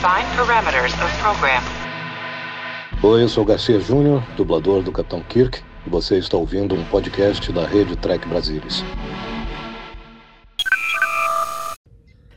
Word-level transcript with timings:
Define 0.00 0.24
parameters 0.34 0.94
of 0.94 1.14
program. 1.20 1.62
Oi, 3.02 3.22
eu 3.22 3.28
sou 3.28 3.44
Garcia 3.44 3.78
Júnior, 3.78 4.22
dublador 4.34 4.82
do 4.82 4.90
Capitão 4.90 5.22
Kirk, 5.22 5.62
e 5.86 5.90
você 5.90 6.16
está 6.16 6.38
ouvindo 6.38 6.74
um 6.74 6.82
podcast 6.86 7.52
da 7.52 7.66
rede 7.66 7.94
Trek 7.96 8.26
Brasilis. 8.26 8.82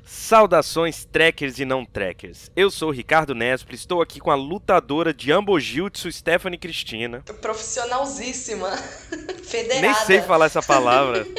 Saudações 0.03 1.05
trekkers 1.05 1.57
e 1.57 1.63
não 1.63 1.85
trekkers. 1.85 2.51
Eu 2.53 2.69
sou 2.69 2.89
o 2.89 2.91
Ricardo 2.91 3.33
Nespre, 3.33 3.75
estou 3.75 4.01
aqui 4.01 4.19
com 4.19 4.29
a 4.29 4.35
lutadora 4.35 5.13
de 5.13 5.31
Ambojutsu, 5.31 6.11
Stephanie 6.11 6.59
Cristina. 6.59 7.23
Profissionalzíssima. 7.41 8.71
Federada. 9.41 9.79
Nem 9.79 9.93
sei 9.93 10.21
falar 10.21 10.47
essa 10.47 10.61
palavra. 10.61 11.25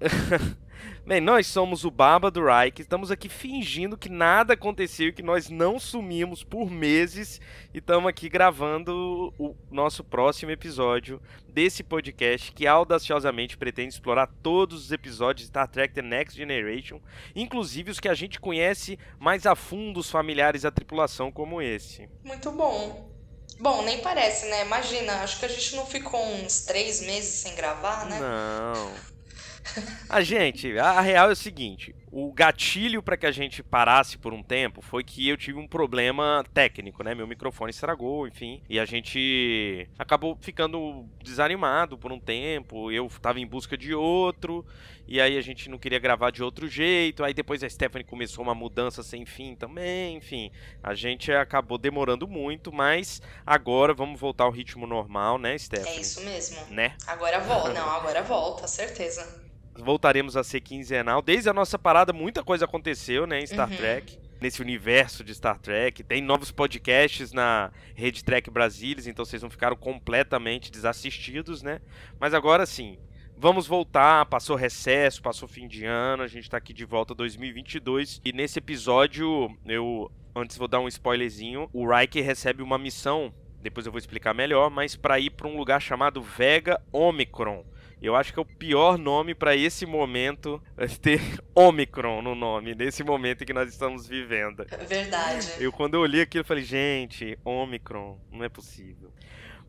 Bem, 1.08 1.22
nós 1.22 1.46
somos 1.46 1.86
o 1.86 1.90
Baba 1.90 2.30
do 2.30 2.44
Reich, 2.44 2.82
estamos 2.82 3.10
aqui 3.10 3.30
fingindo 3.30 3.96
que 3.96 4.10
nada 4.10 4.52
aconteceu, 4.52 5.10
que 5.10 5.22
nós 5.22 5.48
não 5.48 5.80
sumimos 5.80 6.44
por 6.44 6.70
meses 6.70 7.40
e 7.72 7.78
estamos 7.78 8.10
aqui 8.10 8.28
gravando 8.28 9.32
o 9.38 9.56
nosso 9.70 10.04
próximo 10.04 10.50
episódio 10.50 11.18
desse 11.48 11.82
podcast 11.82 12.52
que 12.52 12.66
audaciosamente 12.66 13.56
pretende 13.56 13.94
explorar 13.94 14.28
todos 14.42 14.84
os 14.84 14.92
episódios 14.92 15.46
de 15.46 15.48
Star 15.48 15.66
Trek 15.66 15.94
The 15.94 16.02
Next 16.02 16.36
Generation, 16.36 17.00
inclusive 17.34 17.90
os 17.90 17.98
que 17.98 18.08
a 18.10 18.14
gente 18.14 18.38
conhece 18.38 18.98
mais 19.18 19.46
a 19.46 19.54
fundo 19.54 20.00
os 20.00 20.10
familiares 20.10 20.60
da 20.60 20.70
tripulação 20.70 21.32
como 21.32 21.62
esse. 21.62 22.06
Muito 22.22 22.50
bom. 22.52 23.08
Bom, 23.58 23.82
nem 23.82 24.02
parece, 24.02 24.46
né? 24.50 24.66
Imagina, 24.66 25.22
acho 25.22 25.38
que 25.38 25.46
a 25.46 25.48
gente 25.48 25.74
não 25.74 25.86
ficou 25.86 26.22
uns 26.22 26.66
três 26.66 27.00
meses 27.00 27.30
sem 27.30 27.54
gravar, 27.54 28.04
né? 28.04 28.20
Não. 28.20 29.17
A 30.08 30.22
gente, 30.22 30.78
a 30.78 31.00
real 31.00 31.28
é 31.28 31.32
o 31.32 31.36
seguinte: 31.36 31.94
o 32.10 32.32
gatilho 32.32 33.02
para 33.02 33.16
que 33.16 33.26
a 33.26 33.30
gente 33.30 33.62
parasse 33.62 34.16
por 34.16 34.32
um 34.32 34.42
tempo 34.42 34.80
foi 34.80 35.04
que 35.04 35.28
eu 35.28 35.36
tive 35.36 35.58
um 35.58 35.68
problema 35.68 36.44
técnico, 36.54 37.02
né? 37.02 37.14
Meu 37.14 37.26
microfone 37.26 37.70
estragou, 37.70 38.26
enfim, 38.26 38.62
e 38.68 38.80
a 38.80 38.86
gente 38.86 39.88
acabou 39.98 40.36
ficando 40.40 41.04
desanimado 41.22 41.98
por 41.98 42.10
um 42.10 42.18
tempo. 42.18 42.90
Eu 42.90 43.06
estava 43.06 43.38
em 43.38 43.46
busca 43.46 43.76
de 43.76 43.94
outro, 43.94 44.64
e 45.06 45.20
aí 45.20 45.36
a 45.36 45.42
gente 45.42 45.68
não 45.68 45.78
queria 45.78 45.98
gravar 45.98 46.30
de 46.30 46.42
outro 46.42 46.66
jeito. 46.66 47.22
Aí 47.22 47.34
depois 47.34 47.62
a 47.62 47.68
Stephanie 47.68 48.04
começou 48.04 48.42
uma 48.42 48.54
mudança 48.54 49.02
sem 49.02 49.26
fim 49.26 49.54
também, 49.54 50.16
enfim. 50.16 50.50
A 50.82 50.94
gente 50.94 51.30
acabou 51.30 51.76
demorando 51.76 52.26
muito, 52.26 52.72
mas 52.72 53.20
agora 53.44 53.92
vamos 53.92 54.18
voltar 54.18 54.44
ao 54.44 54.50
ritmo 54.50 54.86
normal, 54.86 55.38
né, 55.38 55.58
Stephanie? 55.58 55.98
É 55.98 56.00
isso 56.00 56.24
mesmo. 56.24 56.58
Né? 56.70 56.96
Agora 57.06 57.40
volta, 57.40 57.72
não, 57.74 57.90
agora 57.92 58.22
volta, 58.22 58.66
certeza 58.66 59.47
voltaremos 59.82 60.36
a 60.36 60.44
ser 60.44 60.60
quinzenal. 60.60 61.22
Desde 61.22 61.48
a 61.48 61.52
nossa 61.52 61.78
parada, 61.78 62.12
muita 62.12 62.42
coisa 62.42 62.64
aconteceu, 62.64 63.26
né, 63.26 63.40
em 63.40 63.46
Star 63.46 63.70
uhum. 63.70 63.76
Trek. 63.76 64.18
Nesse 64.40 64.62
universo 64.62 65.24
de 65.24 65.34
Star 65.34 65.58
Trek. 65.58 66.04
Tem 66.04 66.22
novos 66.22 66.52
podcasts 66.52 67.32
na 67.32 67.72
Rede 67.96 68.22
Trek 68.22 68.48
Brasilis, 68.48 69.08
então 69.08 69.24
vocês 69.24 69.42
não 69.42 69.50
ficaram 69.50 69.74
completamente 69.74 70.70
desassistidos, 70.70 71.60
né? 71.60 71.80
Mas 72.20 72.32
agora 72.32 72.64
sim, 72.64 72.98
vamos 73.36 73.66
voltar. 73.66 74.26
Passou 74.26 74.54
recesso, 74.54 75.20
passou 75.20 75.48
fim 75.48 75.66
de 75.66 75.84
ano, 75.84 76.22
a 76.22 76.28
gente 76.28 76.48
tá 76.48 76.56
aqui 76.56 76.72
de 76.72 76.84
volta 76.84 77.16
2022. 77.16 78.20
E 78.24 78.32
nesse 78.32 78.60
episódio, 78.60 79.50
eu 79.66 80.08
antes 80.36 80.56
vou 80.56 80.68
dar 80.68 80.78
um 80.78 80.86
spoilerzinho. 80.86 81.68
O 81.72 81.92
Riker 81.92 82.24
recebe 82.24 82.62
uma 82.62 82.78
missão, 82.78 83.34
depois 83.60 83.86
eu 83.86 83.92
vou 83.92 83.98
explicar 83.98 84.34
melhor, 84.34 84.70
mas 84.70 84.94
para 84.94 85.18
ir 85.18 85.30
para 85.30 85.48
um 85.48 85.56
lugar 85.56 85.82
chamado 85.82 86.22
Vega 86.22 86.80
Omicron 86.92 87.64
eu 88.06 88.14
acho 88.14 88.32
que 88.32 88.38
é 88.38 88.42
o 88.42 88.44
pior 88.44 88.96
nome 88.96 89.34
para 89.34 89.56
esse 89.56 89.84
momento 89.84 90.62
ter 91.00 91.20
Omicron 91.54 92.22
no 92.22 92.34
nome, 92.34 92.74
nesse 92.74 93.02
momento 93.02 93.42
em 93.42 93.46
que 93.46 93.52
nós 93.52 93.68
estamos 93.68 94.06
vivendo. 94.06 94.64
Verdade. 94.86 95.54
Eu 95.58 95.72
quando 95.72 95.94
eu 95.94 96.04
li 96.04 96.20
aquilo, 96.20 96.42
eu 96.42 96.46
falei, 96.46 96.64
gente, 96.64 97.38
Omicron, 97.44 98.18
não 98.30 98.44
é 98.44 98.48
possível. 98.48 99.12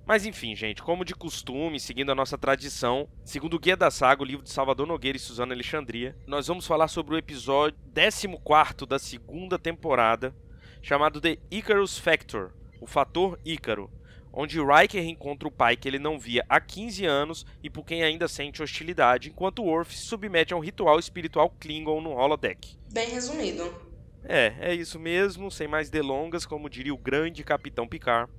Mas 0.05 0.25
enfim, 0.25 0.55
gente, 0.55 0.81
como 0.81 1.05
de 1.05 1.13
costume, 1.13 1.79
seguindo 1.79 2.11
a 2.11 2.15
nossa 2.15 2.35
tradição, 2.35 3.07
segundo 3.23 3.53
o 3.53 3.59
Guia 3.59 3.77
da 3.77 3.91
Saga, 3.91 4.23
o 4.23 4.25
livro 4.25 4.43
de 4.43 4.49
Salvador 4.49 4.87
Nogueira 4.87 5.15
e 5.15 5.21
Suzana 5.21 5.53
Alexandria, 5.53 6.17
nós 6.25 6.47
vamos 6.47 6.65
falar 6.65 6.87
sobre 6.87 7.13
o 7.13 7.17
episódio 7.17 7.77
14 7.93 8.87
da 8.87 8.97
segunda 8.97 9.59
temporada, 9.59 10.35
chamado 10.81 11.21
The 11.21 11.37
Icarus 11.51 11.99
Factor, 11.99 12.53
o 12.81 12.87
fator 12.87 13.39
Ícaro, 13.45 13.91
onde 14.39 14.57
Riker 14.57 15.03
reencontra 15.03 15.49
o 15.49 15.51
pai 15.51 15.75
que 15.75 15.85
ele 15.85 15.99
não 15.99 16.17
via 16.17 16.45
há 16.47 16.61
15 16.61 17.05
anos 17.05 17.45
e 17.61 17.69
por 17.69 17.83
quem 17.83 18.03
ainda 18.03 18.25
sente 18.25 18.63
hostilidade, 18.63 19.27
enquanto 19.27 19.63
Worf 19.63 19.93
se 19.93 20.05
submete 20.05 20.53
a 20.53 20.57
um 20.57 20.61
ritual 20.61 20.97
espiritual 20.97 21.53
Klingon 21.59 21.99
no 21.99 22.11
holodeck. 22.11 22.77
Bem 22.89 23.09
resumido. 23.09 23.75
É, 24.23 24.53
é 24.61 24.73
isso 24.73 24.97
mesmo, 24.97 25.51
sem 25.51 25.67
mais 25.67 25.89
delongas, 25.89 26.45
como 26.45 26.69
diria 26.69 26.93
o 26.93 26.97
grande 26.97 27.43
Capitão 27.43 27.85
Picard. 27.85 28.31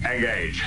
Engage. 0.00 0.62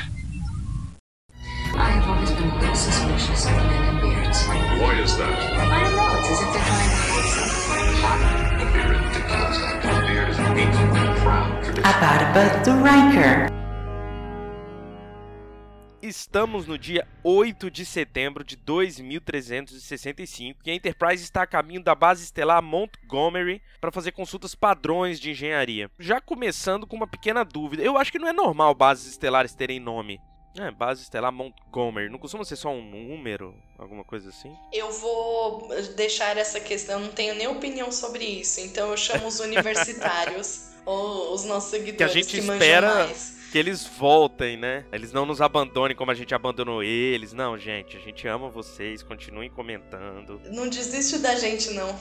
I 1.75 1.91
have 1.91 2.09
always 2.09 2.31
been 2.31 2.49
a 2.49 2.59
bit 2.59 2.75
suspicious 2.75 3.45
of 3.45 3.51
men 3.51 3.94
in 3.94 4.01
beards. 4.01 4.47
Why 4.81 4.99
is 4.99 5.16
that? 5.17 5.29
I 5.29 5.84
don't 5.84 5.95
know, 5.95 6.17
it's 6.17 6.31
as 6.31 6.41
if 6.41 6.53
they're 6.53 6.66
trying 6.66 6.89
to 6.89 7.97
hide 8.01 8.22
something. 8.34 8.67
A 8.67 8.73
beard 8.73 8.95
is 8.95 9.16
ridiculous. 9.16 9.57
A 9.84 10.01
beard 10.07 10.29
is 10.29 10.39
an 10.39 10.57
ancient, 10.57 11.17
proud 11.19 11.63
tradition. 11.63 11.85
About 11.85 12.66
the 12.66 12.73
Riker. 12.73 13.56
Estamos 16.07 16.66
no 16.66 16.78
dia 16.78 17.06
8 17.22 17.69
de 17.69 17.85
setembro 17.85 18.41
de 18.41 18.56
2365 18.56 20.62
e 20.66 20.72
a 20.72 20.73
Enterprise 20.73 21.22
está 21.22 21.41
a 21.41 21.47
caminho 21.47 21.84
da 21.84 21.94
base 21.94 22.23
estelar 22.23 22.63
Montgomery 22.63 23.62
para 23.81 23.91
fazer 23.91 24.13
consultas 24.13 24.56
padrões 24.56 25.19
de 25.19 25.31
engenharia. 25.31 25.91
Já 26.00 26.22
começando 26.22 26.88
com 26.88 26.96
uma 26.96 27.07
pequena 27.07 27.44
dúvida, 27.44 27.84
eu 27.84 27.97
acho 27.97 28.09
que 28.09 28.19
não 28.19 28.29
é 28.29 28.31
normal 28.31 28.73
bases 28.73 29.06
estelares 29.06 29.53
terem 29.53 29.81
nome. 29.81 30.22
É, 30.57 30.72
base 30.72 31.03
estelar 31.03 31.34
Montgomery. 31.34 32.09
Não 32.09 32.17
costuma 32.17 32.46
ser 32.46 32.56
só 32.56 32.69
um 32.69 32.81
número, 32.81 33.53
alguma 33.78 34.06
coisa 34.06 34.29
assim? 34.29 34.56
Eu 34.72 34.90
vou 34.94 35.67
deixar 35.97 36.38
essa 36.38 36.62
questão, 36.62 37.01
não 37.01 37.12
tenho 37.12 37.35
nem 37.35 37.47
opinião 37.47 37.91
sobre 37.91 38.23
isso. 38.23 38.62
Então 38.62 38.91
eu 38.91 38.97
chamo 38.97 39.28
os 39.28 39.41
universitários 39.46 40.69
ou 40.85 41.34
os 41.34 41.44
nossos 41.44 41.69
seguidores 41.69 42.13
que 42.13 42.17
a 42.17 42.23
gente 42.23 42.31
que 42.31 42.40
espera 42.40 42.96
mais 42.96 43.36
que 43.52 43.58
eles 43.58 43.85
voltem, 43.85 44.58
né? 44.58 44.85
Eles 44.91 45.12
não 45.12 45.25
nos 45.25 45.41
abandonem 45.41 45.96
como 45.96 46.12
a 46.12 46.13
gente 46.13 46.34
abandonou 46.35 46.84
eles. 46.84 47.34
Não, 47.34 47.58
gente, 47.58 47.97
a 47.97 48.00
gente 48.00 48.28
ama 48.28 48.50
vocês, 48.50 49.02
continuem 49.03 49.50
comentando. 49.50 50.41
Não 50.52 50.68
desiste 50.69 51.19
da 51.19 51.35
gente, 51.35 51.72
não. 51.72 51.97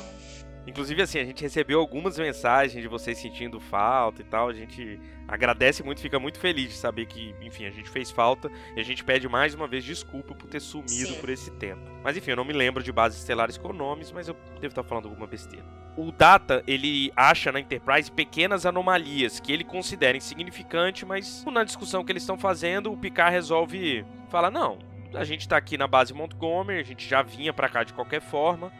Inclusive, 0.66 1.00
assim, 1.00 1.20
a 1.20 1.24
gente 1.24 1.42
recebeu 1.42 1.78
algumas 1.78 2.18
mensagens 2.18 2.82
de 2.82 2.88
vocês 2.88 3.18
sentindo 3.18 3.60
falta 3.60 4.20
e 4.20 4.24
tal. 4.24 4.48
A 4.48 4.52
gente 4.52 4.98
agradece 5.28 5.82
muito, 5.82 6.00
fica 6.00 6.18
muito 6.18 6.40
feliz 6.40 6.70
de 6.70 6.76
saber 6.76 7.06
que, 7.06 7.34
enfim, 7.40 7.66
a 7.66 7.70
gente 7.70 7.88
fez 7.88 8.10
falta 8.10 8.50
e 8.76 8.80
a 8.80 8.82
gente 8.82 9.04
pede 9.04 9.28
mais 9.28 9.54
uma 9.54 9.68
vez 9.68 9.84
desculpa 9.84 10.34
por 10.34 10.48
ter 10.48 10.60
sumido 10.60 10.90
Sim. 10.90 11.20
por 11.20 11.30
esse 11.30 11.52
tempo. 11.52 11.80
Mas 12.02 12.16
enfim, 12.16 12.30
eu 12.32 12.36
não 12.36 12.44
me 12.44 12.52
lembro 12.52 12.82
de 12.82 12.90
bases 12.90 13.20
estelares 13.20 13.56
com 13.56 13.72
nomes, 13.72 14.10
mas 14.10 14.26
eu 14.26 14.36
devo 14.60 14.68
estar 14.68 14.82
falando 14.82 15.06
alguma 15.06 15.26
besteira. 15.26 15.64
O 15.96 16.10
Data, 16.10 16.62
ele 16.66 17.12
acha 17.16 17.50
na 17.50 17.60
Enterprise 17.60 18.10
pequenas 18.10 18.66
anomalias 18.66 19.40
que 19.40 19.52
ele 19.52 19.64
considera 19.64 20.16
insignificante, 20.16 21.06
mas 21.06 21.44
na 21.46 21.64
discussão 21.64 22.04
que 22.04 22.12
eles 22.12 22.22
estão 22.22 22.36
fazendo, 22.36 22.92
o 22.92 22.96
Picard 22.96 23.32
resolve 23.32 24.04
falar: 24.28 24.50
não, 24.50 24.78
a 25.14 25.24
gente 25.24 25.40
está 25.40 25.56
aqui 25.56 25.78
na 25.78 25.86
base 25.86 26.12
Montgomery, 26.12 26.80
a 26.80 26.84
gente 26.84 27.08
já 27.08 27.22
vinha 27.22 27.52
para 27.52 27.68
cá 27.68 27.82
de 27.82 27.92
qualquer 27.92 28.20
forma 28.20 28.70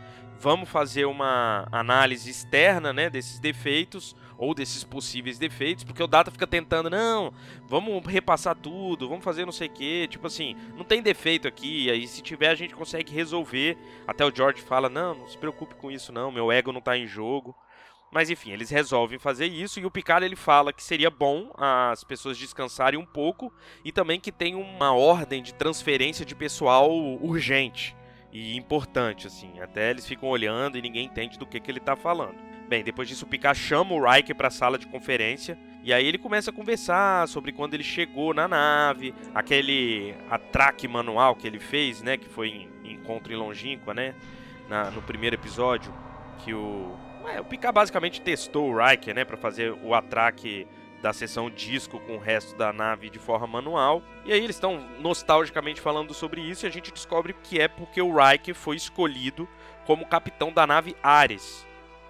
vamos 0.41 0.69
fazer 0.69 1.06
uma 1.06 1.66
análise 1.72 2.30
externa 2.30 2.92
né, 2.92 3.08
desses 3.10 3.38
defeitos 3.38 4.14
ou 4.38 4.54
desses 4.54 4.84
possíveis 4.84 5.38
defeitos, 5.38 5.82
porque 5.82 6.02
o 6.02 6.06
Data 6.06 6.30
fica 6.30 6.47
tentando, 6.47 6.91
não, 6.91 7.32
vamos 7.66 8.04
repassar 8.06 8.54
tudo, 8.54 9.08
vamos 9.08 9.24
fazer 9.24 9.44
não 9.44 9.52
sei 9.52 9.69
o 9.69 9.72
que, 9.72 10.08
tipo 10.08 10.26
assim, 10.26 10.54
não 10.76 10.84
tem 10.84 11.02
defeito 11.02 11.48
aqui, 11.48 11.91
aí 11.91 12.06
se 12.06 12.22
tiver 12.22 12.50
a 12.50 12.54
gente 12.54 12.74
consegue 12.74 13.12
resolver. 13.12 13.78
Até 14.06 14.24
o 14.24 14.34
George 14.34 14.60
fala, 14.62 14.88
não, 14.88 15.14
não 15.14 15.28
se 15.28 15.38
preocupe 15.38 15.74
com 15.74 15.91
isso 15.91 16.12
não, 16.12 16.30
meu 16.30 16.53
ego 16.53 16.72
não 16.72 16.80
está 16.80 16.97
em 16.97 17.06
jogo. 17.06 17.56
Mas 18.12 18.30
enfim, 18.30 18.53
eles 18.53 18.71
resolvem 18.71 19.18
fazer 19.18 19.47
isso 19.47 19.80
e 19.80 19.84
o 19.84 19.91
Picard 19.91 20.24
ele 20.24 20.36
fala 20.36 20.72
que 20.72 20.83
seria 20.83 21.10
bom 21.10 21.50
as 21.56 22.04
pessoas 22.04 22.38
descansarem 22.38 22.98
um 22.98 23.04
pouco 23.04 23.53
e 23.84 23.91
também 23.91 24.21
que 24.21 24.30
tem 24.30 24.54
uma 24.54 24.92
ordem 24.92 25.42
de 25.42 25.53
transferência 25.53 26.24
de 26.24 26.34
pessoal 26.34 26.91
urgente 27.21 27.97
e 28.32 28.56
importante, 28.56 29.26
assim. 29.26 29.60
Até 29.60 29.90
eles 29.90 30.06
ficam 30.06 30.28
olhando 30.28 30.76
e 30.76 30.82
ninguém 30.82 31.06
entende 31.06 31.38
do 31.38 31.46
que, 31.46 31.60
que 31.60 31.70
ele 31.70 31.80
tá 31.80 31.96
falando. 31.96 32.36
Bem, 32.68 32.82
depois 32.82 33.08
disso 33.08 33.24
o 33.24 33.28
Picard 33.28 33.58
chama 33.58 33.94
o 33.94 34.04
Riker 34.04 34.34
para 34.34 34.48
a 34.48 34.50
sala 34.50 34.78
de 34.78 34.86
conferência 34.86 35.56
e 35.84 35.92
aí 35.92 36.04
ele 36.04 36.18
começa 36.18 36.50
a 36.50 36.52
conversar 36.52 37.28
sobre 37.28 37.52
quando 37.52 37.74
ele 37.74 37.84
chegou 37.84 38.34
na 38.34 38.48
nave, 38.48 39.14
aquele 39.32 40.16
atraque 40.28 40.88
manual 40.88 41.36
que 41.36 41.46
ele 41.46 41.60
fez, 41.60 42.02
né, 42.02 42.16
que 42.16 42.28
foi 42.28 42.48
em, 42.84 42.92
encontro 42.92 43.32
em 43.32 43.36
Longínqua, 43.36 43.94
né, 43.94 44.12
na, 44.68 44.90
no 44.90 45.00
primeiro 45.00 45.36
episódio, 45.36 45.94
que 46.44 46.52
o 46.52 46.92
o 47.40 47.44
Picard 47.44 47.74
basicamente 47.74 48.20
testou 48.20 48.70
o 48.70 48.78
Riker, 48.78 49.14
né, 49.14 49.24
para 49.24 49.36
fazer 49.36 49.72
o 49.82 49.94
atraque 49.94 50.66
da 51.03 51.13
seção 51.13 51.51
disco 51.51 52.01
com 52.01 52.16
o 52.16 52.21
resto 52.21 52.57
da 52.57 52.72
nave 52.72 53.10
de 53.10 53.19
forma 53.19 53.47
manual. 53.47 54.03
E 54.25 54.33
aí 54.33 54.43
eles 54.43 54.57
estão 54.57 54.81
nostalgicamente 54.98 55.81
falando 55.81 56.15
sobre 56.15 56.41
isso 56.41 56.66
e 56.66 56.69
a 56.69 56.72
gente 56.72 56.93
descobre 56.93 57.34
que 57.43 57.60
é 57.60 57.69
porque 57.69 58.01
o 58.01 58.15
Riker 58.16 58.54
foi 58.54 58.77
escolhido 58.77 59.48
como 59.87 60.07
capitão 60.07 60.53
da 60.53 60.66
nave 60.66 60.97
Ares. 61.03 61.66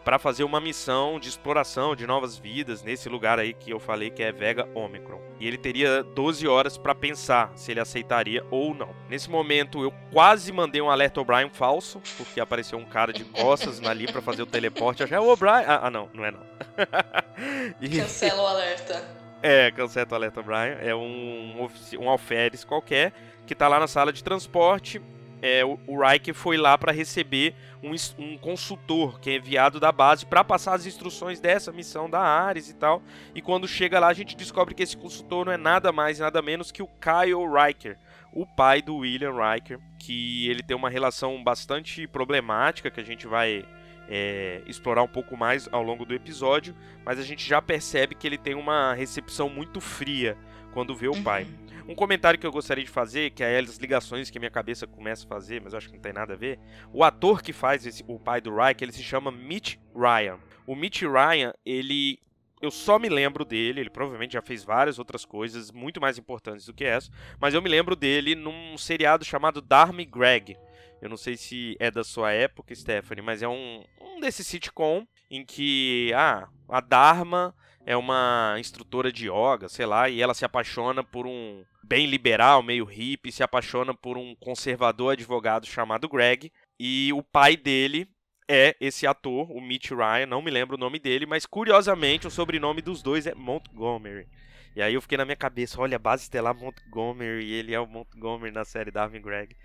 Para 0.07 0.21
fazer 0.21 0.45
uma 0.45 0.61
missão 0.61 1.19
de 1.19 1.29
exploração 1.29 1.97
de 1.97 2.07
novas 2.07 2.39
vidas 2.39 2.81
nesse 2.81 3.09
lugar 3.09 3.41
aí 3.41 3.53
que 3.53 3.73
eu 3.73 3.81
falei 3.81 4.09
que 4.09 4.23
é 4.23 4.31
Vega 4.31 4.69
Omicron. 4.73 5.21
E 5.41 5.49
ele 5.49 5.59
teria 5.59 6.01
12 6.05 6.47
horas 6.47 6.79
para 6.79 6.95
pensar 6.95 7.51
se 7.57 7.73
ele 7.73 7.81
aceitaria 7.81 8.47
ou 8.49 8.73
não. 8.73 8.95
Nesse 9.09 9.29
momento 9.29 9.83
eu 9.83 9.93
quase 10.13 10.53
mandei 10.53 10.81
um 10.81 10.89
alerta 10.89 11.21
O'Brien 11.21 11.51
falso, 11.51 12.01
porque 12.17 12.39
apareceu 12.39 12.79
um 12.79 12.85
cara 12.85 13.13
de 13.13 13.25
costas 13.25 13.83
ali 13.85 14.07
para 14.07 14.23
fazer 14.23 14.43
o 14.43 14.47
teleporte. 14.47 15.01
Eu 15.01 15.07
achei, 15.07 15.17
é 15.17 15.21
o 15.21 15.29
O'Brien. 15.29 15.65
Ah, 15.67 15.81
ah, 15.83 15.91
não, 15.91 16.09
não 16.15 16.25
é 16.25 16.31
não. 16.31 16.41
e... 17.83 17.99
Cancela 17.99 18.43
o 18.45 18.47
alerta. 18.47 19.05
É, 19.43 19.73
cancela 19.73 20.07
o 20.09 20.15
alerta 20.15 20.39
O'Brien. 20.39 20.77
É 20.83 20.95
um, 20.95 21.69
um 21.99 22.09
alferes 22.09 22.63
qualquer 22.63 23.13
que 23.45 23.57
tá 23.57 23.67
lá 23.67 23.81
na 23.81 23.89
sala 23.89 24.13
de 24.13 24.23
transporte 24.23 25.03
é, 25.43 25.65
o, 25.65 26.01
Riker 26.01 26.35
foi 26.35 26.57
lá 26.57 26.77
para 26.79 26.93
receber 26.93 27.55
um, 27.83 27.93
um, 28.19 28.39
consultor 28.39 29.21
que 29.21 29.31
é 29.31 29.37
enviado 29.37 29.79
da 29.79 29.93
base 29.93 30.25
para 30.25 30.43
passar 30.43 30.75
as 30.75 30.87
instruções 30.87 31.41
dessa 31.41 31.71
missão 31.71 32.09
da 32.09 32.21
Ares 32.21 32.71
e 32.71 32.75
tal. 32.75 33.03
E 33.35 33.43
quando 33.43 33.69
chega 33.69 33.99
lá, 33.99 34.09
a 34.09 34.15
gente 34.15 34.37
descobre 34.37 34.75
que 34.75 34.83
esse 34.83 34.97
consultor 34.97 35.47
não 35.47 35.53
é 35.53 35.57
nada 35.57 35.93
mais 35.93 36.19
nada 36.19 36.41
menos 36.41 36.73
que 36.73 36.83
o 36.83 36.89
Kyle 37.01 37.47
Riker, 37.47 37.99
o 38.33 38.47
pai 38.47 38.81
do 38.81 38.97
William 38.97 39.33
Riker, 39.33 39.79
que 39.99 40.49
ele 40.49 40.63
tem 40.63 40.77
uma 40.77 40.91
relação 40.91 41.43
bastante 41.43 42.07
problemática 42.07 42.91
que 42.91 43.01
a 43.01 43.05
gente 43.05 43.27
vai 43.27 43.65
é, 44.09 44.63
explorar 44.67 45.03
um 45.03 45.09
pouco 45.09 45.37
mais 45.37 45.69
ao 45.73 45.83
longo 45.83 46.05
do 46.05 46.15
episódio, 46.15 46.75
mas 47.05 47.19
a 47.19 47.23
gente 47.23 47.47
já 47.47 47.61
percebe 47.61 48.15
que 48.15 48.27
ele 48.27 48.39
tem 48.39 48.55
uma 48.55 48.95
recepção 48.95 49.49
muito 49.49 49.81
fria 49.81 50.37
quando 50.73 50.95
vê 50.95 51.09
o 51.09 51.23
pai. 51.23 51.45
Uhum. 51.45 51.66
Um 51.89 51.95
comentário 51.95 52.39
que 52.39 52.47
eu 52.47 52.51
gostaria 52.51 52.85
de 52.85 52.91
fazer, 52.91 53.31
que 53.31 53.45
é 53.45 53.59
as 53.59 53.77
ligações 53.77 54.29
que 54.29 54.39
minha 54.39 54.51
cabeça 54.51 54.87
começa 54.87 55.25
a 55.25 55.29
fazer, 55.29 55.61
mas 55.63 55.73
acho 55.73 55.89
que 55.89 55.95
não 55.95 56.01
tem 56.03 56.13
nada 56.13 56.35
a 56.35 56.37
ver. 56.37 56.59
O 56.93 57.05
ator 57.05 57.43
que 57.43 57.53
faz 57.53 57.87
esse, 57.87 58.05
o 58.09 58.19
pai 58.19 58.41
do 58.41 58.55
Reich, 58.55 58.83
ele 58.83 58.93
se 58.93 59.03
chama 59.03 59.31
Mitch 59.31 59.77
Ryan. 59.95 60.39
O 60.67 60.75
Mitch 60.75 61.03
Ryan, 61.03 61.53
ele 61.65 62.19
eu 62.61 62.71
só 62.71 62.99
me 62.99 63.09
lembro 63.09 63.45
dele, 63.45 63.81
ele 63.81 63.91
provavelmente 63.91 64.33
já 64.33 64.43
fez 64.43 64.65
várias 64.65 64.99
outras 64.99 65.25
coisas 65.25 65.71
muito 65.71 66.01
mais 66.01 66.19
importantes 66.19 66.67
do 66.67 66.73
que 66.73 66.85
essa, 66.85 67.11
mas 67.39 67.55
eu 67.55 67.61
me 67.61 67.69
lembro 67.69 67.95
dele 67.95 68.35
num 68.35 68.77
seriado 68.79 69.25
chamado 69.25 69.61
Dharma 69.61 70.03
Greg. 70.05 70.57
Eu 71.01 71.11
não 71.11 71.17
sei 71.17 71.37
se 71.37 71.77
é 71.79 71.91
da 71.91 72.03
sua 72.03 72.33
época, 72.33 72.75
Stephanie, 72.75 73.23
mas 73.23 73.43
é 73.43 73.49
um, 73.49 73.85
um 74.01 74.21
desse 74.21 74.43
sitcom 74.43 75.07
em 75.31 75.45
que 75.45 76.11
ah, 76.15 76.49
a 76.69 76.81
Dharma 76.81 77.55
é 77.87 77.97
uma 77.97 78.57
instrutora 78.59 79.13
de 79.13 79.29
yoga, 79.29 79.69
sei 79.69 79.87
lá, 79.87 80.11
e 80.11 80.21
ela 80.21 80.35
se 80.35 80.45
apaixona 80.45 81.05
por 81.05 81.25
um 81.25 81.65
bem 81.85 82.05
liberal, 82.05 82.61
meio 82.61 82.85
hippie, 82.85 83.31
se 83.31 83.45
apaixona 83.45 83.95
por 83.95 84.19
um 84.19 84.35
conservador 84.35 85.13
advogado 85.13 85.65
chamado 85.67 86.09
Greg. 86.09 86.53
E 86.81 87.13
o 87.13 87.23
pai 87.23 87.57
dele 87.57 88.09
é 88.49 88.77
esse 88.81 89.07
ator, 89.07 89.49
o 89.53 89.61
Mitch 89.61 89.93
Ryan, 89.93 90.27
não 90.27 90.43
me 90.43 90.51
lembro 90.51 90.77
o 90.77 90.81
nome 90.81 90.99
dele, 90.99 91.27
mas 91.27 91.47
curiosamente 91.47 92.27
o 92.27 92.31
sobrenome 92.31 92.83
dos 92.83 93.03
dois 93.03 93.25
é 93.25 93.35
Montgomery. 93.37 94.27
E 94.75 94.83
aí 94.83 94.95
eu 94.95 95.01
fiquei 95.01 95.17
na 95.17 95.25
minha 95.25 95.37
cabeça, 95.37 95.81
olha, 95.81 95.95
a 95.95 95.99
base 95.99 96.25
estelar 96.25 96.55
Montgomery, 96.55 97.45
e 97.45 97.53
ele 97.53 97.73
é 97.73 97.79
o 97.79 97.87
Montgomery 97.87 98.53
na 98.53 98.65
série 98.65 98.91
Darwin 98.91 99.23
Greg. 99.23 99.57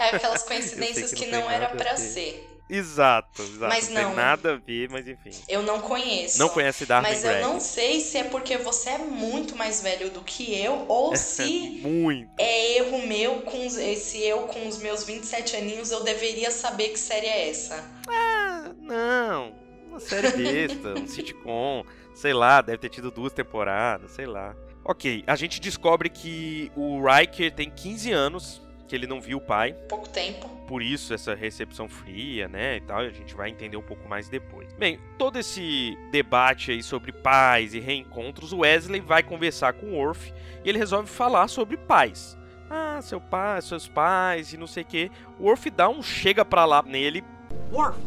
É 0.00 0.16
aquelas 0.16 0.42
coincidências 0.44 1.14
que, 1.14 1.24
que, 1.24 1.30
não, 1.30 1.42
não 1.42 1.50
era 1.50 1.68
para 1.68 1.96
ser. 1.96 2.55
Exato, 2.68 3.42
exato. 3.42 3.68
Mas 3.68 3.88
não, 3.88 4.02
não, 4.02 4.08
tem 4.08 4.16
nada 4.16 4.52
a 4.54 4.56
ver, 4.56 4.88
mas 4.90 5.06
enfim. 5.06 5.30
Eu 5.48 5.62
não 5.62 5.80
conheço. 5.80 6.38
Não 6.38 6.48
conhece 6.48 6.84
Darwin 6.84 7.08
Mas 7.08 7.22
Greg. 7.22 7.40
eu 7.42 7.48
não 7.48 7.60
sei 7.60 8.00
se 8.00 8.18
é 8.18 8.24
porque 8.24 8.56
você 8.58 8.90
é 8.90 8.98
muito 8.98 9.54
mais 9.54 9.82
velho 9.82 10.10
do 10.10 10.20
que 10.22 10.58
eu 10.58 10.84
ou 10.88 11.14
se 11.16 11.80
muito. 11.82 12.30
é 12.38 12.78
erro 12.78 13.06
meu 13.06 13.42
com 13.42 13.64
esse 13.64 14.22
eu 14.24 14.40
com 14.42 14.66
os 14.66 14.78
meus 14.78 15.04
27 15.04 15.56
aninhos 15.56 15.92
eu 15.92 16.02
deveria 16.02 16.50
saber 16.50 16.88
que 16.88 16.98
série 16.98 17.26
é 17.26 17.50
essa. 17.50 17.84
Ah, 18.08 18.70
não. 18.80 19.54
Uma 19.88 20.00
série 20.00 20.30
besta, 20.30 20.98
um 20.98 21.06
sitcom, 21.06 21.84
sei 22.14 22.32
lá, 22.32 22.60
deve 22.60 22.78
ter 22.78 22.88
tido 22.90 23.10
duas 23.10 23.32
temporadas, 23.32 24.10
sei 24.10 24.26
lá. 24.26 24.54
OK, 24.84 25.24
a 25.26 25.34
gente 25.36 25.60
descobre 25.60 26.08
que 26.08 26.70
o 26.76 27.00
Riker 27.04 27.52
tem 27.54 27.70
15 27.70 28.12
anos 28.12 28.62
que 28.86 28.94
ele 28.94 29.06
não 29.06 29.20
viu 29.20 29.38
o 29.38 29.40
pai. 29.40 29.72
Pouco 29.88 30.08
tempo. 30.08 30.48
Por 30.66 30.82
isso 30.82 31.12
essa 31.14 31.34
recepção 31.34 31.88
fria, 31.88 32.48
né, 32.48 32.76
e 32.76 32.80
tal, 32.80 32.98
a 32.98 33.10
gente 33.10 33.34
vai 33.34 33.50
entender 33.50 33.76
um 33.76 33.82
pouco 33.82 34.08
mais 34.08 34.28
depois. 34.28 34.72
Bem, 34.74 34.98
todo 35.18 35.38
esse 35.38 35.96
debate 36.10 36.72
aí 36.72 36.82
sobre 36.82 37.12
pais 37.12 37.74
e 37.74 37.80
reencontros, 37.80 38.52
o 38.52 38.58
Wesley 38.58 39.00
vai 39.00 39.22
conversar 39.22 39.72
com 39.74 39.86
o 39.86 39.94
Worf 39.94 40.32
e 40.64 40.68
ele 40.68 40.78
resolve 40.78 41.08
falar 41.08 41.48
sobre 41.48 41.76
pais. 41.76 42.36
Ah, 42.68 43.00
seu 43.00 43.20
pai, 43.20 43.62
seus 43.62 43.86
pais 43.86 44.52
e 44.52 44.56
não 44.56 44.66
sei 44.66 44.82
o 44.82 44.86
que. 44.86 45.10
O 45.38 45.44
Worf 45.44 45.70
dá 45.70 45.88
um 45.88 46.02
chega 46.02 46.44
pra 46.44 46.64
lá 46.64 46.82
nele. 46.82 47.22
Worf, 47.72 47.98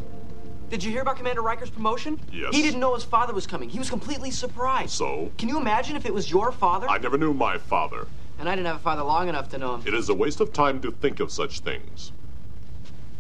Did 0.70 0.84
you 0.84 0.92
hear 0.92 1.02
about 1.02 1.18
Commander 1.18 1.42
Riker's 1.42 1.72
promotion? 1.72 2.20
Yes. 2.32 2.56
He 2.56 2.62
didn't 2.62 2.80
know 2.80 2.94
his 2.94 3.04
father 3.04 3.34
was 3.34 3.48
coming. 3.48 3.70
He 3.70 3.80
was 3.80 3.90
completely 3.90 4.30
surprised. 4.30 4.92
So? 4.92 5.32
Can 5.40 5.50
you 5.50 5.58
imagine 5.58 5.96
if 5.96 6.06
it 6.06 6.14
was 6.14 6.30
your 6.30 6.52
father? 6.52 6.88
I 6.88 7.00
never 7.00 7.18
knew 7.18 7.34
my 7.34 7.58
father. 7.58 8.06
And 8.40 8.48
I 8.48 8.56
didn't 8.56 8.68
have 8.68 8.78
a 8.78 8.80
father 8.80 9.04
long 9.04 9.28
enough 9.28 9.50
to 9.50 9.58
know 9.58 9.76
him. 9.76 9.82
It 9.86 9.94
is 9.94 10.10
a 10.10 10.14
waste 10.14 10.42
of 10.42 10.52
time 10.52 10.80
to 10.82 10.92
think 10.92 11.20
of 11.20 11.32
such 11.32 11.60
things. 11.60 12.14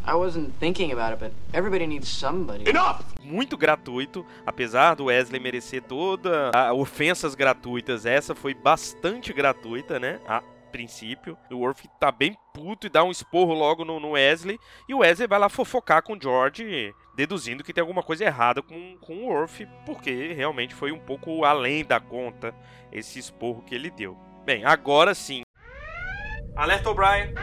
I 0.06 0.16
wasn't 0.16 0.54
thinking 0.60 0.92
about 0.92 1.14
it, 1.14 1.20
but 1.20 1.32
everybody 1.54 1.86
needs 1.86 2.08
somebody. 2.08 2.68
Enough! 2.70 3.04
Muito 3.22 3.58
gratuito, 3.58 4.26
apesar 4.46 4.96
do 4.96 5.06
Wesley 5.06 5.40
merecer 5.40 5.84
toda 5.84 6.52
a 6.52 6.74
ofensas 6.74 7.36
gratuitas, 7.36 8.06
essa 8.06 8.34
foi 8.34 8.54
bastante 8.54 9.34
gratuita, 9.34 10.00
né? 10.00 10.20
A 10.28 10.42
princípio. 10.72 11.38
O 11.52 11.58
Worf 11.58 11.88
tá 12.00 12.12
bem 12.12 12.38
puto 12.54 12.88
e 12.88 12.90
dá 12.90 13.04
um 13.04 13.12
esporro 13.12 13.54
logo 13.54 13.84
no, 13.84 14.00
no 14.00 14.12
Wesley. 14.12 14.58
E 14.88 14.94
o 14.94 15.00
Wesley 15.00 15.28
vai 15.28 15.38
lá 15.38 15.50
fofocar 15.50 16.02
com 16.02 16.14
o 16.14 16.22
George, 16.22 16.94
deduzindo 17.16 17.64
que 17.64 17.74
tem 17.74 17.82
alguma 17.82 18.02
coisa 18.02 18.24
errada 18.24 18.62
com, 18.62 18.98
com 19.02 19.18
o 19.18 19.26
Worf, 19.28 19.68
porque 19.86 20.34
realmente 20.34 20.74
foi 20.74 20.92
um 20.92 21.00
pouco 21.00 21.44
além 21.44 21.84
da 21.84 22.00
conta 22.00 22.56
esse 22.92 23.20
esporro 23.20 23.64
que 23.64 23.76
ele 23.76 23.90
deu. 23.90 24.18
Bem, 24.50 24.66
agora 24.66 25.14
sim. 25.14 25.44
Alerta 26.56 26.90
O'Brien. 26.90 27.36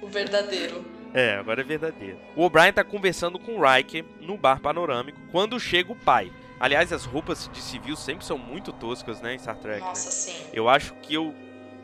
o 0.00 0.06
verdadeiro. 0.06 0.84
É, 1.12 1.34
agora 1.34 1.62
é 1.62 1.64
verdadeiro. 1.64 2.20
O 2.36 2.44
O'Brien 2.44 2.72
tá 2.72 2.84
conversando 2.84 3.36
com 3.36 3.56
o 3.56 3.68
Riker 3.68 4.04
no 4.20 4.38
bar 4.38 4.60
panorâmico 4.60 5.18
quando 5.32 5.58
chega 5.58 5.90
o 5.90 5.96
pai. 5.96 6.30
Aliás, 6.60 6.92
as 6.92 7.04
roupas 7.04 7.50
de 7.52 7.60
civil 7.60 7.96
sempre 7.96 8.24
são 8.24 8.38
muito 8.38 8.72
toscas, 8.72 9.20
né, 9.20 9.34
em 9.34 9.38
Star 9.40 9.56
Trek. 9.56 9.80
Nossa, 9.80 10.06
né? 10.06 10.12
sim. 10.12 10.50
Eu 10.52 10.68
acho 10.68 10.94
que 11.02 11.14
eu 11.14 11.34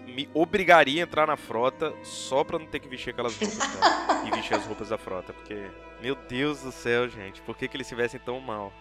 me 0.06 0.30
obrigaria 0.32 1.02
a 1.02 1.04
entrar 1.04 1.26
na 1.26 1.36
frota 1.36 1.92
só 2.04 2.44
pra 2.44 2.56
não 2.56 2.66
ter 2.66 2.78
que 2.78 2.88
vestir 2.88 3.10
aquelas 3.10 3.36
roupas, 3.36 3.58
cara. 3.58 4.28
e 4.28 4.30
vestir 4.30 4.54
as 4.54 4.64
roupas 4.64 4.90
da 4.90 4.96
frota, 4.96 5.32
porque, 5.32 5.68
meu 6.00 6.14
Deus 6.14 6.60
do 6.60 6.70
céu, 6.70 7.08
gente, 7.08 7.42
por 7.42 7.56
que, 7.56 7.66
que 7.66 7.76
eles 7.76 7.88
se 7.88 7.96
vestem 7.96 8.20
tão 8.24 8.38
mal? 8.38 8.72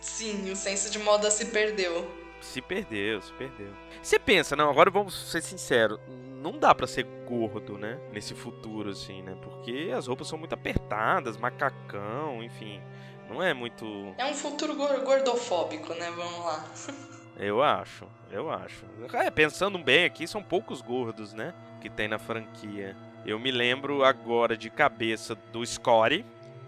Sim, 0.00 0.50
o 0.50 0.56
senso 0.56 0.90
de 0.90 0.98
moda 0.98 1.30
se 1.30 1.46
perdeu. 1.46 2.10
Se 2.40 2.62
perdeu, 2.62 3.20
se 3.20 3.32
perdeu. 3.34 3.70
Você 4.02 4.18
pensa, 4.18 4.56
não, 4.56 4.70
agora 4.70 4.90
vamos 4.90 5.30
ser 5.30 5.42
sinceros, 5.42 6.00
não 6.40 6.58
dá 6.58 6.74
para 6.74 6.86
ser 6.86 7.04
gordo, 7.26 7.76
né? 7.76 7.98
Nesse 8.12 8.34
futuro, 8.34 8.90
assim, 8.90 9.22
né? 9.22 9.36
Porque 9.42 9.92
as 9.94 10.06
roupas 10.06 10.26
são 10.26 10.38
muito 10.38 10.54
apertadas, 10.54 11.36
macacão, 11.36 12.42
enfim. 12.42 12.80
Não 13.28 13.42
é 13.42 13.52
muito. 13.52 13.84
É 14.16 14.24
um 14.24 14.34
futuro 14.34 14.74
gordofóbico, 14.74 15.94
né? 15.94 16.10
Vamos 16.10 16.44
lá. 16.44 16.64
Eu 17.38 17.62
acho, 17.62 18.06
eu 18.30 18.50
acho. 18.50 18.84
É, 19.14 19.30
pensando 19.30 19.78
bem 19.78 20.04
aqui, 20.04 20.26
são 20.26 20.42
poucos 20.42 20.82
gordos, 20.82 21.32
né? 21.32 21.54
Que 21.80 21.88
tem 21.88 22.06
na 22.06 22.18
franquia. 22.18 22.94
Eu 23.24 23.38
me 23.38 23.50
lembro 23.50 24.04
agora 24.04 24.58
de 24.58 24.68
cabeça 24.68 25.34
do 25.50 25.64
Scotty, 25.64 26.22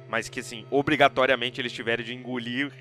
mas 0.09 0.31
que 0.31 0.41
assim, 0.41 0.67
obrigatoriamente 0.71 1.61
eles 1.61 1.73
tiveram 1.73 2.03
de 2.03 2.15
engolir 2.15 2.73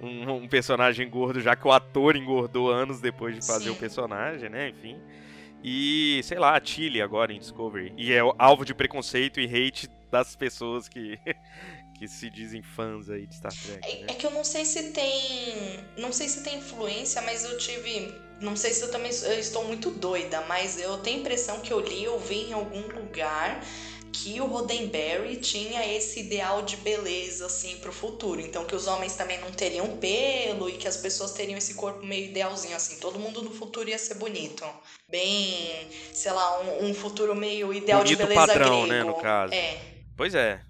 um, 0.00 0.32
um, 0.32 0.48
personagem 0.48 1.08
gordo, 1.08 1.40
já 1.40 1.56
que 1.56 1.66
o 1.66 1.72
ator 1.72 2.16
engordou 2.16 2.70
anos 2.70 3.00
depois 3.00 3.34
de 3.34 3.46
fazer 3.46 3.66
Sim. 3.66 3.70
o 3.70 3.76
personagem, 3.76 4.48
né? 4.48 4.68
Enfim. 4.68 5.00
E, 5.62 6.20
sei 6.24 6.38
lá, 6.38 6.56
a 6.56 6.60
Tilly 6.60 7.02
agora 7.02 7.32
em 7.32 7.38
Discovery. 7.38 7.92
E 7.96 8.12
é 8.12 8.20
alvo 8.38 8.64
de 8.64 8.74
preconceito 8.74 9.40
e 9.40 9.44
hate 9.44 9.88
das 10.10 10.36
pessoas 10.36 10.88
que, 10.88 11.18
que 11.98 12.06
se 12.06 12.30
dizem 12.30 12.62
fãs 12.62 13.10
aí 13.10 13.26
de 13.26 13.34
Star 13.34 13.52
Trek. 13.52 13.80
É, 13.82 14.00
né? 14.00 14.06
é, 14.08 14.14
que 14.14 14.24
eu 14.24 14.30
não 14.30 14.44
sei 14.44 14.64
se 14.64 14.92
tem. 14.92 15.80
Não 15.96 16.12
sei 16.12 16.28
se 16.28 16.44
tem 16.44 16.58
influência, 16.58 17.20
mas 17.22 17.44
eu 17.44 17.58
tive. 17.58 18.14
Não 18.40 18.54
sei 18.54 18.72
se 18.72 18.82
eu 18.82 18.90
também 18.90 19.10
eu 19.10 19.38
estou 19.38 19.64
muito 19.64 19.90
doida, 19.90 20.40
mas 20.42 20.78
eu 20.78 20.98
tenho 20.98 21.18
a 21.18 21.20
impressão 21.20 21.60
que 21.60 21.72
eu 21.72 21.80
li 21.80 22.06
ou 22.06 22.20
vi 22.20 22.50
em 22.50 22.52
algum 22.52 22.82
lugar 22.82 23.60
que 24.12 24.40
o 24.40 24.46
Roddenberry 24.46 25.36
tinha 25.36 25.86
esse 25.94 26.20
ideal 26.20 26.62
de 26.62 26.76
beleza 26.76 27.46
assim 27.46 27.78
para 27.78 27.90
o 27.90 27.92
futuro, 27.92 28.40
então 28.40 28.64
que 28.64 28.74
os 28.74 28.86
homens 28.86 29.14
também 29.14 29.40
não 29.40 29.50
teriam 29.50 29.96
pelo 29.98 30.68
e 30.68 30.72
que 30.72 30.88
as 30.88 30.96
pessoas 30.96 31.32
teriam 31.32 31.58
esse 31.58 31.74
corpo 31.74 32.04
meio 32.04 32.26
idealzinho 32.26 32.76
assim, 32.76 32.98
todo 32.98 33.18
mundo 33.18 33.42
no 33.42 33.50
futuro 33.50 33.88
ia 33.88 33.98
ser 33.98 34.14
bonito, 34.14 34.64
bem, 35.08 35.88
sei 36.12 36.32
lá, 36.32 36.60
um, 36.60 36.86
um 36.86 36.94
futuro 36.94 37.34
meio 37.34 37.72
ideal 37.72 38.02
bonito 38.02 38.18
de 38.18 38.24
beleza 38.24 38.46
padrão, 38.46 38.86
grego. 38.86 38.86
né, 38.86 39.04
no 39.04 39.14
caso. 39.14 39.54
É. 39.54 39.78
Pois 40.16 40.34
é. 40.34 40.60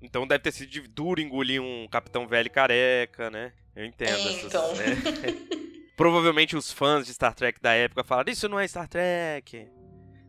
Então 0.00 0.26
deve 0.26 0.42
ter 0.42 0.52
sido 0.52 0.88
duro 0.88 1.20
engolir 1.20 1.60
um 1.60 1.88
capitão 1.88 2.26
velho 2.26 2.50
careca, 2.50 3.30
né? 3.30 3.52
Eu 3.74 3.84
entendo 3.84 4.10
é, 4.10 4.34
essas, 4.34 4.44
então. 4.44 4.74
né? 4.74 4.86
Provavelmente 5.96 6.56
os 6.56 6.70
fãs 6.70 7.06
de 7.06 7.14
Star 7.14 7.34
Trek 7.34 7.60
da 7.60 7.72
época 7.72 8.04
falaram: 8.04 8.30
Isso 8.30 8.48
não 8.48 8.60
é 8.60 8.68
Star 8.68 8.86
Trek 8.86 9.66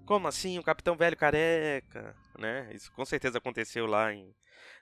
Como 0.05 0.27
assim? 0.27 0.57
O 0.57 0.63
Capitão 0.63 0.95
Velho 0.95 1.15
careca, 1.15 2.15
né? 2.39 2.69
Isso 2.74 2.91
com 2.91 3.05
certeza 3.05 3.38
aconteceu 3.38 3.86
lá 3.86 4.13
em, 4.13 4.34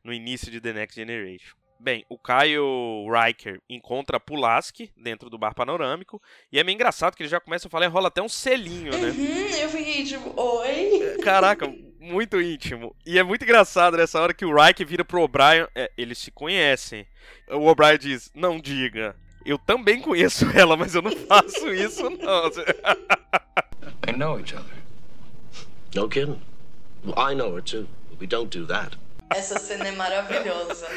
no 0.04 0.14
início 0.14 0.52
de 0.52 0.62
The 0.62 0.74
Next 0.74 0.96
Generation. 0.96 1.56
Bem, 1.80 2.04
o 2.10 2.18
Kyle 2.18 3.06
Riker 3.08 3.62
encontra 3.70 4.20
Pulaski 4.20 4.92
dentro 4.98 5.30
do 5.30 5.38
bar 5.38 5.54
panorâmico. 5.54 6.22
E 6.52 6.60
é 6.60 6.64
meio 6.64 6.74
engraçado 6.74 7.16
que 7.16 7.22
ele 7.22 7.30
já 7.30 7.40
começa 7.40 7.68
a 7.68 7.72
falar 7.72 7.86
e 7.86 7.90
rola 7.90 8.08
até 8.08 8.22
um 8.22 8.30
selinho, 8.30 8.92
né? 8.92 9.10
Uhum, 9.10 9.58
eu 9.62 9.70
fiquei 9.70 10.04
tipo, 10.04 10.34
oi? 10.42 11.18
Caraca, 11.24 11.72
muito 12.00 12.42
íntimo. 12.42 12.96
E 13.06 13.20
é 13.20 13.24
muito 13.24 13.44
engraçado 13.44 13.96
nessa 13.96 14.20
hora 14.20 14.34
que 14.34 14.46
o 14.46 14.56
Riker 14.56 14.88
vira 14.88 15.06
pro 15.06 15.22
O'Brien. 15.22 15.68
É, 15.76 15.92
eles 15.96 16.18
se 16.18 16.32
conhecem. 16.32 17.06
O 17.50 17.68
O'Brien 17.68 18.00
diz: 18.00 18.32
Não 18.34 18.60
diga. 18.60 19.16
Eu 19.46 19.60
também 19.60 20.02
conheço 20.02 20.46
ela, 20.58 20.76
mas 20.76 20.96
eu 20.96 21.02
não 21.02 21.16
faço 21.16 21.72
isso, 21.74 22.10
não. 22.10 22.50
They 24.02 24.16
know 24.16 24.40
each 24.40 24.56
other. 24.56 24.78
No 25.96 26.10
kidding. 26.10 26.40
I 27.06 27.34
know 27.36 27.56
her 27.56 27.62
too. 27.62 27.88
We 28.20 28.28
don't 28.28 28.50
do 28.50 28.66
that. 28.68 28.98
Essa 29.30 29.60
cena 29.60 29.90
é 29.90 29.92
maravilhosa. 29.92 30.88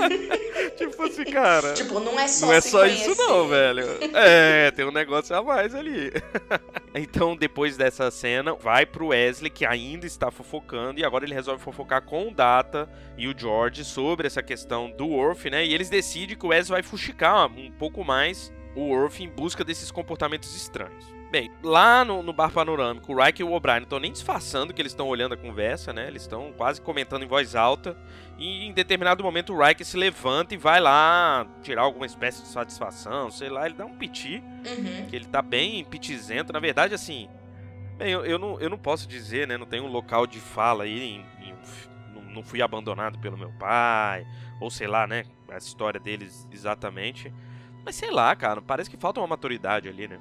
tipo 0.78 1.02
assim, 1.02 1.24
cara. 1.24 1.74
Tipo, 1.74 2.00
não 2.00 2.18
é 2.18 2.26
só 2.26 2.46
Não 2.46 2.52
é 2.54 2.60
só 2.60 2.86
isso, 2.86 3.10
não, 3.16 3.46
conhecer. 3.46 3.50
velho. 3.50 4.16
É, 4.16 4.70
tem 4.70 4.86
um 4.86 4.90
negócio 4.90 5.36
a 5.36 5.42
mais 5.42 5.74
ali. 5.74 6.10
então, 6.94 7.36
depois 7.36 7.76
dessa 7.76 8.10
cena, 8.10 8.54
vai 8.54 8.86
pro 8.86 9.08
Wesley, 9.08 9.50
que 9.50 9.66
ainda 9.66 10.06
está 10.06 10.30
fofocando, 10.30 11.00
e 11.00 11.04
agora 11.04 11.24
ele 11.26 11.34
resolve 11.34 11.62
fofocar 11.62 12.00
com 12.02 12.28
o 12.28 12.34
Data 12.34 12.88
e 13.18 13.28
o 13.28 13.38
George 13.38 13.84
sobre 13.84 14.26
essa 14.26 14.42
questão 14.42 14.90
do 14.90 15.08
Worf, 15.08 15.50
né? 15.50 15.64
E 15.64 15.74
eles 15.74 15.90
decidem 15.90 16.36
que 16.36 16.46
o 16.46 16.48
Wesley 16.48 16.80
vai 16.80 16.82
fuxicar 16.82 17.46
um 17.46 17.70
pouco 17.72 18.02
mais 18.02 18.50
o 18.74 18.88
Worf 18.88 19.22
em 19.22 19.28
busca 19.28 19.64
desses 19.64 19.90
comportamentos 19.90 20.54
estranhos. 20.54 21.04
Bem, 21.30 21.48
lá 21.62 22.04
no, 22.04 22.24
no 22.24 22.32
bar 22.32 22.50
panorâmico, 22.50 23.12
o 23.12 23.16
Riker 23.24 23.46
e 23.46 23.48
o 23.48 23.52
O'Brien 23.52 23.82
estão 23.82 24.00
nem 24.00 24.10
disfarçando 24.10 24.74
que 24.74 24.82
eles 24.82 24.90
estão 24.90 25.06
olhando 25.06 25.32
a 25.34 25.36
conversa, 25.36 25.92
né? 25.92 26.08
Eles 26.08 26.22
estão 26.22 26.52
quase 26.56 26.80
comentando 26.80 27.22
em 27.22 27.26
voz 27.28 27.54
alta. 27.54 27.96
E 28.36 28.66
em 28.66 28.72
determinado 28.72 29.22
momento 29.22 29.52
o 29.54 29.64
Riker 29.64 29.86
se 29.86 29.96
levanta 29.96 30.54
e 30.54 30.56
vai 30.56 30.80
lá 30.80 31.46
tirar 31.62 31.82
alguma 31.82 32.04
espécie 32.04 32.42
de 32.42 32.48
satisfação, 32.48 33.30
sei 33.30 33.48
lá, 33.48 33.64
ele 33.66 33.76
dá 33.76 33.86
um 33.86 33.96
piti, 33.96 34.42
Uhum. 34.66 35.06
que 35.08 35.14
ele 35.14 35.24
tá 35.26 35.40
bem 35.40 35.84
pitizento. 35.84 36.52
Na 36.52 36.58
verdade, 36.58 36.94
assim, 36.94 37.28
bem, 37.96 38.10
eu, 38.10 38.24
eu, 38.26 38.36
não, 38.38 38.60
eu 38.60 38.68
não 38.68 38.78
posso 38.78 39.06
dizer, 39.06 39.46
né? 39.46 39.56
Não 39.56 39.66
tem 39.66 39.80
um 39.80 39.86
local 39.86 40.26
de 40.26 40.40
fala 40.40 40.82
aí, 40.82 41.00
em, 41.00 41.48
em- 41.48 41.54
não, 42.12 42.22
não 42.34 42.42
fui 42.42 42.60
abandonado 42.60 43.20
pelo 43.20 43.38
meu 43.38 43.52
pai, 43.52 44.26
ou 44.60 44.68
sei 44.68 44.88
lá, 44.88 45.06
né? 45.06 45.24
A 45.48 45.58
história 45.58 46.00
deles 46.00 46.48
exatamente. 46.50 47.32
Mas 47.84 47.96
sei 47.96 48.10
lá, 48.10 48.34
cara, 48.36 48.60
parece 48.60 48.90
que 48.90 48.96
falta 48.96 49.20
uma 49.20 49.26
maturidade 49.26 49.88
ali, 49.88 50.06
né? 50.06 50.20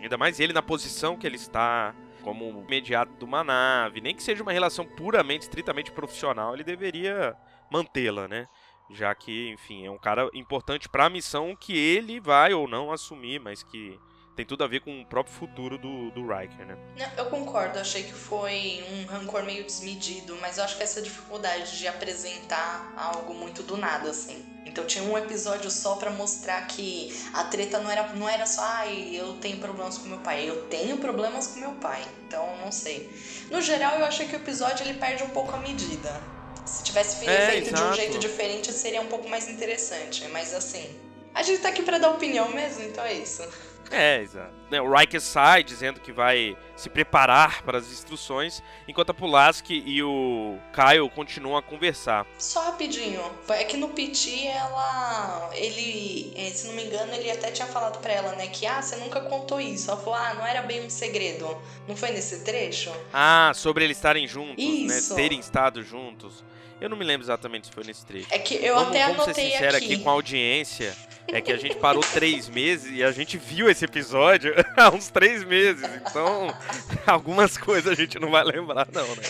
Ainda 0.00 0.16
mais 0.16 0.40
ele 0.40 0.52
na 0.52 0.62
posição 0.62 1.16
que 1.16 1.26
ele 1.26 1.36
está, 1.36 1.94
como 2.22 2.64
imediato 2.66 3.12
de 3.18 3.24
uma 3.24 3.42
nave. 3.44 4.00
Nem 4.00 4.14
que 4.14 4.22
seja 4.22 4.42
uma 4.42 4.52
relação 4.52 4.84
puramente, 4.84 5.42
estritamente 5.42 5.92
profissional, 5.92 6.54
ele 6.54 6.64
deveria 6.64 7.36
mantê-la, 7.70 8.28
né? 8.28 8.48
Já 8.90 9.14
que, 9.14 9.50
enfim, 9.50 9.86
é 9.86 9.90
um 9.90 9.98
cara 9.98 10.28
importante 10.32 10.88
para 10.88 11.06
a 11.06 11.10
missão 11.10 11.56
que 11.56 11.76
ele 11.76 12.20
vai 12.20 12.54
ou 12.54 12.68
não 12.68 12.92
assumir, 12.92 13.40
mas 13.40 13.62
que 13.62 13.98
tem 14.36 14.44
tudo 14.44 14.62
a 14.62 14.66
ver 14.66 14.80
com 14.80 15.00
o 15.00 15.06
próprio 15.06 15.34
futuro 15.34 15.78
do, 15.78 16.10
do 16.10 16.20
Riker, 16.26 16.66
né? 16.66 16.76
Não, 16.96 17.24
eu 17.24 17.30
concordo, 17.30 17.78
achei 17.78 18.02
que 18.02 18.12
foi 18.12 18.84
um 18.92 19.06
rancor 19.06 19.42
meio 19.44 19.64
desmedido, 19.64 20.36
mas 20.42 20.58
eu 20.58 20.64
acho 20.64 20.76
que 20.76 20.82
essa 20.82 21.00
dificuldade 21.00 21.78
de 21.78 21.88
apresentar 21.88 22.92
algo 22.96 23.32
muito 23.34 23.62
do 23.62 23.76
nada, 23.78 24.10
assim. 24.10 24.44
Então 24.66 24.84
tinha 24.84 25.02
um 25.04 25.16
episódio 25.16 25.70
só 25.70 25.94
pra 25.96 26.10
mostrar 26.10 26.66
que 26.66 27.16
a 27.32 27.44
treta 27.44 27.78
não 27.78 27.90
era, 27.90 28.02
não 28.14 28.28
era 28.28 28.44
só, 28.44 28.60
ai, 28.62 29.10
eu 29.14 29.34
tenho 29.34 29.56
problemas 29.58 29.96
com 29.96 30.06
meu 30.08 30.18
pai, 30.18 30.46
eu 30.48 30.66
tenho 30.66 30.98
problemas 30.98 31.46
com 31.46 31.60
meu 31.60 31.72
pai. 31.72 32.04
Então, 32.26 32.58
não 32.58 32.70
sei. 32.70 33.08
No 33.50 33.62
geral, 33.62 33.98
eu 33.98 34.04
achei 34.04 34.26
que 34.26 34.34
o 34.34 34.36
episódio 34.36 34.84
ele 34.86 34.98
perde 34.98 35.22
um 35.22 35.30
pouco 35.30 35.54
a 35.54 35.58
medida. 35.58 36.20
Se 36.66 36.82
tivesse 36.82 37.24
É, 37.26 37.50
feito 37.52 37.68
de 37.72 37.74
um 37.74 37.84
exato. 37.84 37.96
jeito 37.96 38.18
diferente, 38.18 38.70
seria 38.72 39.00
um 39.00 39.06
pouco 39.06 39.28
mais 39.28 39.48
interessante. 39.48 40.26
Mas 40.28 40.52
assim, 40.52 40.84
a 41.32 41.42
gente 41.42 41.62
tá 41.62 41.68
aqui 41.68 41.82
pra 41.82 41.96
dar 41.98 42.10
opinião 42.10 42.48
mesmo, 42.50 42.82
então 42.82 43.04
é 43.04 43.14
isso. 43.14 43.42
É, 43.90 44.20
exato. 44.20 44.54
Né, 44.70 44.80
O 44.80 44.92
Riker 44.92 45.20
sai 45.20 45.62
dizendo 45.62 46.00
que 46.00 46.12
vai 46.12 46.56
se 46.76 46.90
preparar 46.90 47.62
para 47.62 47.78
as 47.78 47.90
instruções, 47.90 48.62
enquanto 48.86 49.10
a 49.10 49.14
Pulaski 49.14 49.82
e 49.86 50.02
o 50.02 50.58
Kyle 50.74 51.08
continuam 51.10 51.56
a 51.56 51.62
conversar. 51.62 52.26
Só 52.38 52.62
rapidinho, 52.66 53.20
é 53.48 53.64
que 53.64 53.76
no 53.76 53.88
PT 53.88 54.46
ela. 54.48 55.50
Ele. 55.54 56.32
eh, 56.36 56.50
Se 56.50 56.66
não 56.68 56.74
me 56.74 56.84
engano, 56.84 57.12
ele 57.14 57.30
até 57.30 57.50
tinha 57.50 57.66
falado 57.66 57.98
pra 58.00 58.12
ela, 58.12 58.32
né? 58.36 58.46
Que 58.48 58.66
ah, 58.66 58.80
você 58.82 58.96
nunca 58.96 59.20
contou 59.22 59.60
isso. 59.60 59.90
Ela 59.90 59.98
falou, 60.00 60.14
ah, 60.14 60.34
não 60.34 60.46
era 60.46 60.62
bem 60.62 60.84
um 60.84 60.90
segredo. 60.90 61.56
Não 61.88 61.96
foi 61.96 62.10
nesse 62.10 62.44
trecho? 62.44 62.92
Ah, 63.12 63.52
sobre 63.54 63.84
eles 63.84 63.96
estarem 63.96 64.26
juntos, 64.28 64.62
Isso. 64.62 65.14
né? 65.14 65.20
Terem 65.22 65.38
estado 65.40 65.82
juntos. 65.82 66.44
Eu 66.78 66.90
não 66.90 66.96
me 66.96 67.04
lembro 67.04 67.24
exatamente 67.24 67.68
se 67.68 67.72
foi 67.72 67.84
nesse 67.84 68.04
trecho. 68.04 68.26
É 68.30 68.38
que 68.38 68.54
eu 68.54 68.74
vamos, 68.74 68.90
até 68.90 69.02
vamos 69.06 69.16
ser 69.24 69.30
anotei 69.30 69.50
sinceros 69.50 69.74
aqui. 69.76 69.94
aqui 69.94 70.02
com 70.02 70.10
a 70.10 70.12
audiência. 70.12 70.94
É 71.28 71.40
que 71.40 71.50
a 71.50 71.56
gente 71.56 71.74
parou 71.76 72.02
três 72.12 72.48
meses 72.48 72.92
e 72.92 73.02
a 73.02 73.10
gente 73.10 73.36
viu 73.36 73.68
esse 73.68 73.84
episódio 73.84 74.54
há 74.76 74.90
uns 74.90 75.08
três 75.08 75.42
meses. 75.42 75.82
Então, 76.08 76.54
algumas 77.06 77.56
coisas 77.56 77.92
a 77.92 77.94
gente 77.94 78.18
não 78.18 78.30
vai 78.30 78.44
lembrar, 78.44 78.88
não, 78.92 79.06
né? 79.06 79.22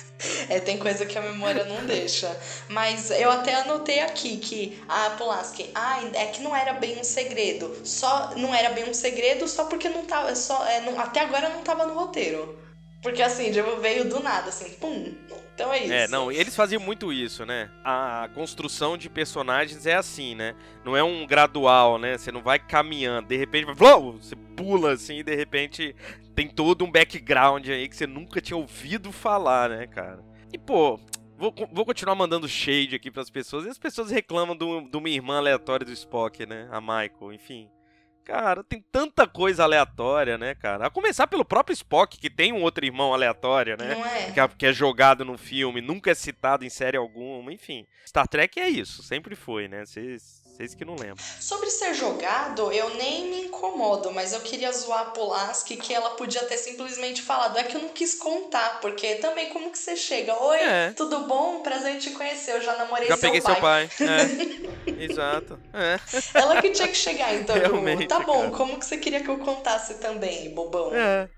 É, 0.50 0.58
tem 0.58 0.78
coisa 0.78 1.06
que 1.06 1.16
a 1.16 1.22
memória 1.22 1.64
não 1.64 1.86
deixa. 1.86 2.36
Mas 2.68 3.10
eu 3.10 3.30
até 3.30 3.54
anotei 3.54 4.00
aqui 4.00 4.36
que 4.36 4.82
a 4.88 5.10
Pulaski, 5.10 5.70
ah, 5.74 6.00
é 6.12 6.26
que 6.26 6.42
não 6.42 6.54
era 6.54 6.72
bem 6.74 6.98
um 6.98 7.04
segredo. 7.04 7.74
Só 7.84 8.34
não 8.36 8.54
era 8.54 8.70
bem 8.70 8.88
um 8.88 8.92
segredo 8.92 9.46
só 9.46 9.64
porque 9.64 9.88
não 9.88 10.04
tava. 10.04 10.34
Só, 10.34 10.66
é, 10.66 10.80
não- 10.80 10.98
até 10.98 11.20
agora 11.20 11.48
não 11.48 11.62
tava 11.62 11.86
no 11.86 11.94
roteiro. 11.94 12.58
Porque 13.02 13.22
assim, 13.22 13.50
veio 13.80 14.08
do 14.08 14.20
nada, 14.20 14.48
assim, 14.50 14.70
pum. 14.74 15.14
Então 15.54 15.72
é 15.72 15.84
isso. 15.84 15.92
É, 15.92 16.08
não, 16.08 16.32
eles 16.32 16.54
faziam 16.56 16.80
muito 16.80 17.12
isso, 17.12 17.46
né? 17.46 17.70
A 17.84 18.28
construção 18.34 18.96
de 18.96 19.08
personagens 19.08 19.86
é 19.86 19.94
assim, 19.94 20.34
né? 20.34 20.54
Não 20.84 20.96
é 20.96 21.02
um 21.02 21.26
gradual, 21.26 21.98
né? 21.98 22.18
Você 22.18 22.32
não 22.32 22.42
vai 22.42 22.58
caminhando, 22.58 23.28
de 23.28 23.36
repente, 23.36 23.72
Vlau! 23.74 24.12
você 24.12 24.34
pula 24.56 24.92
assim 24.92 25.18
e 25.18 25.22
de 25.22 25.34
repente 25.34 25.94
tem 26.40 26.48
todo 26.48 26.84
um 26.86 26.90
background 26.90 27.68
aí 27.68 27.86
que 27.86 27.94
você 27.94 28.06
nunca 28.06 28.40
tinha 28.40 28.56
ouvido 28.56 29.12
falar, 29.12 29.68
né, 29.68 29.86
cara? 29.86 30.24
E 30.52 30.56
pô, 30.56 30.98
vou, 31.36 31.54
vou 31.70 31.84
continuar 31.84 32.14
mandando 32.14 32.48
shade 32.48 32.96
aqui 32.96 33.10
pras 33.10 33.28
pessoas 33.28 33.66
e 33.66 33.68
as 33.68 33.78
pessoas 33.78 34.10
reclamam 34.10 34.56
do- 34.56 34.88
de 34.88 34.96
uma 34.96 35.08
irmã 35.10 35.36
aleatória 35.36 35.84
do 35.84 35.92
Spock, 35.92 36.46
né? 36.46 36.66
A 36.72 36.80
Michael, 36.80 37.34
enfim. 37.34 37.68
Cara, 38.24 38.62
tem 38.64 38.82
tanta 38.92 39.26
coisa 39.26 39.64
aleatória, 39.64 40.38
né, 40.38 40.54
cara? 40.54 40.86
A 40.86 40.90
começar 40.90 41.26
pelo 41.26 41.44
próprio 41.44 41.74
Spock, 41.74 42.18
que 42.18 42.30
tem 42.30 42.52
um 42.52 42.62
outro 42.62 42.84
irmão 42.86 43.12
aleatório, 43.12 43.76
né? 43.76 43.96
É? 44.28 44.32
que 44.32 44.40
é, 44.40 44.48
que 44.48 44.66
é 44.66 44.72
jogado 44.72 45.24
no 45.26 45.36
filme, 45.36 45.80
nunca 45.82 46.10
é 46.10 46.14
citado 46.14 46.64
em 46.64 46.70
série 46.70 46.96
alguma, 46.96 47.52
enfim. 47.52 47.86
Star 48.06 48.26
Trek 48.28 48.58
é 48.60 48.68
isso, 48.68 49.02
sempre 49.02 49.34
foi, 49.34 49.68
né? 49.68 49.84
Vocês 49.84 50.39
vocês 50.50 50.74
que 50.74 50.84
não 50.84 50.94
lembram. 50.96 51.24
Sobre 51.40 51.70
ser 51.70 51.94
jogado, 51.94 52.70
eu 52.72 52.94
nem 52.96 53.28
me 53.30 53.40
incomodo, 53.46 54.10
mas 54.12 54.32
eu 54.32 54.40
queria 54.40 54.70
zoar 54.72 55.00
a 55.00 55.04
Pulaski 55.06 55.76
que 55.76 55.94
ela 55.94 56.10
podia 56.10 56.42
ter 56.44 56.56
simplesmente 56.58 57.22
falado. 57.22 57.56
É 57.58 57.64
que 57.64 57.76
eu 57.76 57.80
não 57.82 57.88
quis 57.90 58.14
contar, 58.14 58.80
porque 58.80 59.16
também 59.16 59.48
como 59.50 59.70
que 59.70 59.78
você 59.78 59.96
chega? 59.96 60.34
Oi, 60.42 60.58
É. 60.58 60.92
tudo 60.96 61.20
bom? 61.20 61.60
Prazer 61.62 61.94
em 61.94 61.98
te 61.98 62.10
conhecer, 62.10 62.52
eu 62.52 62.60
já 62.62 62.76
namorei 62.76 63.08
Já 63.08 63.16
seu 63.16 63.30
peguei 63.30 63.40
pai. 63.40 63.88
seu 63.88 64.06
pai. 64.06 64.08
É. 64.08 65.00
Exato. 65.04 65.58
É. 65.72 65.98
Ela 66.34 66.60
que 66.60 66.70
tinha 66.70 66.88
que 66.88 66.96
chegar, 66.96 67.34
então. 67.34 67.56
Realmente, 67.56 68.06
tá 68.06 68.20
bom, 68.20 68.40
cara. 68.42 68.50
como 68.52 68.78
que 68.78 68.84
você 68.84 68.96
queria 68.98 69.22
que 69.22 69.28
eu 69.28 69.38
contasse 69.38 69.94
também, 69.94 70.50
bobão? 70.54 70.90
É. 70.94 71.28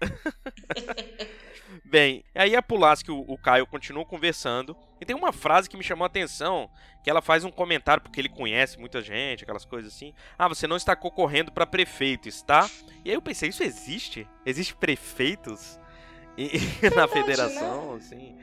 Bem, 1.84 2.24
aí 2.34 2.54
a 2.54 2.62
Pulaski 2.62 3.10
e 3.10 3.12
o, 3.14 3.20
o 3.26 3.38
Caio 3.38 3.66
continuam 3.66 4.04
conversando. 4.04 4.76
E 5.00 5.04
tem 5.06 5.14
uma 5.16 5.32
frase 5.32 5.68
que 5.68 5.76
me 5.76 5.82
chamou 5.84 6.04
a 6.04 6.06
atenção, 6.06 6.70
que 7.02 7.10
ela 7.10 7.20
faz 7.22 7.44
um 7.44 7.50
comentário, 7.50 8.02
porque 8.02 8.20
ele 8.20 8.28
conhece 8.28 8.78
muita 8.78 9.02
gente, 9.02 9.42
aquelas 9.44 9.64
coisas 9.64 9.92
assim. 9.94 10.14
Ah, 10.38 10.48
você 10.48 10.66
não 10.66 10.76
está 10.76 10.94
concorrendo 10.96 11.52
para 11.52 11.66
prefeito, 11.66 12.28
está? 12.28 12.68
E 13.04 13.10
aí 13.10 13.16
eu 13.16 13.22
pensei, 13.22 13.48
isso 13.48 13.62
existe? 13.62 14.28
Existe 14.46 14.74
prefeitos? 14.74 15.78
E- 16.36 16.58
na 16.82 17.06
Verdade, 17.06 17.12
federação, 17.12 17.94
assim. 17.94 18.36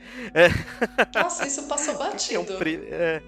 Nossa, 1.14 1.46
isso 1.46 1.68
passou 1.68 1.96
O 1.96 1.98
que 1.98 2.04
é 2.04 2.08
batido. 2.38 2.54
um 2.54 2.58
pre- 2.58 2.88
é, 2.90 3.22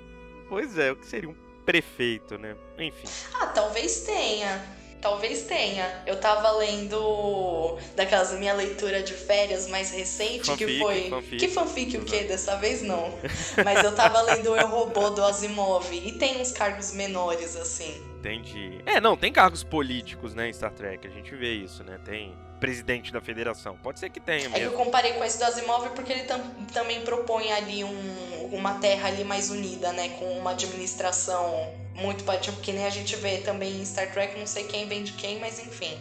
Pois 0.48 0.78
é, 0.78 0.90
o 0.92 0.96
que 0.96 1.06
seria 1.06 1.30
um 1.30 1.36
prefeito, 1.66 2.38
né? 2.38 2.56
Enfim. 2.78 3.04
Ah, 3.34 3.48
talvez 3.48 4.06
tenha. 4.06 4.64
Talvez 5.04 5.42
tenha. 5.44 6.02
Eu 6.08 6.16
tava 6.18 6.50
lendo 6.52 7.78
daquelas 7.96 8.32
minha 8.40 8.54
leitura 8.54 9.04
de 9.04 9.14
férias 9.14 9.68
mais 9.68 9.92
recente 9.92 10.40
que 10.40 10.66
Fanfic, 10.66 10.80
foi. 10.80 11.10
fanfic. 11.10 11.38
Que 11.38 11.48
fanfic 11.50 11.98
o 11.98 12.06
quê? 12.06 12.20
Dessa 12.24 12.56
vez 12.56 12.82
não. 12.82 13.14
Mas 13.66 13.84
eu 13.84 13.94
tava 13.94 14.22
lendo 14.22 14.52
o 14.52 14.56
Eu 14.56 14.68
Robô 14.68 15.10
do 15.10 15.22
Asimov 15.24 15.86
e 15.92 16.14
tem 16.14 16.40
uns 16.42 16.54
cargos 16.54 16.94
menores 16.94 17.56
assim. 17.58 18.02
Entendi. 18.20 18.80
É, 18.86 19.02
não, 19.02 19.18
tem 19.18 19.32
cargos 19.34 19.62
políticos, 19.64 20.34
né, 20.34 20.48
em 20.48 20.54
Star 20.54 20.72
Trek. 20.72 21.06
A 21.06 21.12
gente 21.12 21.36
vê 21.36 21.54
isso, 21.54 21.84
né? 21.84 22.00
Tem 22.06 22.34
presidente 22.62 23.12
da 23.12 23.20
federação. 23.20 23.76
Pode 23.84 24.00
ser 24.00 24.10
que 24.10 24.22
tenha 24.22 24.46
É 24.46 24.50
que 24.50 24.56
eu 24.62 24.70
mesmo. 24.72 24.78
comparei 24.78 25.12
com 25.14 25.24
esse 25.26 25.38
do 25.38 25.44
Asimov 25.44 25.90
porque 25.90 26.14
ele 26.14 26.24
tam- 26.24 26.40
também 26.74 27.02
propõe 27.02 27.52
ali 27.52 27.84
um, 27.84 28.50
uma 28.54 28.76
terra 28.76 29.10
ali 29.10 29.26
mais 29.26 29.50
unida, 29.50 29.92
né? 29.92 30.16
Com 30.18 30.40
uma 30.40 30.52
administração 30.52 31.74
muito 31.96 32.24
tipo, 32.40 32.60
que 32.62 32.72
nem 32.72 32.86
a 32.86 32.90
gente 32.90 33.16
vê 33.16 33.38
também 33.40 33.82
em 33.82 33.86
Star 33.86 34.12
Trek, 34.12 34.38
não 34.40 34.48
sei 34.48 34.66
quem 34.66 34.88
vem 34.88 35.04
de 35.04 35.14
quem, 35.14 35.40
mas 35.40 35.60
enfim. 35.60 36.00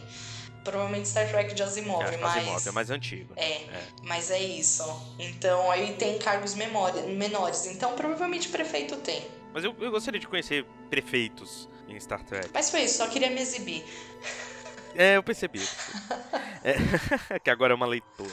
Provavelmente 0.65 1.09
Star 1.09 1.29
Trek 1.29 1.55
de 1.55 1.63
Asimov, 1.63 2.03
É, 2.05 2.17
mas. 2.19 2.37
Asimov, 2.37 2.69
é 2.69 2.71
mais 2.71 2.91
antigo. 2.91 3.33
É, 3.37 3.63
mas 4.05 4.31
é 4.31 4.39
isso. 4.39 4.85
Então 5.19 5.71
aí 5.71 5.95
tem 5.95 6.19
cargos 6.19 6.55
memória- 6.55 7.03
menores. 7.03 7.67
Então 7.67 7.95
provavelmente 7.95 8.49
prefeito 8.49 8.97
tem. 8.99 9.27
Mas 9.53 9.65
eu, 9.65 9.75
eu 9.81 9.91
gostaria 9.91 10.21
de 10.21 10.27
conhecer 10.29 10.65
prefeitos 10.89 11.69
em 11.89 11.99
Star 12.01 12.23
Trek. 12.25 12.49
Mas 12.55 12.71
foi 12.71 12.83
isso, 12.83 12.99
só 12.99 13.09
queria 13.09 13.29
me 13.29 13.41
exibir. 13.41 13.85
É, 14.95 15.17
eu 15.17 15.23
percebi. 15.23 15.61
É, 16.65 16.77
que 17.43 17.51
agora 17.51 17.73
é 17.73 17.75
uma 17.75 17.87
leitora. 17.87 18.31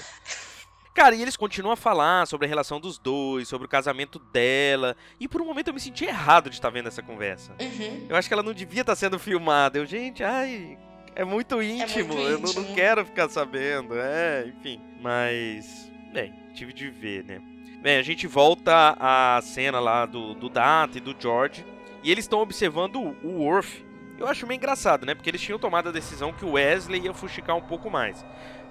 Cara, 0.94 1.16
e 1.16 1.22
eles 1.22 1.38
continuam 1.38 1.74
a 1.74 1.78
falar 1.78 2.26
sobre 2.28 2.46
a 2.46 2.50
relação 2.50 2.80
dos 2.80 2.98
dois, 2.98 3.48
sobre 3.48 3.66
o 3.66 3.70
casamento 3.70 4.20
dela. 4.20 4.96
E 5.20 5.28
por 5.28 5.42
um 5.42 5.46
momento 5.46 5.70
eu 5.70 5.74
me 5.74 5.80
senti 5.80 6.06
errado 6.06 6.50
de 6.50 6.56
estar 6.56 6.70
vendo 6.70 6.88
essa 6.88 7.02
conversa. 7.02 7.56
Uhum. 7.60 8.08
Eu 8.10 8.16
acho 8.16 8.28
que 8.28 8.34
ela 8.34 8.44
não 8.44 8.54
devia 8.54 8.82
estar 8.82 8.96
sendo 8.96 9.20
filmada. 9.20 9.78
Eu, 9.78 9.86
gente, 9.86 10.24
ai, 10.24 10.78
é 11.16 11.24
muito 11.24 11.62
íntimo. 11.62 12.14
eu 12.14 12.40
não, 12.40 12.54
não 12.54 12.74
quero 12.74 13.06
ficar 13.06 13.30
sabendo. 13.30 13.94
É, 13.98 14.48
enfim. 14.48 14.82
Mas, 15.02 15.92
bem, 16.12 16.34
tive 16.54 16.74
de 16.74 16.90
ver, 16.90 17.24
né? 17.24 17.42
Bem, 17.82 17.98
a 17.98 18.04
gente 18.04 18.28
volta 18.28 18.96
à 19.00 19.40
cena 19.42 19.80
lá 19.80 20.06
do, 20.06 20.34
do 20.34 20.50
Data 20.50 20.98
e 20.98 21.02
do 21.02 21.16
George. 21.18 21.66
E 22.04 22.12
eles 22.12 22.26
estão 22.26 22.40
observando 22.40 22.98
o, 22.98 23.16
o 23.24 23.44
Worf. 23.44 23.86
Eu 24.18 24.28
acho 24.28 24.46
meio 24.46 24.58
engraçado, 24.58 25.06
né? 25.06 25.16
Porque 25.16 25.30
eles 25.30 25.40
tinham 25.42 25.58
tomado 25.58 25.88
a 25.88 25.92
decisão 25.92 26.34
que 26.34 26.44
o 26.44 26.52
Wesley 26.52 27.02
ia 27.06 27.14
fuxicar 27.14 27.56
um 27.56 27.62
pouco 27.62 27.90
mais. 27.90 28.26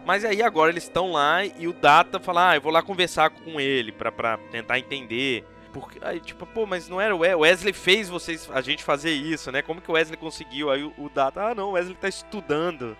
Mas 0.09 0.25
aí 0.25 0.43
agora 0.43 0.73
eles 0.73 0.85
estão 0.85 1.13
lá 1.13 1.45
e 1.45 1.69
o 1.69 1.73
Data 1.75 2.19
fala: 2.19 2.53
Ah, 2.53 2.57
eu 2.57 2.63
vou 2.63 2.73
lá 2.73 2.83
conversar 2.83 3.29
com 3.29 3.61
ele 3.61 3.93
pra, 3.93 4.39
tentar 4.51 4.79
entender. 4.79 5.45
Porque, 5.71 5.99
aí, 6.01 6.19
tipo, 6.19 6.47
pô, 6.47 6.65
mas 6.65 6.89
não 6.89 6.99
era 6.99 7.15
o 7.15 7.19
We- 7.19 7.35
o 7.35 7.41
Wesley 7.41 7.75
fez 7.75 8.09
vocês, 8.09 8.49
a 8.55 8.63
gente 8.63 8.83
fazer 8.83 9.11
isso, 9.11 9.53
né? 9.53 9.61
Como 9.61 9.83
que 9.83 9.91
o 9.91 9.93
Wesley 9.95 10.17
conseguiu? 10.17 10.71
Aí 10.71 10.83
o, 10.83 10.95
o 10.97 11.11
Data, 11.11 11.43
ah, 11.51 11.55
não, 11.55 11.69
o 11.69 11.73
Wesley 11.73 11.95
tá 11.95 12.09
estudando. 12.09 12.97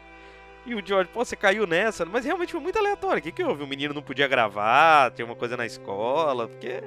E 0.67 0.75
o 0.75 0.87
George, 0.87 1.09
pô, 1.11 1.25
você 1.25 1.35
caiu 1.35 1.67
nessa, 1.67 2.05
mas 2.05 2.27
realmente 2.27 2.53
foi 2.53 2.61
muito 2.61 2.79
aleatório. 2.79 3.21
O 3.21 3.23
que 3.23 3.33
que 3.33 3.43
houve? 3.43 3.63
O 3.63 3.67
menino 3.67 3.95
não 3.95 4.03
podia 4.03 4.29
gravar, 4.29 5.11
tem 5.13 5.25
uma 5.25 5.35
coisa 5.35 5.57
na 5.57 5.65
escola, 5.65 6.47
porque. 6.47 6.83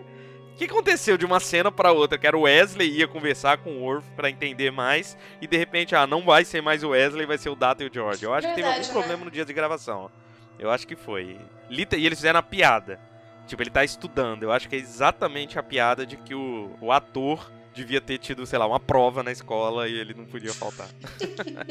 O 0.54 0.58
que 0.58 0.66
aconteceu 0.66 1.18
de 1.18 1.26
uma 1.26 1.40
cena 1.40 1.72
pra 1.72 1.92
outra? 1.92 2.18
Que 2.18 2.28
era 2.28 2.38
o 2.38 2.42
Wesley 2.42 2.90
ia 3.00 3.08
conversar 3.08 3.58
com 3.58 3.72
o 3.72 3.82
Worf 3.82 4.08
pra 4.16 4.30
entender 4.30 4.70
mais, 4.72 5.18
e 5.42 5.48
de 5.48 5.58
repente, 5.58 5.96
ah, 5.96 6.06
não 6.06 6.22
vai 6.24 6.46
ser 6.46 6.62
mais 6.62 6.84
o 6.84 6.90
Wesley, 6.90 7.26
vai 7.26 7.38
ser 7.38 7.50
o 7.50 7.56
Data 7.56 7.84
e 7.84 7.88
o 7.88 7.94
George. 7.94 8.24
Eu 8.24 8.34
acho 8.34 8.48
que 8.48 8.54
teve 8.54 8.68
Verdade, 8.68 8.88
algum 8.88 9.00
né? 9.00 9.06
problema 9.06 9.26
no 9.26 9.32
dia 9.32 9.44
de 9.46 9.54
gravação. 9.54 10.12
Eu 10.60 10.70
acho 10.70 10.86
que 10.86 10.96
foi. 10.96 11.40
Lita- 11.70 11.98
E 11.98 12.06
eles 12.06 12.20
fizeram 12.20 12.40
a 12.40 12.44
piada. 12.44 13.00
Tipo, 13.48 13.64
ele 13.64 13.72
tá 13.72 13.84
estudando. 13.84 14.44
Eu 14.44 14.52
acho 14.52 14.70
que 14.70 14.76
é 14.76 14.80
exatamente 14.80 15.58
a 15.58 15.64
piada 15.64 16.06
de 16.06 16.16
que 16.16 16.36
o, 16.36 16.72
o 16.80 16.92
ator 16.92 17.52
devia 17.74 18.00
ter 18.00 18.20
tido, 18.20 18.46
sei 18.46 18.60
lá, 18.60 18.68
uma 18.68 18.80
prova 18.80 19.24
na 19.24 19.32
escola 19.32 19.88
e 19.88 19.94
ele 19.98 20.14
não 20.14 20.26
podia 20.26 20.54
faltar. 20.54 20.88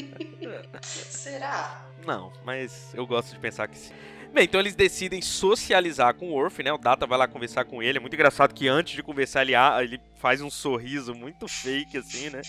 Será? 0.83 1.85
Não, 2.05 2.33
mas 2.45 2.93
eu 2.95 3.07
gosto 3.07 3.33
de 3.33 3.39
pensar 3.39 3.69
que 3.69 3.79
sim. 3.79 3.95
Bem, 4.33 4.45
então 4.45 4.61
eles 4.61 4.77
decidem 4.77 5.21
socializar 5.21 6.15
com 6.15 6.31
o 6.31 6.35
Worf, 6.35 6.63
né? 6.63 6.73
O 6.73 6.79
Data 6.79 7.05
vai 7.05 7.19
lá 7.19 7.27
conversar 7.27 7.65
com 7.65 7.83
ele. 7.83 7.99
É 7.99 8.01
muito 8.01 8.15
engraçado 8.15 8.55
que 8.55 8.69
antes 8.69 8.95
de 8.95 9.03
conversar 9.03 9.43
ele, 9.43 9.55
ele 9.83 10.01
faz 10.17 10.41
um 10.41 10.49
sorriso 10.49 11.13
muito 11.15 11.49
fake, 11.49 11.99
assim, 11.99 12.31
né? 12.31 12.41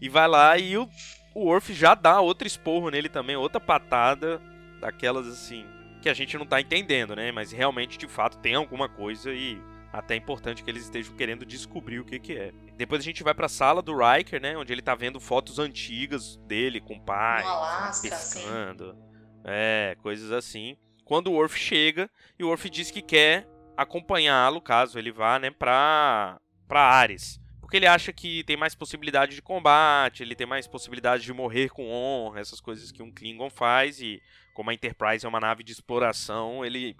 E 0.00 0.08
vai 0.08 0.26
lá 0.26 0.58
e 0.58 0.76
o, 0.76 0.88
o 1.34 1.44
Worf 1.44 1.72
já 1.72 1.94
dá 1.94 2.20
outro 2.20 2.46
esporro 2.48 2.90
nele 2.90 3.08
também, 3.08 3.36
outra 3.36 3.60
patada, 3.60 4.42
daquelas 4.80 5.28
assim, 5.28 5.64
que 6.02 6.08
a 6.08 6.14
gente 6.14 6.36
não 6.36 6.44
tá 6.44 6.60
entendendo, 6.60 7.14
né? 7.14 7.30
Mas 7.30 7.52
realmente, 7.52 7.98
de 7.98 8.08
fato, 8.08 8.38
tem 8.38 8.56
alguma 8.56 8.88
coisa 8.88 9.32
e 9.32 9.62
até 9.92 10.14
é 10.14 10.16
importante 10.16 10.64
que 10.64 10.70
eles 10.70 10.84
estejam 10.84 11.14
querendo 11.14 11.46
descobrir 11.46 12.00
o 12.00 12.04
que 12.04 12.18
que 12.18 12.36
é. 12.36 12.52
Depois 12.76 13.00
a 13.00 13.04
gente 13.04 13.22
vai 13.22 13.32
pra 13.32 13.48
sala 13.48 13.80
do 13.80 13.96
Riker, 13.96 14.40
né? 14.42 14.56
Onde 14.56 14.72
ele 14.72 14.82
tá 14.82 14.96
vendo 14.96 15.20
fotos 15.20 15.60
antigas 15.60 16.36
dele 16.48 16.80
com 16.80 16.94
o 16.94 17.00
pai. 17.00 17.44
No 17.44 17.48
Alasca, 17.50 18.08
assim. 18.08 18.40
pescando. 18.40 18.96
É, 19.44 19.96
coisas 20.02 20.32
assim. 20.32 20.76
Quando 21.08 21.28
o 21.28 21.32
Worf 21.32 21.58
chega, 21.58 22.10
e 22.38 22.44
o 22.44 22.48
Worf 22.48 22.68
diz 22.68 22.90
que 22.90 23.00
quer 23.00 23.48
acompanhá-lo, 23.74 24.60
caso 24.60 24.98
ele 24.98 25.10
vá, 25.10 25.38
né, 25.38 25.50
pra, 25.50 26.38
pra 26.68 26.82
Ares. 26.82 27.40
Porque 27.62 27.78
ele 27.78 27.86
acha 27.86 28.12
que 28.12 28.44
tem 28.44 28.58
mais 28.58 28.74
possibilidade 28.74 29.34
de 29.34 29.40
combate, 29.40 30.22
ele 30.22 30.36
tem 30.36 30.46
mais 30.46 30.66
possibilidade 30.66 31.22
de 31.22 31.32
morrer 31.32 31.70
com 31.70 31.90
honra, 31.90 32.40
essas 32.40 32.60
coisas 32.60 32.92
que 32.92 33.02
um 33.02 33.10
Klingon 33.10 33.48
faz, 33.48 34.02
e 34.02 34.20
como 34.52 34.68
a 34.68 34.74
Enterprise 34.74 35.24
é 35.24 35.28
uma 35.30 35.40
nave 35.40 35.64
de 35.64 35.72
exploração, 35.72 36.62
ele 36.62 36.94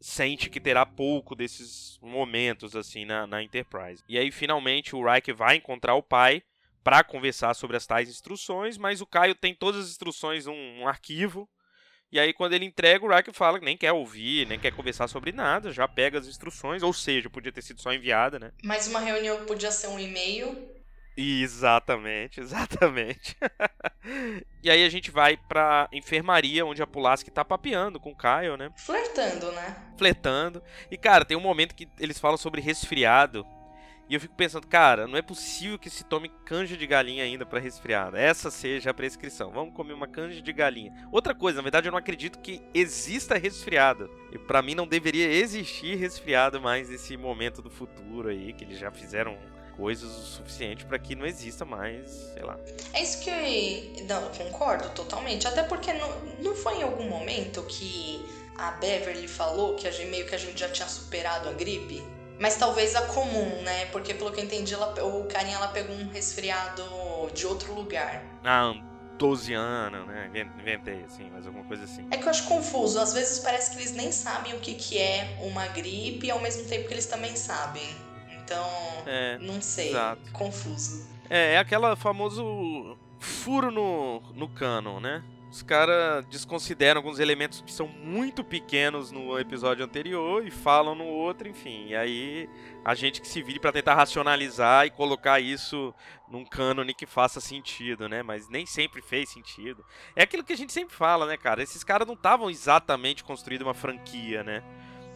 sente 0.00 0.50
que 0.50 0.58
terá 0.58 0.84
pouco 0.84 1.36
desses 1.36 1.96
momentos, 2.02 2.74
assim, 2.74 3.04
na, 3.04 3.24
na 3.24 3.40
Enterprise. 3.40 4.02
E 4.08 4.18
aí, 4.18 4.32
finalmente, 4.32 4.96
o 4.96 5.08
Riker 5.08 5.36
vai 5.36 5.54
encontrar 5.54 5.94
o 5.94 6.02
pai 6.02 6.42
para 6.82 7.04
conversar 7.04 7.54
sobre 7.54 7.76
as 7.76 7.86
tais 7.86 8.08
instruções, 8.08 8.76
mas 8.76 9.00
o 9.00 9.06
Caio 9.06 9.36
tem 9.36 9.54
todas 9.54 9.84
as 9.84 9.90
instruções 9.90 10.46
num, 10.46 10.78
num 10.78 10.88
arquivo, 10.88 11.48
e 12.12 12.18
aí, 12.18 12.32
quando 12.32 12.52
ele 12.52 12.64
entrega, 12.64 13.04
o 13.04 13.08
Riker 13.14 13.34
fala 13.34 13.58
que 13.58 13.64
nem 13.64 13.76
quer 13.76 13.92
ouvir, 13.92 14.46
nem 14.46 14.58
quer 14.58 14.72
conversar 14.72 15.08
sobre 15.08 15.32
nada, 15.32 15.72
já 15.72 15.88
pega 15.88 16.18
as 16.18 16.26
instruções, 16.26 16.82
ou 16.82 16.92
seja, 16.92 17.28
podia 17.28 17.52
ter 17.52 17.62
sido 17.62 17.80
só 17.80 17.92
enviada, 17.92 18.38
né? 18.38 18.52
Mais 18.62 18.86
uma 18.86 19.00
reunião 19.00 19.44
podia 19.46 19.70
ser 19.70 19.88
um 19.88 19.98
e-mail. 19.98 20.74
Exatamente, 21.16 22.38
exatamente. 22.40 23.36
e 24.62 24.70
aí 24.70 24.84
a 24.84 24.88
gente 24.88 25.10
vai 25.10 25.36
pra 25.36 25.88
enfermaria, 25.92 26.66
onde 26.66 26.82
a 26.82 26.86
Pulaski 26.86 27.30
tá 27.30 27.44
papeando 27.44 28.00
com 28.00 28.10
o 28.10 28.16
Kyle, 28.16 28.56
né? 28.56 28.70
Flertando, 28.76 29.52
né? 29.52 29.76
Flertando. 29.96 30.62
E, 30.90 30.96
cara, 30.96 31.24
tem 31.24 31.36
um 31.36 31.40
momento 31.40 31.74
que 31.74 31.88
eles 31.98 32.18
falam 32.18 32.36
sobre 32.36 32.60
resfriado. 32.60 33.46
E 34.08 34.14
eu 34.14 34.20
fico 34.20 34.34
pensando, 34.34 34.66
cara, 34.66 35.06
não 35.06 35.16
é 35.16 35.22
possível 35.22 35.78
que 35.78 35.88
se 35.88 36.04
tome 36.04 36.30
canja 36.44 36.76
de 36.76 36.86
galinha 36.86 37.24
ainda 37.24 37.46
pra 37.46 37.58
resfriado. 37.58 38.16
Essa 38.16 38.50
seja 38.50 38.90
a 38.90 38.94
prescrição. 38.94 39.50
Vamos 39.50 39.74
comer 39.74 39.94
uma 39.94 40.06
canja 40.06 40.42
de 40.42 40.52
galinha. 40.52 40.92
Outra 41.10 41.34
coisa, 41.34 41.56
na 41.56 41.62
verdade, 41.62 41.88
eu 41.88 41.92
não 41.92 41.98
acredito 41.98 42.38
que 42.38 42.60
exista 42.74 43.38
resfriado. 43.38 44.10
E 44.30 44.38
pra 44.38 44.60
mim 44.60 44.74
não 44.74 44.86
deveria 44.86 45.26
existir 45.30 45.96
resfriado 45.96 46.60
mais 46.60 46.90
nesse 46.90 47.16
momento 47.16 47.62
do 47.62 47.70
futuro 47.70 48.28
aí, 48.28 48.52
que 48.52 48.64
eles 48.64 48.78
já 48.78 48.90
fizeram 48.90 49.38
coisas 49.76 50.10
o 50.10 50.22
suficiente 50.22 50.84
pra 50.84 50.98
que 50.98 51.14
não 51.14 51.26
exista 51.26 51.64
mais, 51.64 52.10
sei 52.34 52.42
lá. 52.42 52.58
É 52.92 53.02
isso 53.02 53.20
que. 53.20 54.04
Não, 54.08 54.22
eu 54.22 54.30
concordo 54.30 54.88
totalmente. 54.90 55.48
Até 55.48 55.62
porque 55.62 55.92
não, 55.94 56.20
não 56.40 56.54
foi 56.54 56.78
em 56.78 56.82
algum 56.82 57.08
momento 57.08 57.62
que 57.62 58.24
a 58.56 58.72
Beverly 58.72 59.26
falou 59.26 59.74
que 59.76 59.88
a 59.88 59.90
gente, 59.90 60.10
meio 60.10 60.26
que 60.26 60.34
a 60.34 60.38
gente 60.38 60.60
já 60.60 60.68
tinha 60.68 60.88
superado 60.88 61.48
a 61.48 61.52
gripe? 61.52 62.04
Mas 62.38 62.56
talvez 62.56 62.94
a 62.96 63.02
comum, 63.02 63.62
né? 63.62 63.86
Porque 63.86 64.12
pelo 64.14 64.32
que 64.32 64.40
eu 64.40 64.44
entendi, 64.44 64.74
ela, 64.74 64.92
o 65.04 65.24
carinha 65.24 65.56
ela 65.56 65.68
pegou 65.68 65.94
um 65.94 66.08
resfriado 66.08 66.82
de 67.32 67.46
outro 67.46 67.72
lugar. 67.74 68.22
Ah, 68.44 68.74
12 69.18 69.54
anos, 69.54 70.06
né? 70.06 70.30
Inventei, 70.58 71.04
assim, 71.04 71.30
mas 71.32 71.46
alguma 71.46 71.64
coisa 71.64 71.84
assim. 71.84 72.06
É 72.10 72.16
que 72.16 72.24
eu 72.24 72.30
acho 72.30 72.44
confuso. 72.48 72.98
Às 72.98 73.12
vezes 73.12 73.38
parece 73.38 73.70
que 73.70 73.76
eles 73.78 73.92
nem 73.92 74.10
sabem 74.10 74.54
o 74.54 74.58
que, 74.58 74.74
que 74.74 74.98
é 74.98 75.38
uma 75.42 75.66
gripe 75.68 76.26
e 76.26 76.30
ao 76.30 76.40
mesmo 76.40 76.64
tempo 76.68 76.88
que 76.88 76.94
eles 76.94 77.06
também 77.06 77.36
sabem. 77.36 77.88
Então, 78.42 78.66
É, 79.06 79.38
não 79.38 79.62
sei. 79.62 79.90
exato. 79.90 80.20
Confuso. 80.32 81.06
É, 81.30 81.54
é 81.54 81.58
aquela 81.58 81.96
famoso 81.96 82.98
furo 83.18 83.70
no, 83.70 84.20
no 84.34 84.48
canon, 84.48 85.00
né? 85.00 85.22
Os 85.54 85.62
caras 85.62 86.26
desconsideram 86.26 86.98
alguns 86.98 87.20
elementos 87.20 87.60
que 87.60 87.72
são 87.72 87.86
muito 87.86 88.42
pequenos 88.42 89.12
no 89.12 89.38
episódio 89.38 89.84
anterior 89.84 90.44
e 90.44 90.50
falam 90.50 90.96
no 90.96 91.04
outro, 91.04 91.46
enfim. 91.46 91.90
E 91.90 91.94
aí 91.94 92.50
a 92.84 92.92
gente 92.92 93.20
que 93.20 93.28
se 93.28 93.40
vire 93.40 93.60
pra 93.60 93.70
tentar 93.70 93.94
racionalizar 93.94 94.84
e 94.84 94.90
colocar 94.90 95.38
isso 95.38 95.94
num 96.28 96.44
cânone 96.44 96.92
que 96.92 97.06
faça 97.06 97.40
sentido, 97.40 98.08
né? 98.08 98.20
Mas 98.20 98.48
nem 98.48 98.66
sempre 98.66 99.00
fez 99.00 99.28
sentido. 99.28 99.84
É 100.16 100.24
aquilo 100.24 100.42
que 100.42 100.52
a 100.52 100.56
gente 100.56 100.72
sempre 100.72 100.92
fala, 100.92 101.24
né, 101.24 101.36
cara? 101.36 101.62
Esses 101.62 101.84
caras 101.84 102.04
não 102.04 102.14
estavam 102.14 102.50
exatamente 102.50 103.22
construindo 103.22 103.62
uma 103.62 103.74
franquia, 103.74 104.42
né? 104.42 104.60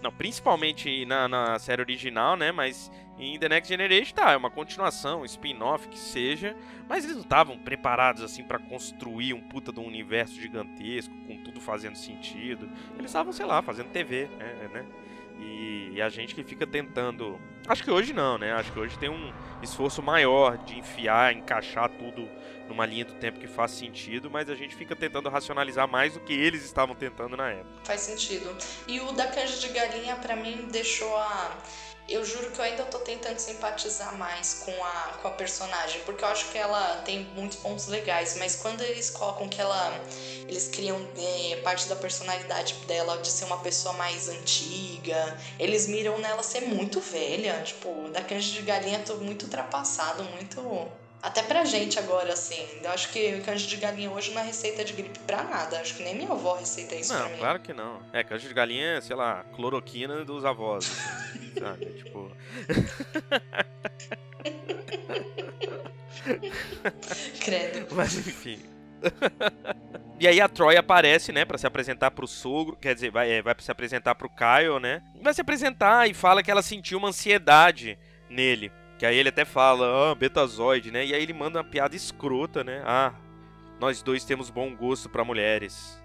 Não, 0.02 0.12
principalmente 0.12 1.04
na, 1.04 1.26
na 1.28 1.58
série 1.58 1.82
original, 1.82 2.37
né? 2.37 2.52
Mas 2.52 2.90
em 3.18 3.38
The 3.38 3.48
Next 3.48 3.68
Generation 3.68 4.14
tá, 4.14 4.32
é 4.32 4.37
uma 4.37 4.50
continuação, 4.50 5.22
um 5.22 5.24
spin-off 5.24 5.88
que 5.88 5.98
seja, 5.98 6.56
mas 6.88 7.02
eles 7.02 7.16
não 7.16 7.22
estavam 7.22 7.58
preparados 7.58 8.22
assim 8.22 8.44
pra 8.44 8.61
construir 8.61 9.34
um 9.34 9.40
puta 9.40 9.72
de 9.72 9.80
um 9.80 9.87
universo 9.87 10.40
gigantesco, 10.40 11.12
com 11.26 11.37
tudo 11.42 11.61
fazendo 11.61 11.96
sentido. 11.96 12.70
Eles 12.96 13.06
estavam, 13.06 13.32
sei 13.32 13.44
lá, 13.44 13.61
fazendo 13.61 13.90
TV, 13.90 14.28
né? 14.38 14.70
né? 14.72 14.87
E, 15.40 15.90
e 15.94 16.02
a 16.02 16.08
gente 16.08 16.34
que 16.34 16.42
fica 16.42 16.66
tentando. 16.66 17.40
Acho 17.66 17.82
que 17.82 17.90
hoje 17.90 18.12
não, 18.12 18.38
né? 18.38 18.52
Acho 18.52 18.72
que 18.72 18.78
hoje 18.78 18.98
tem 18.98 19.08
um 19.08 19.32
esforço 19.62 20.02
maior 20.02 20.58
de 20.58 20.78
enfiar, 20.78 21.32
encaixar 21.32 21.88
tudo 21.90 22.28
numa 22.68 22.87
linha 22.87 23.04
do 23.04 23.14
tempo 23.14 23.40
que 23.40 23.46
faz 23.46 23.72
sentido, 23.72 24.31
mas 24.31 24.48
a 24.48 24.54
gente 24.54 24.76
fica 24.76 24.94
tentando 24.94 25.28
racionalizar 25.28 25.88
mais 25.88 26.14
do 26.14 26.20
que 26.20 26.33
eles 26.33 26.64
estavam 26.64 26.94
tentando 26.94 27.37
na 27.37 27.50
época. 27.50 27.81
Faz 27.85 28.02
sentido. 28.02 28.57
E 28.87 29.00
o 29.00 29.12
da 29.12 29.26
canja 29.26 29.57
de 29.59 29.68
galinha, 29.68 30.16
pra 30.16 30.37
mim, 30.37 30.68
deixou 30.70 31.16
a. 31.16 31.57
Eu 32.09 32.24
juro 32.24 32.50
que 32.52 32.59
eu 32.59 32.64
ainda 32.64 32.85
tô 32.85 33.00
tentando 33.00 33.38
simpatizar 33.38 34.16
mais 34.16 34.62
com 34.64 34.72
a, 34.83 35.18
com 35.20 35.28
a 35.28 35.31
personagem, 35.33 36.00
porque 36.07 36.24
eu 36.24 36.28
acho 36.28 36.50
que 36.50 36.57
ela 36.57 37.02
tem 37.04 37.24
muitos 37.35 37.59
pontos 37.59 37.87
legais, 37.87 38.35
mas 38.38 38.57
quando 38.57 38.81
eles 38.81 39.11
colocam 39.11 39.46
que 39.46 39.61
ela. 39.61 39.92
Eles 40.46 40.68
criam 40.68 41.07
é, 41.18 41.57
parte 41.57 41.87
da 41.87 41.96
personalidade 41.96 42.72
dela 42.87 43.18
de 43.18 43.28
ser 43.28 43.44
uma 43.44 43.59
pessoa 43.59 43.92
mais 43.94 44.31
antiga, 44.31 45.37
eles 45.59 45.87
miram 45.87 46.16
nela 46.18 46.42
ser 46.42 46.62
muito 46.62 46.98
velha. 47.00 47.62
Tipo, 47.62 48.09
da 48.09 48.22
canja 48.22 48.52
de 48.52 48.62
galinha 48.62 49.00
tô 49.00 49.16
muito 49.16 49.42
ultrapassado, 49.42 50.24
muito. 50.24 50.88
Até 51.22 51.42
pra 51.42 51.64
gente 51.64 51.98
agora, 51.98 52.33
assim. 52.33 52.64
Eu 52.83 52.90
acho 52.90 53.09
que 53.11 53.40
canjo 53.40 53.66
de 53.66 53.76
galinha 53.76 54.11
hoje 54.11 54.33
não 54.33 54.40
é 54.40 54.44
receita 54.44 54.85
de 54.85 54.92
gripe 54.92 55.18
pra 55.20 55.42
nada. 55.42 55.81
Acho 55.81 55.96
que 55.96 56.02
nem 56.02 56.14
minha 56.14 56.31
avó 56.31 56.54
receita 56.54 56.94
isso 56.94 57.12
não, 57.12 57.20
pra 57.20 57.28
mim. 57.31 57.38
claro 57.38 57.61
que 57.61 57.72
não. 57.72 58.00
É, 58.12 58.22
canjo 58.22 58.46
de 58.46 58.54
galinha 58.54 58.96
é, 58.96 59.00
sei 59.00 59.16
lá, 59.16 59.44
cloroquina 59.54 60.24
dos 60.24 60.44
avós. 60.44 60.87
assim, 60.87 61.54
sabe? 61.59 61.87
Tipo. 61.87 62.31
Credo. 67.44 67.94
Mas 67.94 68.16
enfim. 68.18 68.59
e 70.20 70.26
aí 70.26 70.40
a 70.40 70.48
Troy 70.48 70.76
aparece, 70.76 71.33
né, 71.33 71.44
Pra 71.44 71.59
se 71.59 71.66
apresentar 71.66 72.11
pro 72.11 72.26
sogro, 72.26 72.76
quer 72.76 72.94
dizer, 72.94 73.11
vai, 73.11 73.31
é, 73.31 73.42
vai 73.42 73.54
se 73.59 73.70
apresentar 73.70 74.14
pro 74.14 74.31
Kyle, 74.31 74.81
né? 74.81 75.02
Vai 75.22 75.35
se 75.35 75.40
apresentar 75.40 76.09
e 76.09 76.14
fala 76.14 76.42
que 76.42 76.50
ela 76.50 76.62
sentiu 76.62 76.98
uma 76.98 77.09
ansiedade 77.09 77.98
nele. 78.28 78.72
Que 78.98 79.06
aí 79.06 79.16
ele 79.16 79.28
até 79.28 79.44
fala, 79.44 80.11
ah, 80.11 80.14
betazoide, 80.14 80.90
né? 80.90 81.06
E 81.06 81.14
aí 81.14 81.22
ele 81.22 81.32
manda 81.32 81.58
uma 81.58 81.64
piada 81.64 81.94
escrota, 81.94 82.64
né? 82.64 82.82
Ah, 82.84 83.14
nós 83.80 84.02
dois 84.02 84.24
temos 84.24 84.50
bom 84.50 84.74
gosto 84.74 85.08
pra 85.08 85.24
mulheres. 85.24 86.02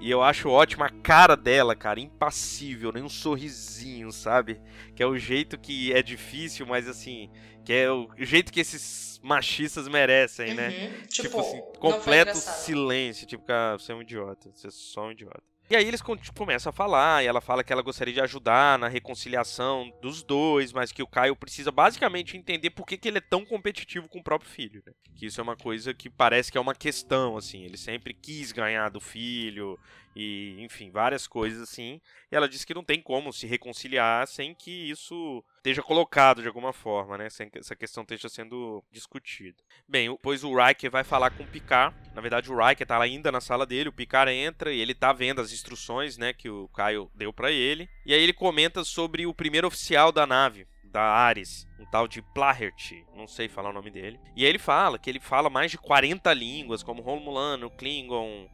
E 0.00 0.10
eu 0.10 0.22
acho 0.22 0.48
ótima 0.48 0.86
a 0.86 0.90
cara 0.90 1.36
dela, 1.36 1.76
cara, 1.76 2.00
impassível, 2.00 2.92
nem 2.92 3.02
um 3.02 3.08
sorrisinho, 3.08 4.10
sabe? 4.10 4.60
Que 4.96 5.02
é 5.02 5.06
o 5.06 5.16
jeito 5.16 5.58
que 5.58 5.92
é 5.92 6.02
difícil, 6.02 6.66
mas 6.66 6.88
assim, 6.88 7.30
que 7.64 7.72
é 7.72 7.90
o 7.90 8.08
jeito 8.18 8.52
que 8.52 8.60
esses 8.60 9.20
machistas 9.22 9.86
merecem, 9.86 10.54
né? 10.54 10.68
Uhum. 10.68 11.06
Tipo, 11.06 11.28
Tipo, 11.28 11.40
assim, 11.40 11.62
completo 11.78 12.36
silêncio, 12.36 13.26
tipo, 13.26 13.44
cara, 13.44 13.78
você 13.78 13.92
é 13.92 13.94
um 13.94 14.02
idiota, 14.02 14.50
você 14.52 14.66
é 14.66 14.70
só 14.70 15.06
um 15.06 15.12
idiota. 15.12 15.51
E 15.72 15.74
aí 15.76 15.88
eles 15.88 16.02
con- 16.02 16.18
começam 16.36 16.68
a 16.68 16.72
falar, 16.72 17.24
e 17.24 17.26
ela 17.26 17.40
fala 17.40 17.64
que 17.64 17.72
ela 17.72 17.80
gostaria 17.80 18.12
de 18.12 18.20
ajudar 18.20 18.78
na 18.78 18.88
reconciliação 18.88 19.90
dos 20.02 20.22
dois, 20.22 20.70
mas 20.70 20.92
que 20.92 21.02
o 21.02 21.06
Caio 21.06 21.34
precisa 21.34 21.72
basicamente 21.72 22.36
entender 22.36 22.68
por 22.68 22.84
que, 22.86 22.98
que 22.98 23.08
ele 23.08 23.16
é 23.16 23.22
tão 23.22 23.42
competitivo 23.42 24.06
com 24.06 24.18
o 24.18 24.22
próprio 24.22 24.50
filho, 24.50 24.82
né? 24.86 24.92
Que 25.16 25.24
isso 25.24 25.40
é 25.40 25.42
uma 25.42 25.56
coisa 25.56 25.94
que 25.94 26.10
parece 26.10 26.52
que 26.52 26.58
é 26.58 26.60
uma 26.60 26.74
questão, 26.74 27.38
assim, 27.38 27.64
ele 27.64 27.78
sempre 27.78 28.12
quis 28.12 28.52
ganhar 28.52 28.90
do 28.90 29.00
filho, 29.00 29.78
e 30.14 30.56
enfim, 30.58 30.90
várias 30.90 31.26
coisas 31.26 31.62
assim. 31.62 32.00
E 32.30 32.36
ela 32.36 32.48
diz 32.48 32.64
que 32.64 32.74
não 32.74 32.84
tem 32.84 33.00
como 33.00 33.32
se 33.32 33.46
reconciliar 33.46 34.26
sem 34.26 34.54
que 34.54 34.90
isso 34.90 35.44
esteja 35.56 35.82
colocado 35.82 36.42
de 36.42 36.48
alguma 36.48 36.72
forma, 36.72 37.16
né? 37.16 37.30
Sem 37.30 37.48
que 37.48 37.58
essa 37.58 37.76
questão 37.76 38.02
esteja 38.02 38.28
sendo 38.28 38.82
discutida. 38.90 39.56
Bem, 39.88 40.14
pois 40.22 40.44
o 40.44 40.54
Riker 40.54 40.90
vai 40.90 41.04
falar 41.04 41.30
com 41.30 41.44
o 41.44 41.46
Picard. 41.46 41.96
Na 42.14 42.20
verdade, 42.20 42.52
o 42.52 42.56
Riker 42.56 42.86
tá 42.86 43.00
ainda 43.00 43.32
na 43.32 43.40
sala 43.40 43.64
dele. 43.64 43.88
O 43.88 43.92
Picard 43.92 44.30
entra 44.30 44.72
e 44.72 44.80
ele 44.80 44.94
tá 44.94 45.12
vendo 45.12 45.40
as 45.40 45.52
instruções, 45.52 46.18
né, 46.18 46.32
que 46.32 46.48
o 46.48 46.68
Kyle 46.68 47.08
deu 47.14 47.32
pra 47.32 47.50
ele. 47.50 47.88
E 48.04 48.12
aí 48.12 48.22
ele 48.22 48.32
comenta 48.32 48.84
sobre 48.84 49.26
o 49.26 49.34
primeiro 49.34 49.66
oficial 49.66 50.10
da 50.10 50.26
nave, 50.26 50.66
da 50.84 51.02
Ares, 51.02 51.66
um 51.78 51.86
tal 51.86 52.06
de 52.06 52.20
Plahert, 52.20 52.92
não 53.14 53.26
sei 53.26 53.48
falar 53.48 53.70
o 53.70 53.72
nome 53.72 53.90
dele. 53.90 54.20
E 54.36 54.44
aí 54.44 54.50
ele 54.50 54.58
fala 54.58 54.98
que 54.98 55.08
ele 55.08 55.20
fala 55.20 55.48
mais 55.48 55.70
de 55.70 55.78
40 55.78 56.32
línguas, 56.34 56.82
como 56.82 57.02
Romulano, 57.02 57.70
Klingon, 57.70 58.48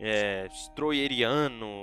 é, 0.00 0.48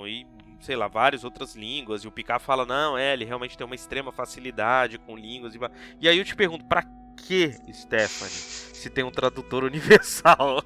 e 0.08 0.28
sei 0.60 0.76
lá, 0.76 0.88
várias 0.88 1.24
outras 1.24 1.56
línguas. 1.56 2.04
E 2.04 2.08
o 2.08 2.12
Picard 2.12 2.44
fala: 2.44 2.66
não, 2.66 2.98
é, 2.98 3.14
ele 3.14 3.26
realmente 3.26 3.58
tem 3.58 3.66
uma 3.66 3.76
extrema 3.76 4.12
facilidade 4.12 4.98
com 4.98 5.16
línguas. 5.16 5.56
E, 5.56 5.60
e 6.02 6.10
aí 6.10 6.18
eu 6.18 6.26
te 6.26 6.36
pergunto: 6.36 6.66
pra 6.66 6.84
que, 7.16 7.52
Stephanie, 7.74 8.32
se 8.32 8.90
tem 8.90 9.04
um 9.04 9.12
tradutor 9.12 9.64
universal? 9.66 10.64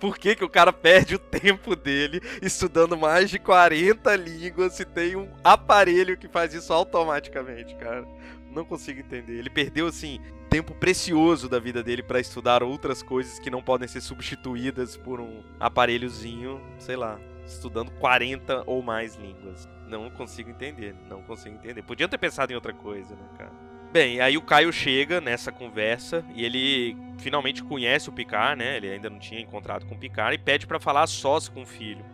Por 0.00 0.16
que, 0.16 0.34
que 0.34 0.44
o 0.44 0.48
cara 0.48 0.72
perde 0.72 1.16
o 1.16 1.18
tempo 1.18 1.74
dele 1.74 2.20
estudando 2.40 2.96
mais 2.96 3.28
de 3.28 3.38
40 3.38 4.14
línguas 4.16 4.74
se 4.74 4.84
tem 4.84 5.16
um 5.16 5.28
aparelho 5.42 6.16
que 6.16 6.28
faz 6.28 6.54
isso 6.54 6.72
automaticamente, 6.72 7.74
cara? 7.76 8.06
Não 8.50 8.64
consigo 8.64 9.00
entender. 9.00 9.38
Ele 9.38 9.50
perdeu, 9.50 9.86
assim, 9.86 10.20
tempo 10.48 10.74
precioso 10.74 11.48
da 11.48 11.58
vida 11.58 11.82
dele 11.82 12.02
pra 12.02 12.20
estudar 12.20 12.62
outras 12.62 13.02
coisas 13.02 13.38
que 13.38 13.50
não 13.50 13.62
podem 13.62 13.86
ser 13.86 14.00
substituídas 14.00 14.96
por 14.96 15.20
um 15.20 15.42
aparelhozinho, 15.60 16.60
sei 16.78 16.96
lá, 16.96 17.18
estudando 17.46 17.90
40 17.92 18.64
ou 18.66 18.82
mais 18.82 19.14
línguas. 19.16 19.68
Não 19.86 20.10
consigo 20.10 20.50
entender, 20.50 20.94
não 21.08 21.22
consigo 21.22 21.56
entender. 21.56 21.82
Podia 21.82 22.08
ter 22.08 22.18
pensado 22.18 22.52
em 22.52 22.54
outra 22.54 22.72
coisa, 22.72 23.14
né, 23.14 23.28
cara? 23.36 23.52
Bem, 23.90 24.20
aí 24.20 24.36
o 24.36 24.42
Caio 24.42 24.70
chega 24.70 25.18
nessa 25.18 25.50
conversa 25.50 26.22
e 26.34 26.44
ele 26.44 26.94
finalmente 27.18 27.62
conhece 27.62 28.08
o 28.10 28.12
Picard, 28.12 28.58
né? 28.58 28.76
Ele 28.76 28.90
ainda 28.90 29.08
não 29.08 29.18
tinha 29.18 29.40
encontrado 29.40 29.86
com 29.86 29.94
o 29.94 29.98
Picard 29.98 30.34
e 30.34 30.38
pede 30.38 30.66
pra 30.66 30.78
falar 30.78 31.06
sós 31.06 31.48
com 31.48 31.62
o 31.62 31.66
filho. 31.66 32.04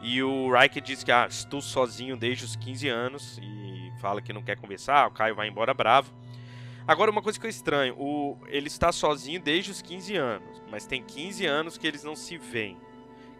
E 0.00 0.22
o 0.22 0.52
Riker 0.52 0.80
diz 0.80 1.02
que 1.02 1.10
ah, 1.10 1.26
estou 1.28 1.60
sozinho 1.60 2.16
desde 2.16 2.44
os 2.44 2.54
15 2.54 2.88
anos 2.88 3.38
e 3.42 3.90
fala 4.00 4.22
que 4.22 4.32
não 4.32 4.42
quer 4.42 4.56
conversar. 4.56 5.08
O 5.08 5.10
Caio 5.10 5.34
vai 5.34 5.48
embora 5.48 5.74
bravo. 5.74 6.12
Agora, 6.88 7.10
uma 7.10 7.20
coisa 7.20 7.38
que 7.38 7.44
eu 7.44 7.50
estranho: 7.50 7.94
o, 7.98 8.38
ele 8.46 8.66
está 8.66 8.90
sozinho 8.90 9.40
desde 9.40 9.70
os 9.70 9.82
15 9.82 10.16
anos, 10.16 10.62
mas 10.70 10.86
tem 10.86 11.04
15 11.04 11.44
anos 11.44 11.76
que 11.76 11.86
eles 11.86 12.02
não 12.02 12.16
se 12.16 12.38
veem. 12.38 12.78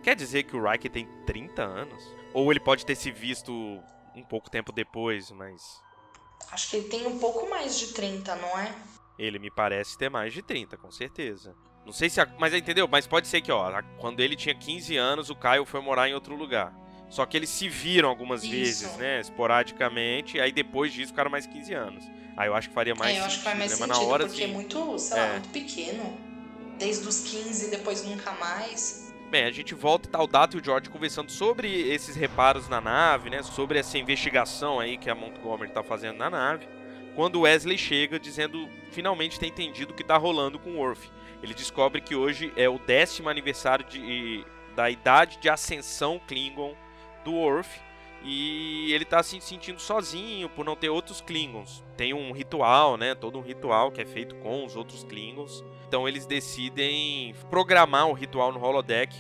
Quer 0.03 0.15
dizer 0.15 0.43
que 0.45 0.55
o 0.55 0.71
Riker 0.71 0.91
tem 0.91 1.09
30 1.27 1.63
anos? 1.63 2.15
Ou 2.35 2.53
ele 2.53 2.61
pode 2.61 2.85
ter 2.85 2.95
se 2.95 3.11
visto 3.11 3.51
um 4.15 4.23
pouco 4.23 4.51
tempo 4.51 4.71
depois, 4.71 5.31
mas 5.31 5.83
Acho 6.53 6.71
que 6.71 6.77
ele 6.77 6.89
tem 6.89 7.07
um 7.07 7.19
pouco 7.19 7.49
mais 7.49 7.79
de 7.79 7.95
30, 7.95 8.37
não 8.37 8.59
é? 8.59 8.75
ele 9.19 9.39
me 9.39 9.51
parece 9.51 9.99
ter 9.99 10.09
mais 10.09 10.33
de 10.33 10.43
30, 10.43 10.77
com 10.77 10.91
certeza. 10.91 11.55
Não 11.85 11.93
sei 11.93 12.09
se. 12.09 12.21
A, 12.21 12.27
mas 12.39 12.55
entendeu? 12.55 12.87
Mas 12.87 13.07
pode 13.07 13.27
ser 13.27 13.41
que, 13.41 13.51
ó, 13.51 13.83
quando 13.99 14.21
ele 14.21 14.37
tinha 14.37 14.55
15 14.55 14.97
anos, 14.97 15.31
o 15.31 15.35
Caio 15.35 15.65
foi 15.65 15.81
morar 15.81 16.09
em 16.09 16.15
outro 16.15 16.37
lugar. 16.37 16.73
Só 17.09 17.25
que 17.25 17.37
eles 17.37 17.49
se 17.49 17.69
viram 17.69 18.09
algumas 18.09 18.45
Isso. 18.45 18.53
vezes, 18.53 18.97
né? 18.97 19.21
Esporadicamente, 19.21 20.37
e 20.37 20.41
aí 20.41 20.53
depois 20.53 20.93
disso 20.93 21.09
ficaram 21.09 21.31
mais 21.31 21.47
15 21.47 21.75
anos. 21.75 22.05
Aí 22.39 22.47
eu 22.47 22.55
acho 22.55 22.69
que 22.69 22.75
faria 22.75 22.95
mais 22.95 23.17
é, 23.17 23.19
eu 23.19 23.25
acho 23.25 23.39
que 23.39 23.45
faz 23.45 23.59
mais 23.59 23.73
sentido, 23.73 23.89
na 23.89 24.01
hora 24.01 24.25
porque 24.25 24.47
de... 24.47 24.51
é 24.51 24.55
muito, 24.55 24.97
sei 25.01 25.17
lá, 25.17 25.27
É. 25.27 25.33
muito 25.33 25.49
pequeno. 25.49 26.17
Desde 26.79 27.09
os 27.09 27.21
15, 27.23 27.71
depois 27.71 28.05
nunca 28.05 28.31
mais. 28.31 29.13
Bem, 29.29 29.43
a 29.45 29.51
gente 29.51 29.75
volta 29.75 30.09
e 30.09 30.13
tá 30.13 30.23
o 30.23 30.27
Data 30.29 30.57
e 30.57 30.61
o 30.61 30.65
George 30.65 30.89
conversando 30.89 31.33
sobre 31.33 31.69
esses 31.91 32.15
reparos 32.15 32.69
na 32.69 32.81
nave, 32.81 33.29
né? 33.29 33.43
Sobre 33.43 33.81
essa 33.81 33.99
investigação 33.99 34.79
aí 34.79 34.97
que 34.97 35.11
a 35.11 35.17
Montgomery 35.17 35.73
tá 35.73 35.83
fazendo 35.83 36.17
na 36.17 36.31
nave. 36.31 36.69
Quando 37.17 37.41
Wesley 37.41 37.77
chega 37.77 38.21
dizendo 38.21 38.69
finalmente 38.93 39.41
ter 39.41 39.49
entendido 39.49 39.93
o 39.93 39.97
que 39.97 40.05
tá 40.05 40.17
rolando 40.17 40.61
com 40.61 40.71
o 40.71 40.77
Worf. 40.77 41.11
Ele 41.43 41.53
descobre 41.53 42.01
que 42.01 42.15
hoje 42.15 42.53
é 42.57 42.69
o 42.69 42.79
décimo 42.79 43.29
aniversário 43.29 43.85
de, 43.85 44.45
da 44.77 44.89
idade 44.89 45.39
de 45.39 45.49
ascensão 45.49 46.21
Klingon 46.29 46.77
do 47.25 47.33
Worf. 47.33 47.69
E 48.25 48.93
ele 48.93 49.05
tá 49.05 49.23
se 49.23 49.41
sentindo 49.41 49.81
sozinho 49.81 50.49
por 50.49 50.65
não 50.65 50.75
ter 50.75 50.89
outros 50.89 51.21
Klingons. 51.21 51.85
Tem 51.97 52.13
um 52.13 52.33
ritual, 52.33 52.97
né? 52.97 53.15
Todo 53.15 53.39
um 53.39 53.43
ritual 53.43 53.93
que 53.93 54.01
é 54.01 54.05
feito 54.05 54.35
com 54.37 54.65
os 54.65 54.77
outros 54.77 55.05
Klingons. 55.05 55.65
Então 55.87 56.07
eles 56.09 56.27
decidem 56.27 57.35
programar 57.49 58.09
o 58.09 58.13
ritual 58.13 58.53
no 58.53 58.61
holodeck 58.61 59.15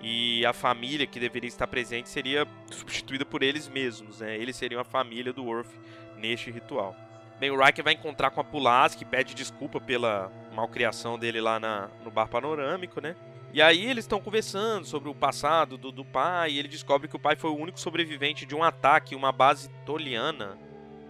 e 0.00 0.46
a 0.46 0.52
família 0.52 1.06
que 1.06 1.18
deveria 1.18 1.48
estar 1.48 1.66
presente 1.66 2.08
seria 2.08 2.46
substituída 2.70 3.24
por 3.24 3.42
eles 3.42 3.68
mesmos, 3.68 4.20
né? 4.20 4.36
Eles 4.36 4.56
seriam 4.56 4.80
a 4.80 4.84
família 4.84 5.32
do 5.32 5.44
Worf 5.44 5.68
neste 6.16 6.50
ritual. 6.50 6.94
Bem, 7.40 7.50
o 7.50 7.64
Riker 7.64 7.84
vai 7.84 7.94
encontrar 7.94 8.30
com 8.30 8.40
a 8.40 8.44
Pulaski, 8.44 9.04
pede 9.04 9.34
desculpa 9.34 9.80
pela 9.80 10.30
malcriação 10.52 11.18
dele 11.18 11.40
lá 11.40 11.60
na, 11.60 11.88
no 12.04 12.10
bar 12.10 12.26
panorâmico, 12.28 13.00
né? 13.00 13.14
E 13.52 13.62
aí 13.62 13.86
eles 13.86 14.04
estão 14.04 14.20
conversando 14.20 14.84
sobre 14.86 15.08
o 15.08 15.14
passado 15.14 15.78
do, 15.78 15.90
do 15.90 16.04
pai, 16.04 16.52
e 16.52 16.58
ele 16.58 16.68
descobre 16.68 17.08
que 17.08 17.16
o 17.16 17.20
pai 17.20 17.34
foi 17.34 17.50
o 17.50 17.56
único 17.56 17.80
sobrevivente 17.80 18.44
de 18.44 18.54
um 18.54 18.62
ataque 18.62 19.14
uma 19.14 19.32
base 19.32 19.70
toliana. 19.86 20.58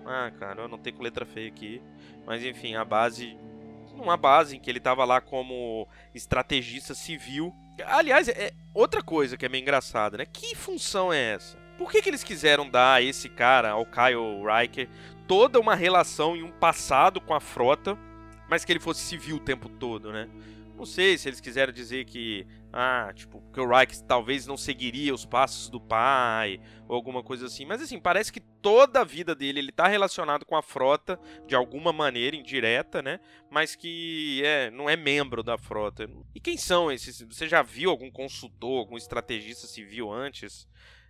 Ah, 0.07 0.31
cara, 0.38 0.62
eu 0.62 0.68
não 0.68 0.79
tenho 0.79 1.03
letra 1.03 1.27
feia 1.27 1.48
aqui. 1.48 1.83
Mas 2.24 2.44
enfim, 2.44 2.74
a 2.74 2.85
base. 2.85 3.37
Uma 3.92 4.16
base 4.16 4.57
em 4.57 4.61
que 4.61 4.70
ele 4.70 4.79
estava 4.79 5.05
lá 5.05 5.20
como 5.20 5.88
estrategista 6.14 6.94
civil. 6.94 7.53
Aliás, 7.85 8.29
é 8.29 8.53
outra 8.72 9.03
coisa 9.03 9.37
que 9.37 9.44
é 9.44 9.48
meio 9.48 9.62
engraçada, 9.62 10.18
né? 10.18 10.24
Que 10.24 10.55
função 10.55 11.12
é 11.12 11.35
essa? 11.35 11.59
Por 11.77 11.90
que, 11.90 12.01
que 12.01 12.09
eles 12.09 12.24
quiseram 12.24 12.68
dar 12.68 12.94
a 12.94 13.03
esse 13.03 13.29
cara, 13.29 13.70
ao 13.70 13.85
Kyle 13.85 14.42
Riker, 14.44 14.88
toda 15.27 15.61
uma 15.61 15.74
relação 15.74 16.37
e 16.37 16.42
um 16.42 16.51
passado 16.51 17.20
com 17.20 17.35
a 17.35 17.40
frota, 17.40 17.98
mas 18.48 18.64
que 18.64 18.72
ele 18.72 18.81
fosse 18.81 19.01
civil 19.01 19.37
o 19.37 19.40
tempo 19.40 19.68
todo, 19.68 20.12
né? 20.12 20.29
Não 20.78 20.86
sei 20.86 21.18
se 21.18 21.28
eles 21.28 21.40
quiseram 21.40 21.72
dizer 21.72 22.04
que, 22.04 22.46
ah, 22.72 23.10
tipo, 23.12 23.42
que 23.52 23.60
o 23.60 23.68
Riker 23.68 24.00
talvez 24.02 24.46
não 24.46 24.56
seguiria 24.56 25.12
os 25.12 25.26
passos 25.26 25.68
do 25.68 25.80
pai, 25.80 26.60
ou 26.86 26.94
alguma 26.94 27.20
coisa 27.20 27.46
assim. 27.46 27.66
Mas 27.66 27.82
assim, 27.82 27.98
parece 27.98 28.32
que 28.32 28.38
toda 28.38 29.00
a 29.00 29.04
vida 29.04 29.34
dele 29.34 29.58
ele 29.58 29.72
tá 29.72 29.88
relacionado 29.88 30.46
com 30.46 30.54
a 30.54 30.62
frota 30.62 31.18
de 31.48 31.56
alguma 31.56 31.92
maneira 31.92 32.36
indireta, 32.36 33.02
né? 33.02 33.18
Mas 33.50 33.74
que 33.74 34.40
é, 34.44 34.70
não 34.70 34.88
é 34.88 34.96
membro 34.96 35.42
da 35.42 35.58
frota. 35.58 36.08
E 36.32 36.38
quem 36.38 36.56
são 36.56 36.92
esses? 36.92 37.22
Você 37.22 37.48
já 37.48 37.60
viu 37.60 37.90
algum 37.90 38.08
consultor, 38.08 38.78
algum 38.78 38.96
estrategista 38.96 39.66
civil 39.66 40.12
antes 40.12 40.68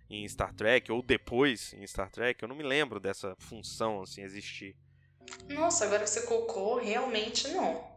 em 0.09 0.27
Star 0.27 0.51
Trek 0.51 0.91
ou 0.91 1.03
depois 1.03 1.75
em 1.75 1.85
Star 1.85 2.09
Trek? 2.09 2.41
Eu 2.41 2.49
não 2.49 2.55
me 2.55 2.63
lembro 2.63 2.99
dessa 2.99 3.35
função 3.37 4.01
assim 4.01 4.23
existir. 4.23 4.75
Nossa, 5.47 5.85
agora 5.85 6.03
que 6.03 6.09
você 6.09 6.23
colocou, 6.23 6.79
realmente 6.79 7.47
não. 7.49 7.88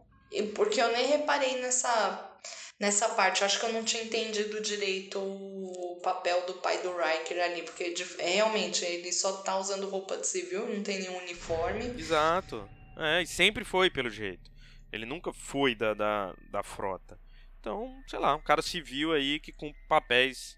Porque 0.55 0.81
eu 0.81 0.91
nem 0.91 1.07
reparei 1.07 1.61
nessa, 1.61 2.31
nessa 2.79 3.09
parte. 3.09 3.41
Eu 3.41 3.45
acho 3.45 3.59
que 3.59 3.65
eu 3.65 3.73
não 3.73 3.83
tinha 3.83 4.03
entendido 4.03 4.61
direito 4.61 5.19
o 5.19 5.99
papel 6.03 6.45
do 6.45 6.55
pai 6.55 6.81
do 6.81 6.95
Riker 6.95 7.43
ali. 7.43 7.63
Porque 7.63 7.93
de- 7.93 8.03
realmente 8.17 8.83
ele 8.83 9.11
só 9.11 9.37
tá 9.43 9.57
usando 9.57 9.89
roupa 9.89 10.17
de 10.17 10.27
civil, 10.27 10.67
não 10.67 10.81
tem 10.83 10.99
nenhum 10.99 11.17
uniforme. 11.17 11.85
Exato. 11.99 12.67
É, 12.97 13.21
e 13.21 13.27
sempre 13.27 13.63
foi 13.63 13.89
pelo 13.89 14.09
jeito. 14.09 14.51
Ele 14.91 15.05
nunca 15.05 15.33
foi 15.33 15.73
da, 15.75 15.93
da, 15.93 16.33
da 16.51 16.63
frota. 16.63 17.19
Então, 17.59 18.03
sei 18.07 18.19
lá, 18.19 18.35
um 18.35 18.41
cara 18.41 18.61
civil 18.61 19.13
aí 19.13 19.39
que 19.39 19.51
com 19.51 19.73
papéis 19.87 20.57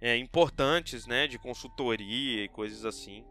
é, 0.00 0.16
importantes, 0.16 1.06
né, 1.06 1.26
de 1.26 1.38
consultoria 1.38 2.44
e 2.44 2.48
coisas 2.48 2.84
assim. 2.84 3.24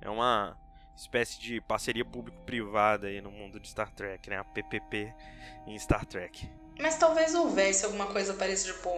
É 0.00 0.08
uma 0.10 0.56
espécie 0.98 1.38
de 1.40 1.60
parceria 1.60 2.04
público-privada 2.04 3.06
aí 3.06 3.20
no 3.20 3.30
mundo 3.30 3.60
de 3.60 3.68
Star 3.68 3.90
Trek, 3.92 4.28
né, 4.28 4.36
a 4.38 4.44
PPP 4.44 5.14
em 5.66 5.78
Star 5.78 6.04
Trek. 6.04 6.48
Mas 6.78 6.96
talvez 6.96 7.34
houvesse 7.34 7.84
alguma 7.84 8.06
coisa 8.06 8.34
parecida, 8.34 8.72
tipo, 8.72 8.90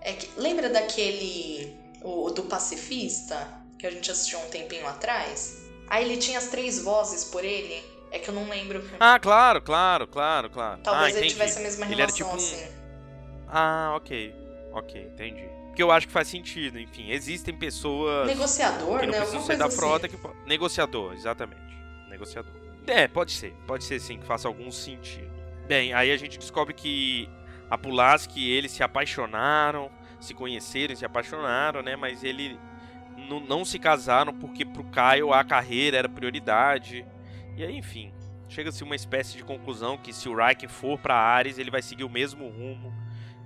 é 0.00 0.12
que 0.14 0.30
lembra 0.40 0.68
daquele 0.68 1.76
o 2.02 2.30
do 2.30 2.44
pacifista 2.44 3.46
que 3.78 3.86
a 3.86 3.90
gente 3.90 4.10
assistiu 4.10 4.38
um 4.40 4.48
tempinho 4.48 4.86
atrás? 4.86 5.68
Aí 5.88 6.04
ele 6.04 6.18
tinha 6.18 6.38
as 6.38 6.48
três 6.48 6.82
vozes 6.82 7.24
por 7.24 7.44
ele. 7.44 7.82
É 8.12 8.18
que 8.18 8.28
eu 8.28 8.34
não 8.34 8.48
lembro. 8.48 8.82
Ah, 8.98 9.18
claro, 9.20 9.62
claro, 9.62 10.06
claro, 10.06 10.50
claro. 10.50 10.80
Talvez 10.82 11.14
ah, 11.14 11.18
ele 11.18 11.28
tivesse 11.28 11.58
a 11.58 11.62
mesma 11.62 11.86
ele 11.86 11.94
relação 11.94 12.28
era 12.28 12.36
tipo 12.36 12.36
assim. 12.36 12.64
um... 12.64 13.46
Ah, 13.46 13.92
ok. 13.96 14.34
Ok, 14.72 15.02
entendi. 15.02 15.59
Porque 15.70 15.82
eu 15.82 15.90
acho 15.92 16.08
que 16.08 16.12
faz 16.12 16.26
sentido, 16.28 16.78
enfim. 16.78 17.10
Existem 17.10 17.54
pessoas. 17.54 18.26
Negociador, 18.26 19.00
que 19.00 19.06
não 19.06 19.12
né? 19.12 19.18
precisam 19.18 19.46
coisa 19.46 19.64
da 19.64 19.70
frota 19.70 20.06
assim. 20.06 20.16
que. 20.16 20.48
Negociador, 20.48 21.14
exatamente. 21.14 21.62
Negociador. 22.08 22.52
É, 22.86 23.06
pode 23.06 23.32
ser. 23.32 23.54
Pode 23.66 23.84
ser 23.84 24.00
sim, 24.00 24.18
que 24.18 24.26
faça 24.26 24.48
algum 24.48 24.70
sentido. 24.70 25.30
Bem, 25.68 25.94
aí 25.94 26.10
a 26.10 26.16
gente 26.16 26.38
descobre 26.38 26.74
que 26.74 27.28
a 27.70 27.78
Pulaski 27.78 28.40
e 28.40 28.50
ele 28.50 28.68
se 28.68 28.82
apaixonaram, 28.82 29.90
se 30.18 30.34
conheceram, 30.34 30.96
se 30.96 31.04
apaixonaram, 31.04 31.82
né? 31.82 31.94
Mas 31.94 32.24
ele 32.24 32.58
não, 33.16 33.38
não 33.38 33.64
se 33.64 33.78
casaram 33.78 34.34
porque 34.34 34.64
pro 34.64 34.84
Kyle 34.84 35.32
a 35.32 35.44
carreira 35.44 35.98
era 35.98 36.08
prioridade. 36.08 37.06
E 37.56 37.62
aí, 37.62 37.76
enfim, 37.76 38.12
chega-se 38.48 38.82
uma 38.82 38.96
espécie 38.96 39.36
de 39.36 39.44
conclusão 39.44 39.96
que 39.96 40.12
se 40.12 40.28
o 40.28 40.34
Riker 40.34 40.68
for 40.68 40.98
pra 40.98 41.14
Ares, 41.14 41.58
ele 41.58 41.70
vai 41.70 41.80
seguir 41.80 42.02
o 42.02 42.10
mesmo 42.10 42.48
rumo 42.48 42.92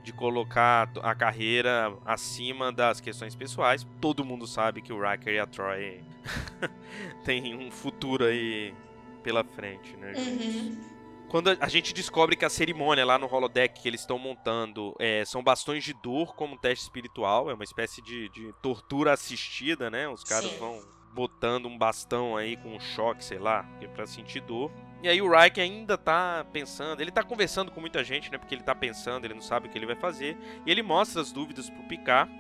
de 0.05 0.13
colocar 0.13 0.91
a 1.03 1.15
carreira 1.15 1.97
acima 2.05 2.71
das 2.71 3.01
questões 3.01 3.35
pessoais. 3.35 3.87
Todo 4.01 4.25
mundo 4.25 4.47
sabe 4.47 4.83
que 4.83 4.93
o 4.93 5.01
Riker 5.01 5.35
e 5.35 5.39
a 5.39 5.47
Troy 5.47 6.05
têm 7.25 7.57
um 7.57 7.71
futuro 7.71 8.25
aí 8.27 8.75
pela 9.23 9.43
frente, 9.43 9.97
né? 9.97 10.13
Uhum. 10.17 10.95
Quando 11.31 11.49
a- 11.59 11.69
gente 11.69 11.93
descobre 11.95 12.37
que 12.37 12.45
a 12.45 12.51
cerimônia 12.51 13.05
lá 13.05 13.19
no 13.19 13.27
holodeck 13.27 13.81
que 13.81 13.89
eles 13.89 14.03
estão 14.03 14.19
montando 14.19 14.95
é, 15.01 15.25
são 15.25 15.43
bastões 15.43 15.83
de 15.83 15.95
dor 15.95 16.37
como 16.37 16.57
teste 16.59 16.85
espiritual, 16.85 17.51
é 17.51 17.55
uma 17.55 17.65
espécie 17.65 18.03
de, 18.03 18.29
de 18.29 18.53
tortura 18.63 19.13
assistida, 19.15 19.91
né? 19.91 20.07
Os 20.07 20.23
caras 20.23 20.53
Sim. 20.53 20.59
vão 20.59 20.81
botando 21.15 21.67
um 21.67 21.79
bastão 21.79 22.37
aí 22.37 22.57
com 22.57 22.75
um 22.75 22.81
choque, 22.81 23.25
sei 23.25 23.39
lá, 23.39 23.65
é 23.81 23.87
pra 23.87 24.07
sentir 24.07 24.41
dor. 24.41 24.71
E 25.03 25.09
aí 25.09 25.21
o 25.21 25.31
Riker 25.31 25.63
ainda 25.63 25.97
tá 25.97 26.47
pensando, 26.53 27.01
ele 27.01 27.11
tá 27.11 27.23
conversando 27.23 27.71
com 27.71 27.81
muita 27.81 28.03
gente, 28.03 28.33
né? 28.33 28.39
Porque 28.39 28.55
ele 28.55 28.63
tá 28.63 28.75
pensando, 28.75 29.25
ele 29.25 29.35
não 29.35 29.43
sabe 29.43 29.69
o 29.69 29.71
que 29.71 29.79
ele 29.79 29.87
vai 29.87 29.97
fazer. 29.97 30.37
E 30.67 30.71
ele 30.71 30.83
mostra 30.83 31.21
as 31.21 31.31
dúvidas 31.31 31.69
pro 31.71 31.83
Picard 31.85 32.33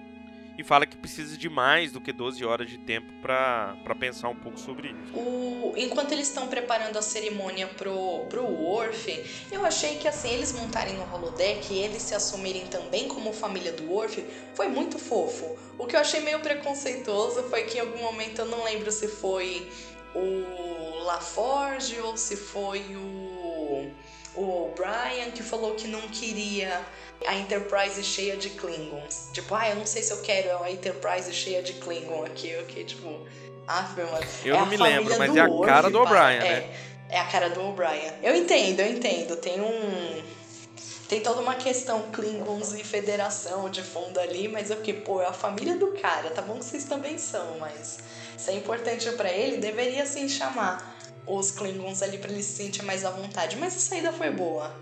e 0.56 0.62
fala 0.62 0.86
que 0.86 0.96
precisa 0.96 1.36
de 1.36 1.48
mais 1.48 1.92
do 1.92 2.00
que 2.00 2.12
12 2.12 2.44
horas 2.44 2.68
de 2.68 2.78
tempo 2.78 3.12
pra 3.20 3.76
pensar 3.98 4.28
um 4.28 4.36
pouco 4.36 4.58
sobre 4.58 4.88
isso. 4.88 5.18
O, 5.18 5.74
enquanto 5.76 6.12
eles 6.12 6.28
estão 6.28 6.48
preparando 6.48 6.96
a 6.96 7.02
cerimônia 7.02 7.66
pro, 7.66 8.26
pro 8.28 8.44
Worf, 8.44 9.46
eu 9.50 9.64
achei 9.64 9.96
que 9.96 10.06
assim, 10.06 10.30
eles 10.30 10.52
montarem 10.52 10.94
no 10.94 11.14
holodeck 11.14 11.72
e 11.72 11.78
eles 11.78 12.02
se 12.02 12.14
assumirem 12.14 12.66
também 12.66 13.08
como 13.08 13.32
família 13.32 13.72
do 13.72 13.90
Worf, 13.90 14.24
foi 14.54 14.68
muito 14.68 14.98
fofo. 14.98 15.56
O 15.78 15.86
que 15.86 15.96
eu 15.96 16.00
achei 16.00 16.20
meio 16.20 16.40
preconceituoso 16.40 17.42
foi 17.44 17.64
que 17.64 17.78
em 17.78 17.80
algum 17.80 18.02
momento 18.02 18.40
eu 18.40 18.46
não 18.46 18.64
lembro 18.64 18.90
se 18.92 19.08
foi 19.08 19.68
o 20.14 21.02
LaForge 21.04 21.98
ou 22.00 22.16
se 22.16 22.36
foi 22.36 22.80
o, 22.96 23.23
o 24.36 24.66
O'Brien 24.66 25.30
que 25.32 25.42
falou 25.42 25.74
que 25.74 25.86
não 25.88 26.00
queria 26.02 26.84
a 27.26 27.34
Enterprise 27.34 28.02
cheia 28.02 28.36
de 28.36 28.50
Klingons. 28.50 29.28
Tipo, 29.32 29.54
ah, 29.54 29.68
eu 29.70 29.76
não 29.76 29.86
sei 29.86 30.02
se 30.02 30.12
eu 30.12 30.20
quero 30.20 30.62
a 30.62 30.70
Enterprise 30.70 31.32
cheia 31.32 31.62
de 31.62 31.74
Klingon 31.74 32.24
aqui, 32.24 32.50
eu 32.50 32.64
que 32.64 32.84
tipo. 32.84 33.26
Ah, 33.66 33.88
mano. 33.96 34.26
Eu 34.44 34.56
é 34.56 34.58
não 34.58 34.66
me 34.66 34.76
lembro, 34.76 35.18
mas 35.18 35.34
é 35.34 35.40
a 35.40 35.46
Worf, 35.46 35.66
cara 35.66 35.90
do. 35.90 36.00
O'Brien, 36.00 36.36
é, 36.36 36.40
né? 36.40 36.76
É 37.08 37.18
a 37.18 37.24
cara 37.24 37.48
do 37.48 37.62
O'Brien. 37.62 38.12
Eu 38.22 38.36
entendo, 38.36 38.80
eu 38.80 38.86
entendo. 38.88 39.36
Tem 39.36 39.60
um. 39.60 40.22
Tem 41.08 41.20
toda 41.20 41.40
uma 41.40 41.54
questão 41.54 42.02
Klingons 42.12 42.72
e 42.72 42.82
Federação 42.82 43.68
de 43.70 43.82
fundo 43.82 44.18
ali, 44.18 44.48
mas 44.48 44.70
é 44.70 44.74
porque, 44.74 44.92
pô, 44.92 45.22
é 45.22 45.26
a 45.26 45.32
família 45.32 45.76
do 45.76 45.88
cara. 45.92 46.30
Tá 46.30 46.42
bom 46.42 46.58
que 46.58 46.64
vocês 46.64 46.84
também 46.84 47.18
são, 47.18 47.58
mas 47.58 47.98
se 48.36 48.50
é 48.50 48.54
importante 48.54 49.10
pra 49.12 49.30
ele, 49.30 49.58
deveria 49.58 50.04
sim 50.06 50.28
chamar 50.28 50.93
os 51.26 51.50
Klingons 51.50 52.02
ali 52.02 52.18
pra 52.18 52.30
ele 52.30 52.42
se 52.42 52.62
sentir 52.62 52.82
mais 52.84 53.04
à 53.04 53.10
vontade. 53.10 53.56
Mas 53.56 53.76
a 53.76 53.80
saída 53.80 54.12
foi 54.12 54.30
boa. 54.30 54.74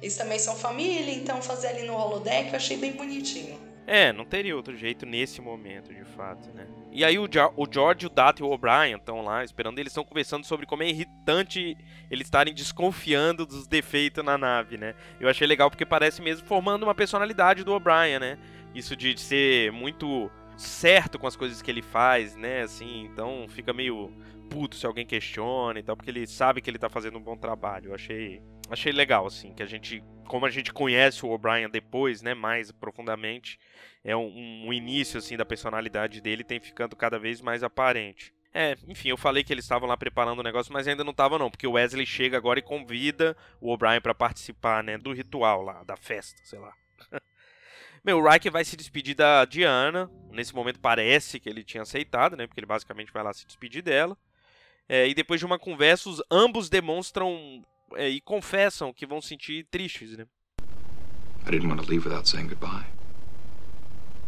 Eles 0.00 0.16
também 0.16 0.38
são 0.38 0.56
família, 0.56 1.12
então 1.14 1.40
fazer 1.40 1.68
ali 1.68 1.84
no 1.86 1.94
holodeck 1.94 2.50
eu 2.50 2.56
achei 2.56 2.76
bem 2.76 2.92
bonitinho. 2.92 3.58
É, 3.86 4.12
não 4.12 4.24
teria 4.24 4.54
outro 4.56 4.76
jeito 4.76 5.04
nesse 5.04 5.40
momento, 5.40 5.92
de 5.92 6.04
fato, 6.04 6.48
né? 6.54 6.66
E 6.92 7.04
aí 7.04 7.18
o, 7.18 7.26
Jo- 7.28 7.52
o 7.56 7.66
George, 7.70 8.06
o 8.06 8.10
Data 8.10 8.40
e 8.40 8.44
o 8.44 8.50
O'Brien 8.50 8.94
estão 8.96 9.22
lá 9.22 9.44
esperando, 9.44 9.78
eles 9.78 9.90
estão 9.90 10.04
conversando 10.04 10.46
sobre 10.46 10.66
como 10.66 10.84
é 10.84 10.88
irritante 10.88 11.76
eles 12.10 12.26
estarem 12.26 12.54
desconfiando 12.54 13.44
dos 13.44 13.66
defeitos 13.66 14.24
na 14.24 14.38
nave, 14.38 14.76
né? 14.76 14.94
Eu 15.20 15.28
achei 15.28 15.46
legal 15.46 15.68
porque 15.68 15.84
parece 15.86 16.22
mesmo 16.22 16.46
formando 16.46 16.84
uma 16.84 16.94
personalidade 16.94 17.64
do 17.64 17.72
O'Brien, 17.72 18.20
né? 18.20 18.38
Isso 18.74 18.94
de 18.96 19.18
ser 19.20 19.72
muito 19.72 20.30
certo 20.56 21.18
com 21.18 21.26
as 21.26 21.36
coisas 21.36 21.62
que 21.62 21.70
ele 21.70 21.82
faz, 21.82 22.36
né? 22.36 22.62
Assim, 22.62 23.04
então 23.04 23.46
fica 23.48 23.72
meio 23.72 24.12
puto 24.50 24.76
se 24.76 24.86
alguém 24.86 25.06
questiona 25.06 25.78
e 25.78 25.82
tal, 25.82 25.96
porque 25.96 26.10
ele 26.10 26.26
sabe 26.26 26.60
que 26.60 26.68
ele 26.68 26.78
tá 26.78 26.88
fazendo 26.88 27.18
um 27.18 27.22
bom 27.22 27.36
trabalho. 27.36 27.90
Eu 27.90 27.94
achei, 27.94 28.42
achei 28.70 28.92
legal, 28.92 29.26
assim, 29.26 29.52
que 29.54 29.62
a 29.62 29.66
gente, 29.66 30.02
como 30.26 30.44
a 30.44 30.50
gente 30.50 30.72
conhece 30.72 31.24
o 31.24 31.30
O'Brien 31.30 31.70
depois, 31.70 32.22
né, 32.22 32.34
mais 32.34 32.70
profundamente, 32.70 33.58
é 34.04 34.14
um, 34.14 34.66
um 34.66 34.72
início, 34.72 35.18
assim, 35.18 35.36
da 35.36 35.44
personalidade 35.44 36.20
dele 36.20 36.44
tem 36.44 36.60
ficando 36.60 36.94
cada 36.94 37.18
vez 37.18 37.40
mais 37.40 37.62
aparente. 37.62 38.32
É, 38.54 38.76
enfim, 38.86 39.08
eu 39.08 39.16
falei 39.16 39.42
que 39.42 39.50
eles 39.52 39.64
estavam 39.64 39.88
lá 39.88 39.96
preparando 39.96 40.40
o 40.40 40.42
negócio, 40.42 40.72
mas 40.72 40.86
ainda 40.86 41.02
não 41.02 41.12
estavam 41.12 41.38
não, 41.38 41.50
porque 41.50 41.66
o 41.66 41.72
Wesley 41.72 42.04
chega 42.04 42.36
agora 42.36 42.58
e 42.58 42.62
convida 42.62 43.34
o 43.58 43.72
O'Brien 43.72 44.00
pra 44.00 44.14
participar, 44.14 44.84
né, 44.84 44.98
do 44.98 45.12
ritual 45.12 45.62
lá, 45.62 45.82
da 45.84 45.96
festa, 45.96 46.42
sei 46.44 46.58
lá. 46.58 46.74
Meu, 48.04 48.18
o 48.18 48.28
Riker 48.28 48.50
vai 48.50 48.64
se 48.64 48.76
despedir 48.76 49.14
da 49.14 49.44
Diana. 49.44 50.10
Nesse 50.30 50.54
momento 50.54 50.80
parece 50.80 51.38
que 51.38 51.48
ele 51.48 51.62
tinha 51.62 51.82
aceitado, 51.82 52.36
né? 52.36 52.46
Porque 52.46 52.58
ele 52.58 52.66
basicamente 52.66 53.12
vai 53.12 53.22
lá 53.22 53.32
se 53.32 53.46
despedir 53.46 53.82
dela. 53.82 54.16
É, 54.88 55.08
e 55.08 55.14
depois 55.14 55.38
de 55.38 55.46
uma 55.46 55.58
conversa, 55.58 56.08
os 56.08 56.20
ambos 56.30 56.68
demonstram 56.68 57.62
é, 57.94 58.08
e 58.08 58.20
confessam 58.20 58.92
que 58.92 59.06
vão 59.06 59.20
se 59.20 59.28
sentir 59.28 59.66
tristes, 59.70 60.16
né? 60.16 60.26
I 61.46 61.50
didn't 61.50 61.68
want 61.68 61.80
to 61.80 61.88
leave 61.88 62.04
without 62.04 62.28
saying 62.28 62.48
goodbye. 62.48 62.86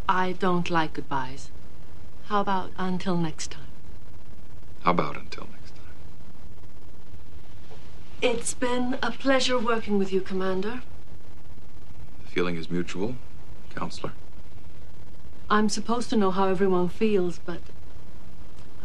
I 0.09 0.35
don't 0.35 0.73
like 0.73 0.95
goodbyes. 0.95 1.51
How 2.31 2.41
about 2.41 2.73
until 2.79 3.17
next 3.17 3.51
time? 3.51 3.69
How 4.85 4.91
about 4.91 5.17
until 5.17 5.47
next 5.51 5.75
time? 5.75 5.95
It's 8.23 8.55
been 8.55 8.99
a 9.03 9.11
pleasure 9.11 9.59
working 9.59 9.99
with 9.99 10.13
you, 10.13 10.21
Commander. 10.21 10.83
The 12.25 12.31
feeling 12.31 12.57
is 12.57 12.69
mutual, 12.71 13.17
Counselor. 13.75 14.13
I'm 15.51 15.69
supposed 15.69 16.11
to 16.11 16.17
know 16.17 16.31
how 16.31 16.49
everyone 16.49 16.89
feels, 16.89 17.39
but 17.39 17.61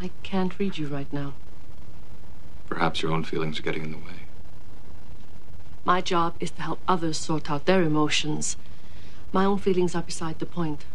I 0.01 0.11
can't 0.23 0.57
read 0.59 0.77
you 0.77 0.87
right 0.87 1.11
now. 1.11 1.33
Perhaps 2.67 3.01
your 3.01 3.11
own 3.11 3.23
feelings 3.23 3.59
are 3.59 3.63
getting 3.63 3.83
in 3.83 3.91
the 3.91 3.97
way. 3.97 4.25
My 5.85 6.01
job 6.01 6.35
is 6.39 6.51
to 6.51 6.61
help 6.61 6.79
others 6.87 7.17
sort 7.17 7.49
out 7.49 7.65
their 7.65 7.81
emotions. 7.81 8.57
My 9.31 9.45
own 9.45 9.57
feelings 9.57 9.95
are 9.95 10.03
beside 10.03 10.39
the 10.39 10.45
point. 10.45 10.85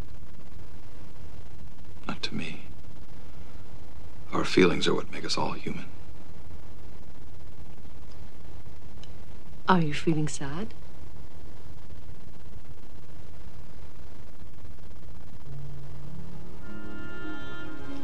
Not 2.07 2.23
to 2.23 2.35
me. 2.35 2.63
Our 4.33 4.45
feelings 4.45 4.87
are 4.87 4.95
what 4.95 5.13
make 5.13 5.25
us 5.25 5.39
all 5.39 5.53
human. 5.53 5.87
Are 9.69 9.81
you 9.81 9.95
feeling 9.95 10.29
sad? 10.29 10.75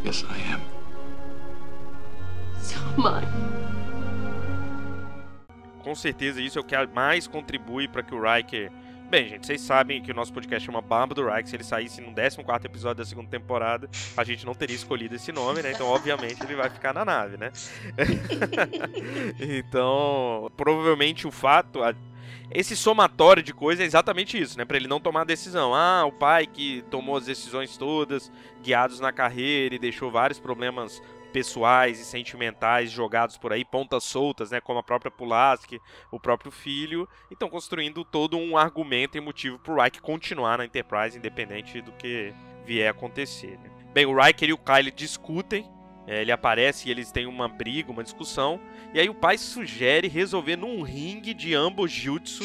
Yes, 0.04 0.24
I 0.24 0.54
am. 0.54 0.60
So 2.62 2.78
am 2.96 3.06
I. 3.06 3.26
Com 5.82 5.94
certeza 5.94 6.40
isso 6.40 6.58
é 6.58 6.60
o 6.62 6.64
que 6.64 6.74
mais 6.86 7.26
contribui 7.26 7.86
para 7.86 8.02
que 8.02 8.14
o 8.14 8.22
Riker. 8.22 8.72
Bem, 9.10 9.28
gente, 9.28 9.46
vocês 9.46 9.60
sabem 9.60 10.00
que 10.00 10.12
o 10.12 10.14
nosso 10.14 10.32
podcast 10.32 10.64
chama 10.64 10.80
Bamba 10.80 11.14
do 11.14 11.26
Riker. 11.26 11.48
Se 11.48 11.56
ele 11.56 11.64
saísse 11.64 12.00
no 12.00 12.14
14 12.14 12.64
episódio 12.64 12.98
da 12.98 13.04
segunda 13.04 13.28
temporada, 13.28 13.90
a 14.16 14.24
gente 14.24 14.46
não 14.46 14.54
teria 14.54 14.76
escolhido 14.76 15.16
esse 15.16 15.32
nome, 15.32 15.62
né? 15.62 15.72
Então, 15.72 15.86
obviamente, 15.88 16.42
ele 16.44 16.54
vai 16.54 16.70
ficar 16.70 16.94
na 16.94 17.04
nave, 17.04 17.36
né? 17.36 17.50
então, 19.38 20.50
provavelmente 20.56 21.26
o 21.26 21.30
fato. 21.30 21.80
Esse 22.52 22.76
somatório 22.76 23.42
de 23.42 23.54
coisas 23.54 23.82
é 23.82 23.86
exatamente 23.86 24.40
isso, 24.40 24.58
né? 24.58 24.64
Pra 24.64 24.76
ele 24.76 24.88
não 24.88 24.98
tomar 24.98 25.24
decisão. 25.24 25.72
Ah, 25.72 26.04
o 26.04 26.12
pai 26.12 26.46
que 26.46 26.82
tomou 26.90 27.16
as 27.16 27.26
decisões 27.26 27.76
todas, 27.76 28.30
guiados 28.60 28.98
na 28.98 29.12
carreira 29.12 29.76
e 29.76 29.78
deixou 29.78 30.10
vários 30.10 30.40
problemas 30.40 31.00
pessoais 31.30 32.00
e 32.00 32.04
sentimentais 32.04 32.90
jogados 32.90 33.38
por 33.38 33.52
aí, 33.52 33.64
pontas 33.64 34.02
soltas, 34.02 34.50
né, 34.50 34.60
como 34.60 34.80
a 34.80 34.82
própria 34.82 35.12
Pulaski, 35.12 35.80
o 36.10 36.18
próprio 36.18 36.50
filho, 36.50 37.08
e 37.30 37.34
estão 37.34 37.48
construindo 37.48 38.04
todo 38.04 38.36
um 38.36 38.56
argumento 38.56 39.16
e 39.16 39.20
motivo 39.20 39.56
pro 39.58 39.76
Reich 39.76 40.00
continuar 40.00 40.58
na 40.58 40.64
Enterprise, 40.64 41.16
independente 41.16 41.80
do 41.80 41.92
que 41.92 42.34
vier 42.66 42.88
a 42.88 42.90
acontecer. 42.90 43.58
Né? 43.58 43.70
Bem, 43.92 44.06
o 44.06 44.20
Riker 44.20 44.48
e 44.48 44.52
o 44.52 44.58
Kyle 44.58 44.90
discutem, 44.90 45.68
é, 46.06 46.20
ele 46.22 46.32
aparece 46.32 46.88
e 46.88 46.90
eles 46.90 47.12
têm 47.12 47.26
uma 47.26 47.48
briga, 47.48 47.92
uma 47.92 48.02
discussão, 48.02 48.60
e 48.92 49.00
aí 49.00 49.08
o 49.08 49.14
pai 49.14 49.38
sugere 49.38 50.08
resolver 50.08 50.56
num 50.56 50.82
ringue 50.82 51.34
de 51.34 51.54
ambos 51.54 51.90
jutsu 51.92 52.44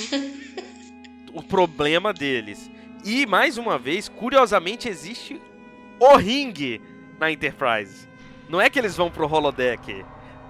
o 1.33 1.41
problema 1.41 2.13
deles. 2.13 2.69
E, 3.03 3.25
mais 3.25 3.57
uma 3.57 3.77
vez, 3.77 4.09
curiosamente, 4.09 4.89
existe 4.89 5.39
o 5.99 6.15
ringue 6.15 6.81
na 7.19 7.31
Enterprise. 7.31 8.07
Não 8.49 8.59
é 8.59 8.69
que 8.69 8.79
eles 8.79 8.95
vão 8.95 9.11
pro 9.11 9.31
holodeck. 9.31 10.03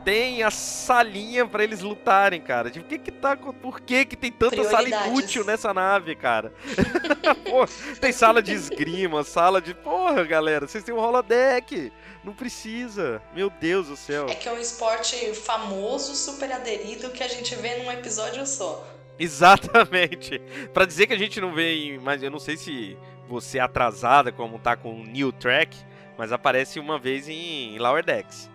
Tem 0.06 0.44
a 0.44 0.52
salinha 0.52 1.48
para 1.48 1.64
eles 1.64 1.82
lutarem, 1.82 2.40
cara. 2.40 2.70
Tipo, 2.70 2.88
que 2.88 3.00
que 3.00 3.12
tá, 3.12 3.36
por 3.36 3.82
que 3.82 4.06
que 4.06 4.16
tem 4.16 4.32
tanta 4.32 4.64
sala 4.64 4.88
inútil 4.88 5.44
nessa 5.44 5.74
nave, 5.74 6.16
cara? 6.16 6.54
Pô, 7.50 7.66
tem 8.00 8.12
sala 8.12 8.42
de 8.42 8.54
esgrima, 8.54 9.24
sala 9.24 9.60
de... 9.60 9.74
Porra, 9.74 10.24
galera, 10.24 10.68
vocês 10.68 10.84
têm 10.84 10.94
um 10.94 11.00
holodeck. 11.00 11.92
Não 12.26 12.34
precisa. 12.34 13.22
Meu 13.36 13.52
Deus 13.52 13.88
do 13.88 13.96
céu. 13.96 14.26
É 14.28 14.34
que 14.34 14.50
é 14.50 14.52
um 14.52 14.58
esporte 14.58 15.16
famoso, 15.36 16.16
super 16.16 16.52
aderido, 16.52 17.12
que 17.12 17.24
a 17.24 17.28
gente 17.28 17.54
vê 17.56 17.84
num 17.84 17.92
episódio 17.92 18.48
só. 18.48 18.84
Exatamente. 19.20 20.42
Para 20.74 20.86
dizer 20.86 21.06
que 21.06 21.14
a 21.14 21.18
gente 21.20 21.40
não 21.40 21.54
vê, 21.54 22.00
mas 22.02 22.24
eu 22.24 22.32
não 22.32 22.40
sei 22.40 22.58
se 22.58 22.98
você 23.30 23.60
é 23.60 23.62
atrasada 23.62 24.32
como 24.32 24.58
tá 24.58 24.76
com 24.76 25.02
o 25.02 25.06
New 25.06 25.32
Track, 25.32 25.78
mas 26.18 26.32
aparece 26.32 26.80
uma 26.80 26.98
vez 26.98 27.30
em 27.30 27.78
Lower 27.78 28.04
Decks. 28.04 28.50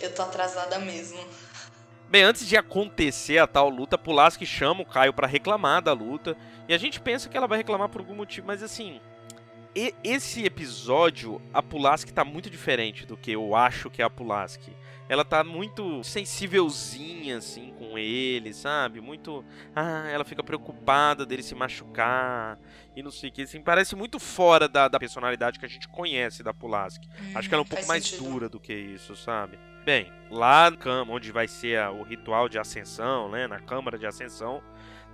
Eu 0.00 0.12
tô 0.14 0.22
atrasada 0.22 0.78
mesmo. 0.78 1.20
Bem, 2.08 2.22
antes 2.22 2.46
de 2.46 2.56
acontecer 2.56 3.36
a 3.36 3.46
tal 3.46 3.68
luta, 3.68 3.98
Pulaski 3.98 4.46
chama 4.46 4.80
o 4.80 4.86
Caio 4.86 5.12
para 5.12 5.26
reclamar 5.26 5.82
da 5.82 5.92
luta. 5.92 6.34
E 6.66 6.72
a 6.72 6.78
gente 6.78 6.98
pensa 7.00 7.28
que 7.28 7.36
ela 7.36 7.46
vai 7.46 7.58
reclamar 7.58 7.90
por 7.90 8.00
algum 8.00 8.14
motivo, 8.14 8.46
mas 8.46 8.62
assim. 8.62 8.98
Esse 10.04 10.44
episódio, 10.44 11.40
a 11.52 11.62
Pulaski 11.62 12.12
tá 12.12 12.24
muito 12.24 12.48
diferente 12.48 13.04
do 13.06 13.16
que 13.16 13.32
eu 13.32 13.54
acho 13.56 13.90
que 13.90 14.00
é 14.00 14.04
a 14.04 14.10
Pulaski. 14.10 14.72
Ela 15.08 15.24
tá 15.24 15.44
muito 15.44 16.02
sensívelzinha, 16.02 17.36
assim, 17.38 17.74
com 17.78 17.98
ele, 17.98 18.54
sabe? 18.54 19.00
Muito. 19.00 19.44
Ah, 19.74 20.08
ela 20.10 20.24
fica 20.24 20.42
preocupada 20.42 21.26
dele 21.26 21.42
se 21.42 21.54
machucar 21.54 22.58
e 22.96 23.02
não 23.02 23.10
sei 23.10 23.28
o 23.28 23.32
que. 23.32 23.42
Assim, 23.42 23.60
parece 23.60 23.94
muito 23.94 24.18
fora 24.18 24.66
da, 24.66 24.88
da 24.88 24.98
personalidade 24.98 25.58
que 25.58 25.66
a 25.66 25.68
gente 25.68 25.88
conhece 25.88 26.42
da 26.42 26.54
Pulaski. 26.54 27.06
Hum, 27.20 27.32
Acho 27.34 27.48
que 27.48 27.54
ela 27.54 27.62
é 27.62 27.66
um 27.66 27.68
pouco 27.68 27.86
mais 27.86 28.06
sentido. 28.06 28.24
dura 28.30 28.48
do 28.48 28.58
que 28.58 28.72
isso, 28.72 29.14
sabe? 29.14 29.58
Bem, 29.84 30.10
lá 30.30 30.72
onde 31.08 31.30
vai 31.30 31.46
ser 31.46 31.78
a, 31.78 31.90
o 31.90 32.02
ritual 32.02 32.48
de 32.48 32.58
ascensão, 32.58 33.28
né? 33.28 33.46
Na 33.46 33.60
câmara 33.60 33.98
de 33.98 34.06
ascensão, 34.06 34.62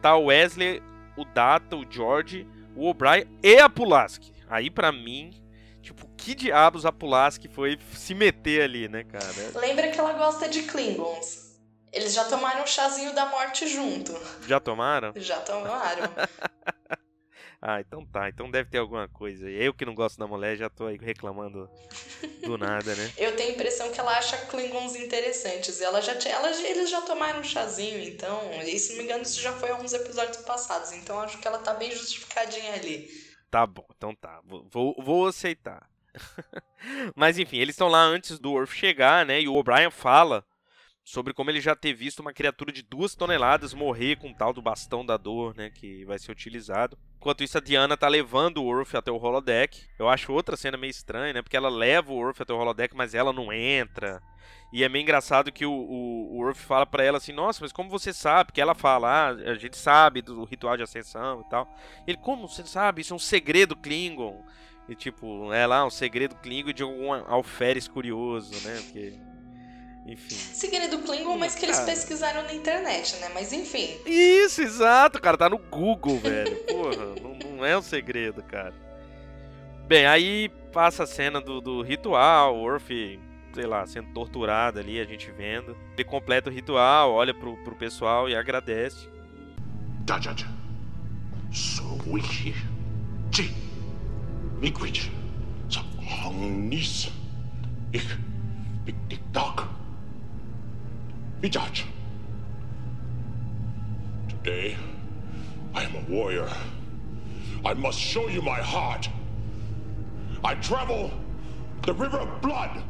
tá 0.01 0.15
o 0.15 0.27
Wesley, 0.27 0.81
o 1.17 1.25
Data, 1.25 1.75
o 1.77 1.85
George, 1.91 2.47
o 2.77 2.89
O'Brien 2.89 3.27
e 3.43 3.59
a 3.59 3.69
Pulaski. 3.69 4.33
Aí, 4.51 4.69
para 4.69 4.91
mim, 4.91 5.31
tipo, 5.81 6.09
que 6.17 6.35
diabos 6.35 6.85
a 6.85 6.91
Pulaski 6.91 7.49
foi 7.49 7.79
se 7.95 8.15
meter 8.15 8.63
ali, 8.63 8.89
né, 8.89 9.05
cara? 9.05 9.25
Lembra 9.55 9.89
que 9.89 9.99
ela 9.99 10.13
gosta 10.13 10.49
de 10.49 10.63
Klingons. 10.65 11.51
Eles 11.93 12.13
já 12.13 12.25
tomaram 12.25 12.63
o 12.63 12.67
chazinho 12.67 13.15
da 13.15 13.27
morte 13.27 13.67
junto. 13.67 14.13
Já 14.47 14.61
tomaram? 14.61 15.13
Já 15.17 15.39
tomaram. 15.41 16.03
Ah, 17.63 17.79
então 17.79 18.07
tá. 18.07 18.27
Então 18.27 18.51
deve 18.51 18.71
ter 18.71 18.79
alguma 18.79 19.07
coisa. 19.07 19.47
Eu 19.51 19.75
que 19.75 19.85
não 19.85 19.95
gosto 19.95 20.19
da 20.19 20.27
mulher 20.27 20.57
já 20.57 20.71
tô 20.71 20.87
aí 20.87 20.97
reclamando 20.97 21.69
do 22.43 22.57
nada, 22.57 22.95
né? 22.95 23.13
Eu 23.19 23.37
tenho 23.37 23.51
a 23.51 23.53
impressão 23.53 23.91
que 23.93 24.01
ela 24.01 24.17
acha 24.17 24.35
Klingons 24.47 24.97
interessantes. 24.97 25.79
Ela 25.79 26.01
já 26.01 26.15
tinha, 26.17 26.35
ela, 26.35 26.51
eles 26.51 26.89
já 26.89 27.03
tomaram 27.03 27.41
um 27.41 27.45
chazinho, 27.45 28.01
então. 28.03 28.41
E 28.65 28.79
se 28.79 28.93
não 28.93 28.99
me 28.99 29.05
engano, 29.05 29.23
isso 29.25 29.43
já 29.43 29.53
foi 29.53 29.69
alguns 29.69 29.93
episódios 29.93 30.39
passados. 30.39 30.93
Então 30.93 31.21
acho 31.21 31.37
que 31.37 31.47
ela 31.47 31.59
tá 31.59 31.75
bem 31.75 31.91
justificadinha 31.91 32.73
ali. 32.73 33.30
Tá 33.51 33.67
bom, 33.67 33.85
então 33.97 34.15
tá. 34.15 34.41
Vou, 34.45 34.95
vou 34.99 35.27
aceitar. 35.27 35.89
Mas 37.17 37.39
enfim, 37.39 37.59
eles 37.59 37.75
estão 37.75 37.89
lá 37.89 38.03
antes 38.03 38.39
do 38.39 38.53
Orf 38.53 38.75
chegar, 38.77 39.27
né? 39.27 39.41
E 39.41 39.49
o 39.49 39.55
O'Brien 39.55 39.91
fala 39.91 40.45
sobre 41.11 41.35
como 41.35 41.51
ele 41.51 41.61
já 41.61 41.75
ter 41.75 41.93
visto 41.93 42.21
uma 42.21 42.33
criatura 42.33 42.71
de 42.71 42.83
duas 42.83 43.17
toneladas 43.17 43.75
morrer 43.75 44.17
com 44.17 44.33
tal 44.33 44.53
do 44.53 44.63
bastão 44.63 45.05
da 45.05 45.17
dor, 45.17 45.57
né, 45.57 45.69
que 45.69 46.05
vai 46.05 46.21
ser 46.21 46.31
utilizado. 46.31 46.97
Enquanto 47.17 47.43
isso, 47.43 47.59
a 47.59 47.61
Diana 47.61 47.97
tá 47.97 48.07
levando 48.07 48.59
o 48.59 48.67
Orf 48.67 48.97
até 48.97 49.11
o 49.11 49.17
holodeck. 49.17 49.83
Eu 49.99 50.09
acho 50.09 50.33
outra 50.33 50.57
cena 50.57 50.77
meio 50.77 50.93
estranha, 50.93 51.33
né, 51.33 51.43
porque 51.43 51.57
ela 51.57 51.69
leva 51.69 52.13
o 52.13 52.17
Orf 52.17 52.41
até 52.41 52.53
o 52.53 52.59
holodeck, 52.59 52.95
mas 52.95 53.13
ela 53.13 53.33
não 53.33 53.53
entra. 53.53 54.23
E 54.73 54.85
é 54.85 54.89
meio 54.89 55.03
engraçado 55.03 55.51
que 55.51 55.67
o, 55.67 55.73
o, 55.73 56.37
o 56.37 56.47
Orf 56.47 56.61
fala 56.61 56.87
para 56.87 57.03
ela 57.03 57.19
assim, 57.19 57.33
nossa, 57.33 57.59
mas 57.61 57.73
como 57.73 57.91
você 57.91 58.13
sabe? 58.13 58.47
Porque 58.47 58.61
ela 58.61 58.75
fala, 58.75 59.31
ah, 59.31 59.51
a 59.51 59.55
gente 59.55 59.77
sabe 59.77 60.23
do 60.23 60.45
ritual 60.45 60.77
de 60.77 60.85
ascensão 60.85 61.41
e 61.45 61.51
tal. 61.51 61.69
Ele, 62.07 62.19
como 62.19 62.47
você 62.47 62.65
sabe? 62.65 63.01
Isso 63.01 63.13
é 63.13 63.17
um 63.17 63.19
segredo 63.19 63.75
Klingon. 63.75 64.45
E 64.89 64.95
tipo, 64.95 65.53
é 65.53 65.67
lá 65.67 65.85
um 65.85 65.91
segredo 65.91 66.37
Klingon 66.37 66.73
de 66.73 66.85
algum 66.85 67.13
alferes 67.13 67.89
curioso, 67.89 68.53
né? 68.65 68.81
Porque 68.85 69.30
enfim. 70.07 70.35
Segredo 70.35 70.99
Klingon, 71.01 71.37
mas 71.37 71.55
que 71.55 71.65
eles 71.65 71.77
cara. 71.77 71.91
pesquisaram 71.91 72.43
na 72.43 72.55
internet, 72.55 73.17
né? 73.17 73.31
Mas 73.35 73.53
enfim. 73.53 73.97
Isso, 74.07 74.63
exato, 74.63 75.21
cara. 75.21 75.37
Tá 75.37 75.49
no 75.49 75.59
Google, 75.59 76.19
velho. 76.19 76.57
Porra, 76.65 77.15
não, 77.23 77.57
não, 77.57 77.65
é 77.65 77.77
um 77.77 77.83
segredo, 77.83 78.43
cara. 78.43 78.75
Bem, 79.87 80.07
aí 80.07 80.49
passa 80.73 81.03
a 81.03 81.07
cena 81.07 81.41
do, 81.41 81.61
do 81.61 81.83
ritual, 81.83 82.57
o 82.57 82.63
Orf, 82.63 82.89
sei 83.53 83.67
lá, 83.67 83.87
sendo 83.87 84.13
torturado 84.13 84.79
ali, 84.79 85.01
a 85.01 85.05
gente 85.05 85.31
vendo. 85.33 85.77
Ele 85.95 86.05
completa 86.05 86.49
o 86.49 86.53
ritual, 86.53 87.13
olha 87.13 87.35
pro, 87.35 87.57
pro 87.65 87.75
pessoal 87.75 88.29
e 88.29 88.35
agradece. 88.35 89.09
Dajaja. 90.05 90.47
So 91.53 91.99
wiki. 92.07 92.55
Ji. 93.33 93.53
Mikwich. 94.61 95.11
So 95.69 95.81
hangnis. 96.01 97.11
Ich. 97.93 98.07
Big 98.85 98.97
Dick 99.09 99.23
Dog. 99.33 99.80
Judge. 101.49 101.87
Today, 104.29 104.77
I 105.75 105.85
am 105.85 105.95
a 105.97 106.01
warrior. 106.11 106.49
I 107.65 107.75
must 107.75 107.99
show 107.99 108.29
you 108.29 108.43
my 108.43 108.61
heart. 108.61 109.09
I 110.45 110.55
travel 110.57 111.11
the 111.83 111.95
river 111.95 112.19
of 112.19 112.41
blood. 112.43 112.83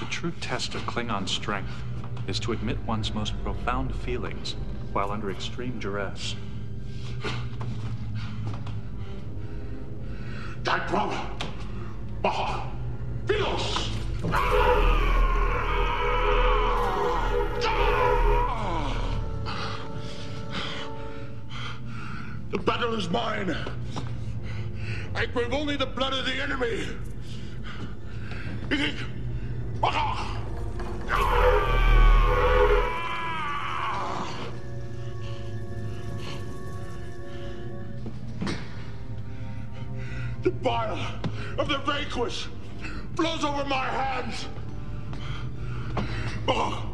The 0.00 0.06
true 0.10 0.32
test 0.40 0.74
of 0.74 0.82
Klingon 0.82 1.28
strength 1.28 1.70
is 2.26 2.40
to 2.40 2.52
admit 2.52 2.78
one's 2.86 3.14
most 3.14 3.40
profound 3.42 3.94
feelings 3.94 4.56
while 4.92 5.12
under 5.12 5.30
extreme 5.30 5.78
duress. 5.78 6.34
Dagrom, 10.66 11.14
Baha, 12.22 12.68
Philos! 13.28 13.88
The 22.50 22.58
battle 22.58 22.94
is 22.94 23.08
mine. 23.10 23.56
I 25.14 25.26
crave 25.26 25.52
only 25.52 25.76
the 25.76 25.86
blood 25.86 26.14
of 26.14 26.24
the 26.26 26.34
enemy. 26.34 26.88
Baha! 29.80 30.25
Of 42.16 42.24
the 42.24 42.30
vanquished 42.30 42.48
flows 43.14 43.44
over 43.44 43.64
my 43.64 43.84
hands. 43.84 44.46
Oh, 46.48 46.85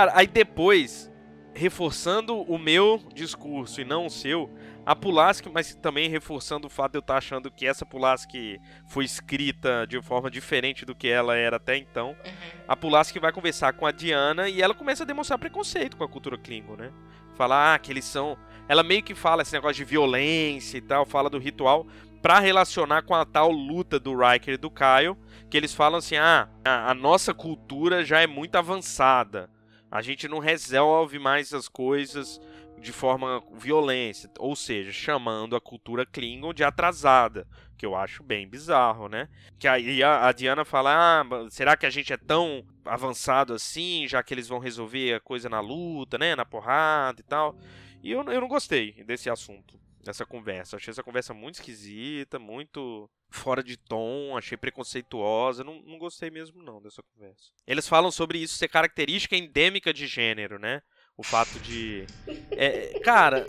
Cara, 0.00 0.12
aí 0.14 0.26
depois 0.26 1.12
reforçando 1.52 2.40
o 2.40 2.56
meu 2.56 2.98
discurso 3.12 3.82
e 3.82 3.84
não 3.84 4.06
o 4.06 4.10
seu, 4.10 4.50
a 4.86 4.96
Pulaski, 4.96 5.50
mas 5.50 5.74
também 5.74 6.08
reforçando 6.08 6.68
o 6.68 6.70
fato 6.70 6.92
de 6.92 6.96
eu 6.96 7.00
estar 7.00 7.18
achando 7.18 7.50
que 7.50 7.66
essa 7.66 7.84
Pulaski 7.84 8.58
foi 8.86 9.04
escrita 9.04 9.86
de 9.86 10.00
forma 10.00 10.30
diferente 10.30 10.86
do 10.86 10.94
que 10.94 11.06
ela 11.06 11.36
era 11.36 11.56
até 11.56 11.76
então. 11.76 12.16
Uhum. 12.24 12.62
A 12.66 12.74
Pulaski 12.74 13.18
vai 13.18 13.30
conversar 13.30 13.74
com 13.74 13.84
a 13.84 13.92
Diana 13.92 14.48
e 14.48 14.62
ela 14.62 14.72
começa 14.72 15.02
a 15.02 15.06
demonstrar 15.06 15.38
preconceito 15.38 15.98
com 15.98 16.04
a 16.04 16.08
cultura 16.08 16.38
Klingon, 16.38 16.76
né? 16.76 16.90
Falar 17.34 17.74
ah, 17.74 17.78
que 17.78 17.92
eles 17.92 18.06
são. 18.06 18.38
Ela 18.66 18.82
meio 18.82 19.02
que 19.02 19.14
fala 19.14 19.42
esse 19.42 19.52
negócio 19.52 19.76
de 19.76 19.84
violência 19.84 20.78
e 20.78 20.80
tal, 20.80 21.04
fala 21.04 21.28
do 21.28 21.38
ritual, 21.38 21.86
para 22.22 22.38
relacionar 22.38 23.02
com 23.02 23.14
a 23.14 23.26
tal 23.26 23.50
luta 23.50 24.00
do 24.00 24.16
Riker 24.16 24.54
e 24.54 24.56
do 24.56 24.70
Kyle, 24.70 25.14
que 25.50 25.58
eles 25.58 25.74
falam 25.74 25.98
assim: 25.98 26.16
ah, 26.16 26.48
a, 26.64 26.90
a 26.90 26.94
nossa 26.94 27.34
cultura 27.34 28.02
já 28.02 28.22
é 28.22 28.26
muito 28.26 28.56
avançada. 28.56 29.50
A 29.90 30.02
gente 30.02 30.28
não 30.28 30.38
resolve 30.38 31.18
mais 31.18 31.52
as 31.52 31.68
coisas 31.68 32.40
de 32.78 32.92
forma 32.92 33.42
violência, 33.52 34.30
ou 34.38 34.56
seja, 34.56 34.90
chamando 34.90 35.54
a 35.54 35.60
cultura 35.60 36.06
Klingon 36.06 36.54
de 36.54 36.64
atrasada, 36.64 37.46
que 37.76 37.84
eu 37.84 37.94
acho 37.94 38.22
bem 38.22 38.48
bizarro, 38.48 39.08
né? 39.08 39.28
Que 39.58 39.68
aí 39.68 40.02
a, 40.02 40.32
Diana 40.32 40.64
fala: 40.64 41.20
ah, 41.20 41.24
será 41.50 41.76
que 41.76 41.86
a 41.86 41.90
gente 41.90 42.12
é 42.12 42.16
tão 42.16 42.64
avançado 42.84 43.52
assim, 43.52 44.06
já 44.08 44.22
que 44.22 44.32
eles 44.32 44.48
vão 44.48 44.58
resolver 44.58 45.14
a 45.14 45.20
coisa 45.20 45.48
na 45.48 45.60
luta, 45.60 46.16
né, 46.16 46.34
na 46.34 46.44
porrada 46.44 47.20
e 47.20 47.24
tal? 47.24 47.54
E 48.02 48.10
eu, 48.10 48.22
eu 48.22 48.40
não 48.40 48.48
gostei 48.48 48.92
desse 49.04 49.28
assunto, 49.28 49.78
dessa 50.02 50.24
conversa. 50.24 50.76
Achei 50.76 50.90
essa 50.90 51.02
conversa 51.02 51.34
muito 51.34 51.56
esquisita, 51.56 52.38
muito 52.38 53.08
fora 53.30 53.62
de 53.62 53.76
tom, 53.76 54.36
achei 54.36 54.56
preconceituosa, 54.56 55.62
não, 55.62 55.80
não 55.82 55.98
gostei 55.98 56.30
mesmo 56.30 56.62
não 56.62 56.82
dessa 56.82 57.02
conversa. 57.14 57.50
Eles 57.66 57.86
falam 57.86 58.10
sobre 58.10 58.38
isso 58.38 58.56
ser 58.56 58.68
característica 58.68 59.36
endêmica 59.36 59.92
de 59.92 60.06
gênero, 60.06 60.58
né? 60.58 60.82
O 61.16 61.22
fato 61.22 61.58
de. 61.60 62.06
É, 62.52 62.98
cara, 63.00 63.46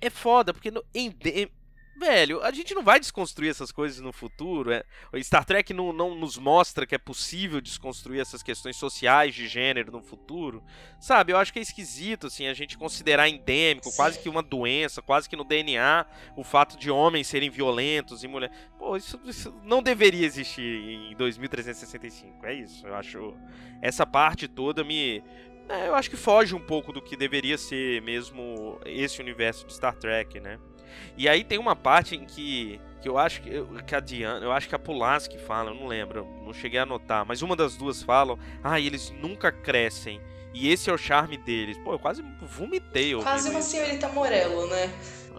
é 0.00 0.08
foda, 0.08 0.54
porque 0.54 0.70
no, 0.70 0.82
em, 0.94 1.14
velho, 2.00 2.42
a 2.42 2.50
gente 2.50 2.74
não 2.74 2.82
vai 2.82 2.98
desconstruir 2.98 3.50
essas 3.50 3.70
coisas 3.70 4.00
no 4.00 4.12
futuro. 4.12 4.72
É, 4.72 4.82
Star 5.22 5.44
Trek 5.44 5.74
não, 5.74 5.92
não 5.92 6.14
nos 6.14 6.38
mostra 6.38 6.86
que 6.86 6.94
é 6.94 6.98
possível 6.98 7.60
desconstruir 7.60 8.20
essas 8.20 8.42
questões 8.42 8.76
sociais 8.76 9.34
de 9.34 9.46
gênero 9.46 9.92
no 9.92 10.02
futuro. 10.02 10.64
Sabe, 10.98 11.32
eu 11.32 11.36
acho 11.36 11.52
que 11.52 11.58
é 11.58 11.62
esquisito, 11.62 12.26
assim, 12.26 12.46
a 12.46 12.54
gente 12.54 12.78
considerar 12.78 13.28
endêmico, 13.28 13.90
Sim. 13.90 13.96
quase 13.96 14.18
que 14.18 14.28
uma 14.28 14.42
doença, 14.42 15.02
quase 15.02 15.28
que 15.28 15.36
no 15.36 15.44
DNA, 15.44 16.06
o 16.34 16.42
fato 16.42 16.78
de 16.78 16.90
homens 16.90 17.26
serem 17.26 17.50
violentos 17.50 18.24
e 18.24 18.28
mulheres. 18.28 18.56
Pô, 18.78 18.96
isso, 18.96 19.20
isso 19.26 19.54
não 19.62 19.82
deveria 19.82 20.24
existir 20.24 20.62
em 20.62 21.14
2365. 21.16 22.46
É 22.46 22.54
isso, 22.54 22.86
eu 22.86 22.94
acho. 22.94 23.34
Essa 23.82 24.06
parte 24.06 24.48
toda 24.48 24.82
me 24.82 25.22
é, 25.68 25.86
eu 25.86 25.94
acho 25.94 26.10
que 26.10 26.16
foge 26.16 26.52
um 26.52 26.60
pouco 26.60 26.92
do 26.92 27.00
que 27.00 27.16
deveria 27.16 27.56
ser 27.56 28.02
mesmo 28.02 28.80
esse 28.84 29.20
universo 29.20 29.64
de 29.66 29.72
Star 29.72 29.94
Trek, 29.94 30.40
né? 30.40 30.58
E 31.16 31.28
aí 31.28 31.44
tem 31.44 31.58
uma 31.58 31.76
parte 31.76 32.16
em 32.16 32.24
que, 32.24 32.80
que 33.00 33.08
eu 33.08 33.18
acho 33.18 33.42
que, 33.42 33.50
que 33.86 33.94
a 33.94 34.00
Diana, 34.00 34.44
eu 34.44 34.52
acho 34.52 34.68
que 34.68 34.74
a 34.74 34.78
Pulaski 34.78 35.38
fala, 35.38 35.70
eu 35.70 35.74
não 35.74 35.86
lembro, 35.86 36.26
não 36.44 36.52
cheguei 36.52 36.78
a 36.78 36.84
anotar, 36.84 37.24
mas 37.26 37.42
uma 37.42 37.56
das 37.56 37.76
duas 37.76 38.02
falam, 38.02 38.38
ah, 38.62 38.80
eles 38.80 39.10
nunca 39.10 39.50
crescem. 39.50 40.20
E 40.52 40.68
esse 40.70 40.90
é 40.90 40.92
o 40.92 40.98
charme 40.98 41.36
deles. 41.36 41.78
Pô, 41.78 41.92
eu 41.92 41.98
quase 41.98 42.24
vomitei. 42.42 43.14
Quase 43.14 43.50
uma 43.50 43.62
senhorita 43.62 44.08
Morello, 44.08 44.66
né? 44.66 44.92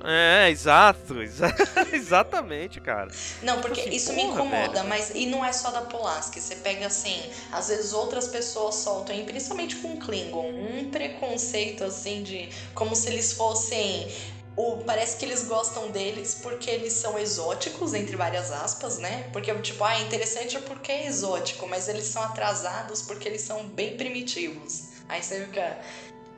É, 0.03 0.49
exato, 0.49 1.21
exa 1.21 1.53
exatamente, 1.93 2.79
cara. 2.81 3.11
Não, 3.43 3.61
porque 3.61 3.81
assim, 3.81 3.89
isso 3.91 4.13
porra, 4.13 4.17
me 4.17 4.31
incomoda, 4.31 4.73
velho. 4.73 4.89
mas 4.89 5.11
e 5.13 5.27
não 5.27 5.45
é 5.45 5.53
só 5.53 5.69
da 5.69 5.81
Pulaski. 5.81 6.39
Você 6.39 6.55
pega 6.55 6.87
assim, 6.87 7.21
às 7.51 7.67
vezes 7.67 7.93
outras 7.93 8.27
pessoas 8.27 8.75
soltam, 8.75 9.15
e 9.15 9.23
principalmente 9.23 9.75
com 9.75 9.97
Klingon, 9.97 10.49
um 10.49 10.89
preconceito 10.89 11.83
assim 11.83 12.23
de 12.23 12.49
como 12.73 12.95
se 12.95 13.09
eles 13.09 13.33
fossem 13.33 14.07
o, 14.55 14.83
parece 14.85 15.17
que 15.17 15.25
eles 15.25 15.43
gostam 15.43 15.89
deles 15.91 16.39
porque 16.41 16.69
eles 16.69 16.93
são 16.93 17.17
exóticos, 17.17 17.93
entre 17.93 18.15
várias 18.15 18.51
aspas, 18.51 18.97
né? 18.97 19.29
Porque, 19.31 19.53
tipo, 19.61 19.83
ah, 19.83 19.95
é 19.95 20.01
interessante 20.01 20.59
porque 20.59 20.91
é 20.91 21.07
exótico, 21.07 21.67
mas 21.67 21.87
eles 21.87 22.05
são 22.05 22.21
atrasados 22.21 23.01
porque 23.01 23.27
eles 23.27 23.41
são 23.41 23.67
bem 23.67 23.95
primitivos. 23.95 24.89
Aí 25.07 25.23
você 25.23 25.45
fica 25.45 25.79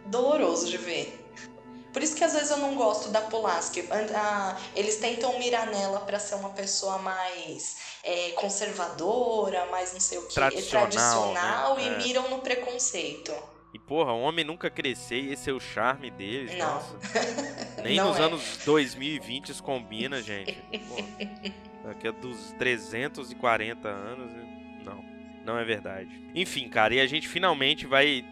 doloroso 0.05 0.67
de 0.67 0.77
ver. 0.77 1.19
Por 1.91 2.01
isso 2.01 2.15
que 2.15 2.23
às 2.23 2.33
vezes 2.33 2.49
eu 2.49 2.57
não 2.57 2.75
gosto 2.75 3.09
da 3.09 3.21
Pulaski. 3.21 3.87
Ah, 4.15 4.57
eles 4.75 4.97
tentam 4.97 5.37
mirar 5.37 5.67
nela 5.67 5.99
para 5.99 6.19
ser 6.19 6.35
uma 6.35 6.49
pessoa 6.49 6.97
mais 6.97 7.77
é, 8.03 8.31
conservadora, 8.31 9.67
mais 9.67 9.93
não 9.93 9.99
sei 9.99 10.17
o 10.17 10.27
que, 10.27 10.33
tradicional, 10.33 10.87
tradicional 10.89 11.75
né? 11.75 11.83
e 11.83 11.87
é. 11.87 11.97
miram 11.97 12.29
no 12.29 12.39
preconceito. 12.39 13.31
E 13.73 13.79
porra, 13.79 14.13
o 14.13 14.21
homem 14.21 14.45
nunca 14.45 14.69
crescer 14.69 15.19
e 15.19 15.33
esse 15.33 15.49
é 15.49 15.53
o 15.53 15.59
charme 15.59 16.11
deles, 16.11 16.55
não. 16.57 16.75
nossa. 16.75 16.97
Nem 17.83 17.97
não 17.97 18.09
nos 18.09 18.19
é. 18.19 18.23
anos 18.23 18.59
2020 18.65 19.49
isso 19.49 19.63
combina, 19.63 20.21
gente. 20.21 20.53
Porra. 20.87 21.53
Daqui 21.83 22.07
a 22.07 22.11
dos 22.11 22.53
340 22.53 23.87
anos, 23.87 24.31
né? 24.31 24.81
não. 24.85 25.13
Não 25.43 25.59
é 25.59 25.65
verdade. 25.65 26.09
Enfim, 26.33 26.69
cara, 26.69 26.93
e 26.93 27.01
a 27.01 27.05
gente 27.05 27.27
finalmente 27.27 27.85
vai 27.85 28.23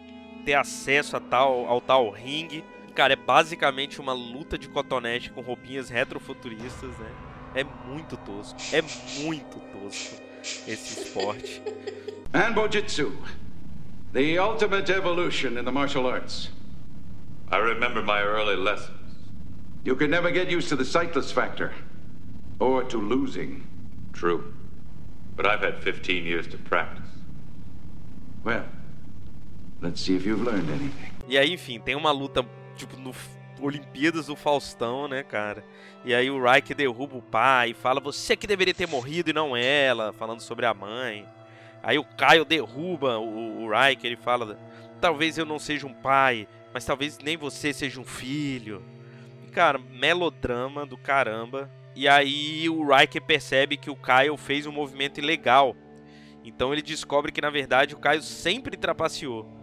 ter 0.46 0.54
acesso 0.54 1.14
a 1.14 1.20
tal, 1.20 1.66
ao 1.66 1.78
tal 1.78 2.08
ringue 2.08 2.64
Cara, 2.94 3.14
é 3.14 3.16
basicamente 3.16 4.00
uma 4.00 4.12
luta 4.12 4.58
de 4.58 4.68
cotonete 4.68 5.30
com 5.30 5.40
roupinhas 5.40 5.88
retrofuturistas, 5.88 6.90
né? 6.98 7.10
É 7.54 7.64
muito 7.64 8.16
tosco. 8.18 8.58
É 8.72 8.82
muito 9.22 9.58
tosco 9.58 10.22
esse 10.66 11.00
esporte. 11.00 11.62
Anbojitsu. 12.34 13.16
The 14.12 14.38
ultimate 14.38 14.90
evolution 14.90 15.56
in 15.56 15.64
the 15.64 15.72
martial 15.72 16.06
arts. 16.06 16.48
I 17.50 17.56
remember 17.56 18.02
my 18.02 18.20
early 18.20 18.56
lessons. 18.56 18.98
You 19.84 19.96
can 19.96 20.10
never 20.10 20.30
get 20.30 20.50
used 20.50 20.68
to 20.68 20.76
the 20.76 20.84
sightless 20.84 21.32
factor. 21.32 21.72
Or 22.60 22.84
to 22.84 22.98
losing. 22.98 23.66
True. 24.12 24.52
But 25.34 25.46
I've 25.46 25.60
had 25.60 25.82
15 25.82 26.24
years 26.24 26.46
to 26.48 26.58
practice. 26.58 27.08
Well, 28.44 28.64
let's 29.80 30.00
see 30.00 30.14
if 30.14 30.26
you've 30.26 30.42
learned 30.42 30.68
anything. 30.68 31.12
E 31.26 31.38
aí, 31.38 31.54
enfim, 31.54 31.80
tem 31.80 31.96
uma 31.96 32.12
luta 32.12 32.44
tipo, 32.76 32.98
no 32.98 33.14
Olimpíadas 33.62 34.26
do 34.26 34.36
Faustão, 34.36 35.08
né, 35.08 35.22
cara? 35.22 35.64
E 36.04 36.12
aí 36.12 36.30
o 36.30 36.42
Reich 36.42 36.74
derruba 36.74 37.16
o 37.16 37.22
pai 37.22 37.70
e 37.70 37.74
fala, 37.74 38.00
você 38.00 38.36
que 38.36 38.46
deveria 38.46 38.74
ter 38.74 38.86
morrido 38.86 39.30
e 39.30 39.32
não 39.32 39.56
ela, 39.56 40.12
falando 40.12 40.40
sobre 40.40 40.66
a 40.66 40.74
mãe. 40.74 41.26
Aí 41.82 41.98
o 41.98 42.04
Caio 42.04 42.44
derruba 42.44 43.18
o, 43.18 43.64
o 43.64 43.70
Reich, 43.70 44.06
ele 44.06 44.16
fala, 44.16 44.58
talvez 45.00 45.36
eu 45.36 45.44
não 45.44 45.58
seja 45.58 45.86
um 45.86 45.92
pai, 45.92 46.46
mas 46.72 46.84
talvez 46.84 47.18
nem 47.18 47.36
você 47.36 47.72
seja 47.72 48.00
um 48.00 48.04
filho. 48.04 48.82
Cara, 49.50 49.78
melodrama 49.78 50.86
do 50.86 50.96
caramba. 50.96 51.70
E 51.94 52.08
aí 52.08 52.68
o 52.70 52.86
Riker 52.86 53.20
percebe 53.20 53.76
que 53.76 53.90
o 53.90 53.96
Caio 53.96 54.36
fez 54.36 54.66
um 54.66 54.72
movimento 54.72 55.18
ilegal. 55.18 55.76
Então 56.44 56.72
ele 56.72 56.82
descobre 56.82 57.30
que 57.30 57.40
na 57.40 57.50
verdade 57.50 57.94
o 57.94 57.98
Caio 57.98 58.22
sempre 58.22 58.76
trapaceou. 58.76 59.61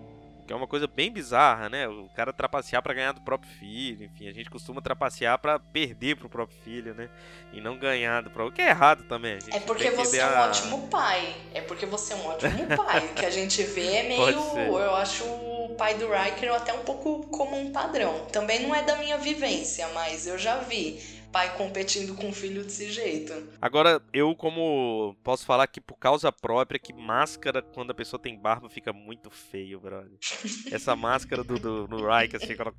Que 0.50 0.54
é 0.54 0.56
uma 0.56 0.66
coisa 0.66 0.88
bem 0.88 1.12
bizarra, 1.12 1.70
né? 1.70 1.88
O 1.88 2.10
cara 2.16 2.34
trapacear 2.34 2.82
para 2.82 2.91
ganhar 2.91 3.12
do 3.12 3.22
próprio 3.22 3.52
filho. 3.60 4.06
Enfim, 4.06 4.28
a 4.28 4.34
gente 4.34 4.50
costuma 4.50 4.82
trapacear 4.82 5.38
para 5.38 5.60
perder 5.60 6.16
pro 6.16 6.28
próprio 6.28 6.58
filho, 6.64 6.95
né? 6.95 7.08
E 7.54 7.62
não 7.62 7.78
ganhar 7.78 8.24
do 8.24 8.32
próprio. 8.32 8.52
O 8.52 8.56
que 8.56 8.64
é 8.64 8.70
errado 8.70 9.04
também. 9.04 9.38
é 9.52 9.60
porque 9.60 9.91
você 9.91 10.18
é 10.18 10.26
um 10.26 10.30
a... 10.30 10.47
ótimo 10.47 10.88
pai. 10.88 11.36
É 11.54 11.62
porque 11.62 11.86
você 11.86 12.14
é 12.14 12.16
um 12.16 12.26
ótimo 12.26 12.66
pai. 12.76 13.06
o 13.06 13.14
que 13.14 13.28
a 13.28 13.30
gente 13.30 13.62
vê 13.62 13.97
é 13.97 14.04
meio. 14.08 14.20
Eu 14.58 14.95
acho 14.95 15.24
o 15.24 15.76
pai 15.78 15.93
do 15.93 16.10
Riker 16.12 16.52
até 16.52 16.74
um 16.74 16.84
pouco 16.84 17.28
como 17.28 17.56
um 17.56 17.72
padrão. 17.72 18.26
Também 18.32 18.64
não 18.64 18.74
é 18.74 18.82
da 18.82 18.95
minha 18.95 19.20
vivência, 19.20 19.88
mas 19.89 20.26
eu 20.26 20.39
já 20.39 20.58
vi 20.58 21.00
pai 21.32 21.56
competindo 21.56 22.16
com 22.16 22.30
o 22.30 22.34
filho 22.34 22.64
desse 22.64 22.92
jeito. 22.92 23.34
Agora, 23.62 24.02
eu 24.14 24.36
como 24.36 25.16
posso 25.24 25.46
falar 25.46 25.68
que 25.68 25.80
por 25.80 25.98
causa 25.98 26.32
própria, 26.32 26.80
que 26.80 26.94
máscara 26.94 27.62
quando 27.62 27.92
a 27.92 27.96
pessoa 27.96 28.22
tem 28.22 28.38
barba 28.38 28.70
fica 28.70 28.92
muito 28.92 29.30
feio, 29.30 29.80
brother. 29.80 30.18
Essa 30.72 30.96
máscara 30.96 31.44
do, 31.44 31.60
do 31.60 31.88
no 31.88 31.98
Riker, 31.98 32.42
assim, 32.42 32.54
aquela 32.54 32.74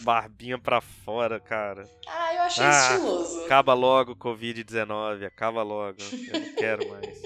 barbinha 0.00 0.58
pra 0.58 0.80
fora, 0.80 1.40
cara. 1.40 1.84
Ah, 2.08 2.34
eu 2.34 2.42
achei 2.42 2.64
ah, 2.64 2.70
estiloso. 2.70 3.44
Acaba 3.44 3.74
logo 3.74 4.12
o 4.12 4.16
Covid-19, 4.16 5.24
acaba 5.24 5.62
logo. 5.62 5.98
Eu 6.32 6.40
não 6.40 6.54
quero 6.54 6.88
mais. 6.88 7.22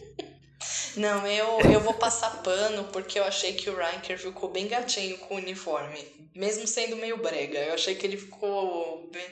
Não, 0.97 1.27
eu, 1.27 1.61
eu 1.73 1.81
vou 1.81 1.95
passar 1.95 2.43
pano 2.43 2.85
porque 2.93 3.19
eu 3.19 3.25
achei 3.25 3.55
que 3.55 3.71
o 3.71 3.77
Riker 3.77 4.19
ficou 4.19 4.51
bem 4.51 4.67
gatinho 4.69 5.19
com 5.19 5.35
o 5.35 5.39
uniforme. 5.39 6.31
Mesmo 6.35 6.67
sendo 6.67 6.97
meio 6.97 7.19
brega. 7.19 7.59
Eu 7.59 7.75
achei 7.75 7.95
que 7.95 8.07
ele 8.07 8.17
ficou 8.17 9.09
bem 9.11 9.27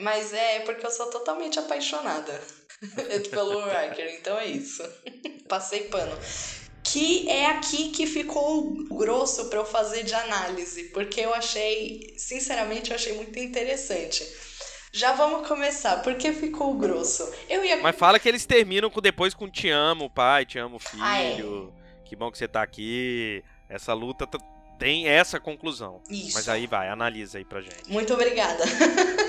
mas 0.00 0.32
é 0.32 0.60
porque 0.60 0.86
eu 0.86 0.90
sou 0.90 1.10
totalmente 1.10 1.58
apaixonada 1.58 2.40
pelo 3.30 3.64
Riker, 3.64 4.14
então 4.18 4.38
é 4.38 4.46
isso. 4.46 4.82
Passei 5.48 5.84
pano. 5.84 6.18
Que 6.82 7.28
é 7.28 7.46
aqui 7.46 7.90
que 7.90 8.06
ficou 8.06 8.74
grosso 8.88 9.48
para 9.48 9.60
eu 9.60 9.64
fazer 9.64 10.02
de 10.02 10.14
análise, 10.14 10.84
porque 10.84 11.20
eu 11.20 11.32
achei, 11.32 12.14
sinceramente, 12.18 12.90
eu 12.90 12.96
achei 12.96 13.12
muito 13.12 13.38
interessante. 13.38 14.26
Já 14.92 15.12
vamos 15.12 15.48
começar, 15.48 16.02
porque 16.02 16.32
ficou 16.32 16.74
grosso. 16.74 17.26
Eu 17.48 17.64
ia 17.64 17.78
Mas 17.78 17.96
fala 17.96 18.18
que 18.18 18.28
eles 18.28 18.44
terminam 18.44 18.90
com 18.90 19.00
depois 19.00 19.32
com 19.32 19.48
te 19.48 19.70
amo, 19.70 20.10
pai, 20.10 20.44
te 20.44 20.58
amo, 20.58 20.78
filho. 20.78 21.02
Ah, 21.02 21.18
é. 21.18 21.42
Que 22.04 22.14
bom 22.14 22.30
que 22.30 22.36
você 22.36 22.46
tá 22.46 22.62
aqui. 22.62 23.42
Essa 23.70 23.94
luta 23.94 24.28
tem 24.78 25.08
essa 25.08 25.40
conclusão. 25.40 26.02
Isso. 26.10 26.34
Mas 26.34 26.46
aí 26.46 26.66
vai, 26.66 26.90
analisa 26.90 27.38
aí 27.38 27.44
pra 27.44 27.62
gente. 27.62 27.88
Muito 27.88 28.12
obrigada. 28.12 28.64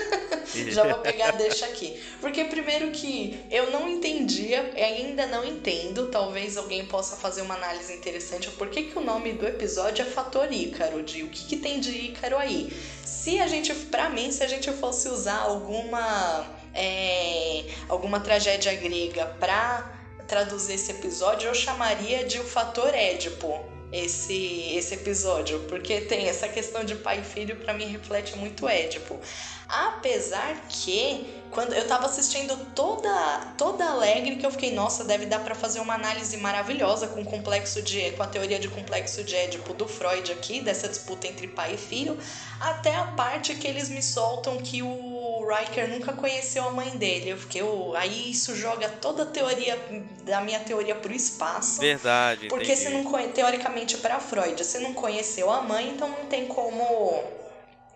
Já 0.70 0.84
vou 0.84 0.98
pegar, 0.98 1.32
deixa 1.32 1.66
aqui. 1.66 2.00
Porque 2.20 2.44
primeiro 2.44 2.90
que 2.90 3.44
eu 3.50 3.70
não 3.70 3.88
entendia, 3.88 4.72
ainda 4.76 5.26
não 5.26 5.44
entendo, 5.44 6.08
talvez 6.08 6.56
alguém 6.56 6.86
possa 6.86 7.16
fazer 7.16 7.42
uma 7.42 7.54
análise 7.54 7.92
interessante, 7.92 8.50
por 8.50 8.68
que, 8.68 8.84
que 8.84 8.98
o 8.98 9.02
nome 9.02 9.32
do 9.32 9.46
episódio 9.46 10.02
é 10.02 10.04
Fator 10.04 10.52
Ícaro, 10.52 11.02
de 11.02 11.22
o 11.22 11.28
que, 11.28 11.44
que 11.44 11.56
tem 11.56 11.80
de 11.80 11.90
Ícaro 11.90 12.36
aí. 12.36 12.72
Se 13.04 13.40
a 13.40 13.46
gente, 13.46 13.74
pra 13.74 14.10
mim, 14.10 14.30
se 14.30 14.42
a 14.42 14.48
gente 14.48 14.70
fosse 14.72 15.08
usar 15.08 15.38
alguma, 15.38 16.46
é, 16.74 17.64
alguma 17.88 18.20
tragédia 18.20 18.74
grega 18.74 19.26
pra 19.40 19.92
traduzir 20.26 20.74
esse 20.74 20.90
episódio, 20.90 21.48
eu 21.48 21.54
chamaria 21.54 22.24
de 22.24 22.38
o 22.38 22.44
Fator 22.44 22.94
Édipo 22.94 23.73
esse, 23.94 24.74
esse 24.74 24.94
episódio, 24.94 25.60
porque 25.68 26.00
tem 26.00 26.26
essa 26.28 26.48
questão 26.48 26.84
de 26.84 26.96
pai 26.96 27.20
e 27.20 27.22
filho, 27.22 27.56
para 27.56 27.72
mim 27.72 27.86
reflete 27.86 28.36
muito 28.36 28.68
Édipo. 28.68 29.20
Apesar 29.68 30.66
que 30.68 31.26
quando 31.50 31.72
eu 31.72 31.86
tava 31.86 32.06
assistindo 32.06 32.56
toda 32.74 33.54
toda 33.56 33.84
alegre 33.84 34.36
que 34.36 34.44
eu 34.44 34.50
fiquei, 34.50 34.72
nossa, 34.72 35.04
deve 35.04 35.26
dar 35.26 35.38
para 35.44 35.54
fazer 35.54 35.78
uma 35.78 35.94
análise 35.94 36.36
maravilhosa 36.36 37.06
com 37.06 37.22
o 37.22 37.24
complexo 37.24 37.80
de 37.80 38.10
com 38.12 38.24
a 38.24 38.26
teoria 38.26 38.58
de 38.58 38.68
complexo 38.68 39.22
de 39.22 39.36
Édipo 39.36 39.72
do 39.72 39.86
Freud 39.86 40.32
aqui, 40.32 40.60
dessa 40.60 40.88
disputa 40.88 41.28
entre 41.28 41.46
pai 41.46 41.74
e 41.74 41.78
filho, 41.78 42.18
até 42.60 42.94
a 42.96 43.04
parte 43.04 43.54
que 43.54 43.66
eles 43.66 43.88
me 43.88 44.02
soltam 44.02 44.58
que 44.58 44.82
o 44.82 45.13
Riker 45.46 45.88
nunca 45.88 46.12
conheceu 46.12 46.64
a 46.64 46.70
mãe 46.70 46.90
dele. 46.90 47.30
Eu 47.30 47.38
fiquei, 47.38 47.62
oh, 47.62 47.94
aí 47.96 48.30
isso 48.30 48.54
joga 48.54 48.88
toda 48.88 49.24
a 49.24 49.26
teoria 49.26 49.78
da 50.24 50.40
minha 50.40 50.60
teoria 50.60 50.94
pro 50.94 51.12
espaço. 51.12 51.80
Verdade. 51.80 52.48
Porque 52.48 52.72
entendi. 52.72 52.80
você 52.80 52.88
não 52.90 53.28
teoricamente 53.32 53.96
para 53.98 54.20
Freud, 54.20 54.62
você 54.62 54.78
não 54.78 54.94
conheceu 54.94 55.50
a 55.50 55.62
mãe, 55.62 55.90
então 55.90 56.08
não 56.08 56.26
tem 56.26 56.46
como 56.46 57.22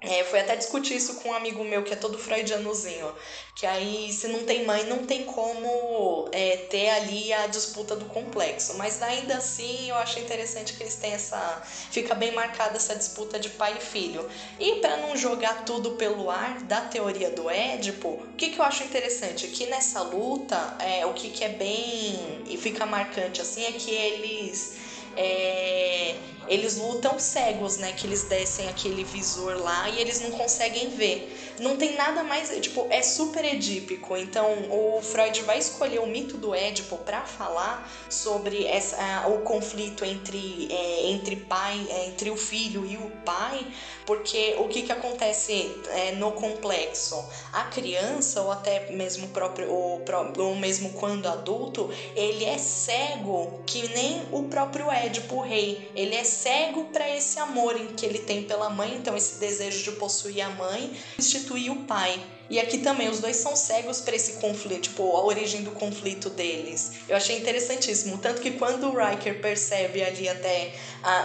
é, 0.01 0.23
fui 0.23 0.39
até 0.39 0.55
discutir 0.55 0.97
isso 0.97 1.17
com 1.17 1.31
um 1.31 1.35
amigo 1.35 1.65
meu 1.65 1.83
que 1.83 1.93
é 1.93 1.97
todo 1.97 2.19
freudianozinho. 2.19 3.13
Que 3.55 3.67
aí, 3.67 4.13
se 4.13 4.29
não 4.29 4.45
tem 4.45 4.65
mãe, 4.65 4.85
não 4.85 5.05
tem 5.05 5.25
como 5.25 6.29
é, 6.31 6.57
ter 6.71 6.89
ali 6.91 7.33
a 7.33 7.49
disputa 7.49 7.97
do 7.97 8.05
complexo. 8.05 8.79
Mas 8.79 9.03
ainda 9.03 9.37
assim, 9.37 9.89
eu 9.89 9.97
acho 9.97 10.21
interessante 10.21 10.75
que 10.75 10.85
eles 10.85 10.95
têm 10.95 11.13
essa. 11.13 11.63
Fica 11.91 12.15
bem 12.15 12.31
marcada 12.31 12.77
essa 12.77 12.95
disputa 12.95 13.41
de 13.41 13.49
pai 13.51 13.77
e 13.77 13.81
filho. 13.81 14.29
E 14.61 14.77
para 14.77 14.99
não 14.99 15.17
jogar 15.17 15.65
tudo 15.65 15.93
pelo 15.93 16.31
ar 16.31 16.63
da 16.63 16.83
teoria 16.83 17.31
do 17.31 17.51
Édipo, 17.51 18.09
o 18.09 18.37
que, 18.37 18.51
que 18.51 18.61
eu 18.61 18.65
acho 18.65 18.85
interessante? 18.85 19.49
Que 19.49 19.67
nessa 19.67 20.03
luta, 20.03 20.77
é, 20.79 21.05
o 21.07 21.13
que, 21.13 21.31
que 21.31 21.43
é 21.43 21.49
bem. 21.49 22.45
e 22.47 22.57
fica 22.57 22.87
marcante 22.87 23.41
assim 23.41 23.65
é 23.65 23.73
que 23.73 23.91
eles. 23.91 24.77
É, 25.17 26.15
eles 26.49 26.77
lutam 26.77 27.19
cegos, 27.19 27.77
né? 27.77 27.93
Que 27.93 28.07
eles 28.07 28.25
descem 28.25 28.69
aquele 28.69 29.05
visor 29.05 29.57
lá 29.61 29.89
e 29.91 30.01
eles 30.01 30.21
não 30.21 30.31
conseguem 30.31 30.89
ver. 30.91 31.55
Não 31.61 31.77
tem 31.77 31.97
nada 31.97 32.23
mais, 32.23 32.51
tipo, 32.61 32.87
é 32.91 33.03
super 33.03 33.45
edípico. 33.45 34.17
Então, 34.17 34.47
o 34.71 35.01
Freud 35.03 35.43
vai 35.43 35.59
escolher 35.59 36.01
o 36.01 36.07
mito 36.07 36.37
do 36.37 36.55
Édipo 36.55 36.97
para 36.99 37.23
falar 37.23 37.91
sobre 38.09 38.65
essa, 38.65 39.27
o 39.29 39.43
conflito 39.43 40.05
entre, 40.05 40.69
é, 40.71 41.11
entre 41.11 41.37
pai, 41.37 41.87
é, 41.91 42.07
entre 42.07 42.31
o 42.31 42.37
filho 42.37 42.87
e 42.87 42.97
o 42.97 43.11
pai, 43.25 43.67
porque 44.07 44.57
o 44.59 44.69
que 44.69 44.83
que 44.83 44.93
acontece 44.93 45.75
é, 45.89 46.13
no 46.13 46.33
complexo? 46.33 47.23
A 47.53 47.65
criança 47.65 48.41
ou 48.43 48.51
até 48.51 48.91
mesmo 48.91 49.29
próprio 49.29 49.71
ou, 49.71 50.03
ou 50.39 50.55
mesmo 50.57 50.93
quando 50.93 51.27
adulto, 51.27 51.91
ele 52.15 52.45
é 52.45 52.57
cego 52.57 53.61
que 53.67 53.89
nem 53.89 54.23
o 54.33 54.45
próprio 54.45 54.91
Édipo 54.91 55.37
o 55.37 55.41
rei. 55.41 55.91
Ele 55.95 56.15
é 56.15 56.25
cego 56.43 56.85
para 56.85 57.09
esse 57.09 57.39
amor 57.39 57.75
que 57.97 58.07
ele 58.07 58.21
tem 58.21 58.45
pela 58.45 58.71
mãe, 58.71 58.95
então 58.95 59.17
esse 59.17 59.39
desejo 59.39 59.83
de 59.83 59.93
possuir 59.99 60.45
a 60.45 60.51
mãe, 60.51 60.93
instituir 61.19 61.73
o 61.73 61.85
pai. 61.85 62.21
E 62.51 62.59
aqui 62.59 62.79
também 62.79 63.09
os 63.09 63.21
dois 63.21 63.37
são 63.37 63.55
cegos 63.55 64.01
para 64.01 64.17
esse 64.17 64.35
conflito, 64.35 64.83
tipo, 64.83 65.03
a 65.17 65.25
origem 65.25 65.63
do 65.63 65.73
conflito 65.73 66.31
deles. 66.31 66.93
Eu 67.09 67.17
achei 67.17 67.37
interessantíssimo, 67.39 68.19
tanto 68.19 68.41
que 68.41 68.53
quando 68.53 68.89
o 68.89 68.97
Riker 68.97 69.41
percebe 69.41 70.03
ali 70.03 70.29
até 70.29 70.73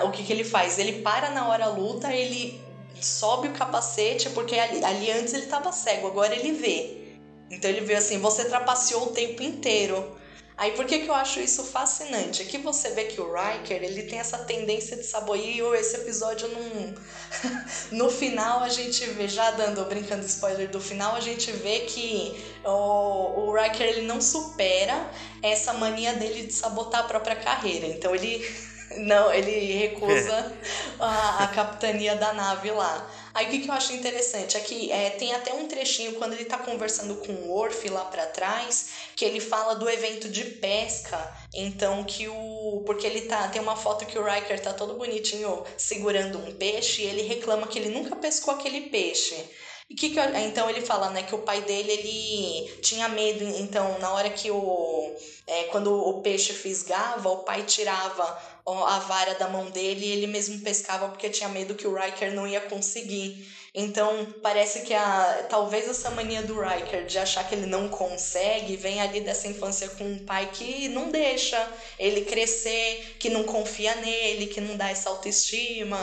o 0.03 0.11
que, 0.11 0.23
que 0.23 0.33
ele 0.33 0.43
faz, 0.43 0.77
ele 0.79 1.01
para 1.01 1.29
na 1.29 1.47
hora 1.47 1.67
luta, 1.67 2.13
ele 2.13 2.59
sobe 2.99 3.49
o 3.49 3.53
capacete, 3.53 4.29
porque 4.31 4.55
ali, 4.55 4.83
ali 4.83 5.11
antes 5.11 5.33
ele 5.33 5.43
estava 5.43 5.71
cego, 5.71 6.07
agora 6.07 6.35
ele 6.35 6.51
vê. 6.51 6.97
Então 7.49 7.69
ele 7.69 7.81
vê 7.81 7.95
assim, 7.95 8.19
você 8.19 8.45
trapaceou 8.45 9.03
o 9.03 9.11
tempo 9.11 9.43
inteiro. 9.43 10.22
Aí 10.55 10.71
por 10.71 10.85
que, 10.85 10.99
que 10.99 11.07
eu 11.07 11.13
acho 11.13 11.39
isso 11.39 11.63
fascinante? 11.63 12.43
Aqui 12.43 12.59
você 12.59 12.91
vê 12.91 13.05
que 13.05 13.19
o 13.19 13.33
Riker 13.33 13.83
ele 13.83 14.03
tem 14.03 14.19
essa 14.19 14.37
tendência 14.39 14.95
de 14.95 15.03
saboio. 15.03 15.73
Esse 15.73 15.95
episódio 15.97 16.47
não. 16.47 16.93
no 17.97 18.09
final 18.09 18.61
a 18.61 18.69
gente 18.69 19.03
vê, 19.11 19.27
já 19.27 19.51
dando, 19.51 19.83
brincando 19.85 20.25
spoiler 20.25 20.69
do 20.69 20.79
final, 20.79 21.15
a 21.15 21.19
gente 21.19 21.51
vê 21.51 21.81
que 21.81 22.43
o, 22.63 23.47
o 23.47 23.53
Riker 23.53 23.87
ele 23.87 24.01
não 24.03 24.21
supera 24.21 25.09
essa 25.41 25.73
mania 25.73 26.13
dele 26.13 26.43
de 26.43 26.53
sabotar 26.53 27.01
a 27.01 27.07
própria 27.07 27.35
carreira. 27.35 27.87
Então 27.87 28.13
ele. 28.15 28.43
Não, 28.95 29.33
ele 29.33 29.73
recusa 29.73 30.53
a, 30.99 31.45
a 31.45 31.47
capitania 31.47 32.15
da 32.15 32.31
nave 32.31 32.69
lá. 32.69 33.09
Aí 33.33 33.47
o 33.47 33.49
que, 33.49 33.59
que 33.59 33.69
eu 33.69 33.73
acho 33.73 33.93
interessante 33.93 34.55
é 34.55 34.59
que 34.59 34.91
é, 34.91 35.09
tem 35.11 35.33
até 35.33 35.53
um 35.53 35.67
trechinho 35.67 36.13
quando 36.13 36.33
ele 36.33 36.45
tá 36.45 36.57
conversando 36.59 37.15
com 37.15 37.33
o 37.33 37.51
Orf 37.51 37.89
lá 37.89 38.05
para 38.05 38.27
trás, 38.27 38.89
que 39.15 39.25
ele 39.25 39.39
fala 39.39 39.73
do 39.75 39.89
evento 39.89 40.29
de 40.29 40.43
pesca. 40.43 41.35
Então 41.51 42.03
que 42.03 42.27
o. 42.27 42.83
Porque 42.85 43.07
ele 43.07 43.21
tá. 43.21 43.47
Tem 43.47 43.61
uma 43.61 43.75
foto 43.75 44.05
que 44.05 44.19
o 44.19 44.23
Riker 44.23 44.59
tá 44.61 44.73
todo 44.73 44.93
bonitinho 44.93 45.63
segurando 45.77 46.37
um 46.37 46.53
peixe 46.53 47.01
e 47.01 47.05
ele 47.05 47.23
reclama 47.23 47.65
que 47.65 47.79
ele 47.79 47.89
nunca 47.89 48.15
pescou 48.15 48.53
aquele 48.53 48.81
peixe. 48.89 49.35
E 49.89 49.95
que, 49.95 50.09
que 50.09 50.19
eu, 50.19 50.35
então 50.37 50.69
ele 50.69 50.81
fala, 50.81 51.09
né, 51.09 51.23
que 51.23 51.35
o 51.35 51.39
pai 51.39 51.61
dele 51.61 51.91
ele 51.91 52.77
tinha 52.81 53.07
medo, 53.09 53.43
então 53.43 53.99
na 53.99 54.11
hora 54.11 54.29
que 54.29 54.49
o 54.49 55.15
é, 55.45 55.65
quando 55.65 55.93
o 55.93 56.21
peixe 56.21 56.53
fisgava, 56.53 57.29
o 57.29 57.39
pai 57.39 57.63
tirava 57.63 58.23
a 58.65 58.99
vara 58.99 59.35
da 59.35 59.49
mão 59.49 59.69
dele 59.69 60.05
e 60.05 60.11
ele 60.11 60.27
mesmo 60.27 60.59
pescava 60.61 61.09
porque 61.09 61.29
tinha 61.29 61.49
medo 61.49 61.75
que 61.75 61.85
o 61.85 61.93
Riker 61.93 62.33
não 62.33 62.47
ia 62.47 62.61
conseguir. 62.61 63.45
Então 63.75 64.27
parece 64.41 64.81
que 64.81 64.93
a 64.93 65.47
talvez 65.49 65.89
essa 65.89 66.11
mania 66.11 66.43
do 66.43 66.61
Riker 66.61 67.05
de 67.05 67.17
achar 67.17 67.47
que 67.47 67.55
ele 67.55 67.65
não 67.65 67.89
consegue 67.89 68.77
vem 68.77 69.01
ali 69.01 69.19
dessa 69.19 69.47
infância 69.47 69.89
com 69.89 70.05
um 70.05 70.25
pai 70.25 70.49
que 70.53 70.87
não 70.89 71.09
deixa 71.09 71.59
ele 71.99 72.21
crescer, 72.21 73.17
que 73.19 73.29
não 73.29 73.43
confia 73.43 73.95
nele, 73.95 74.47
que 74.47 74.61
não 74.61 74.77
dá 74.77 74.89
essa 74.89 75.09
autoestima. 75.09 75.97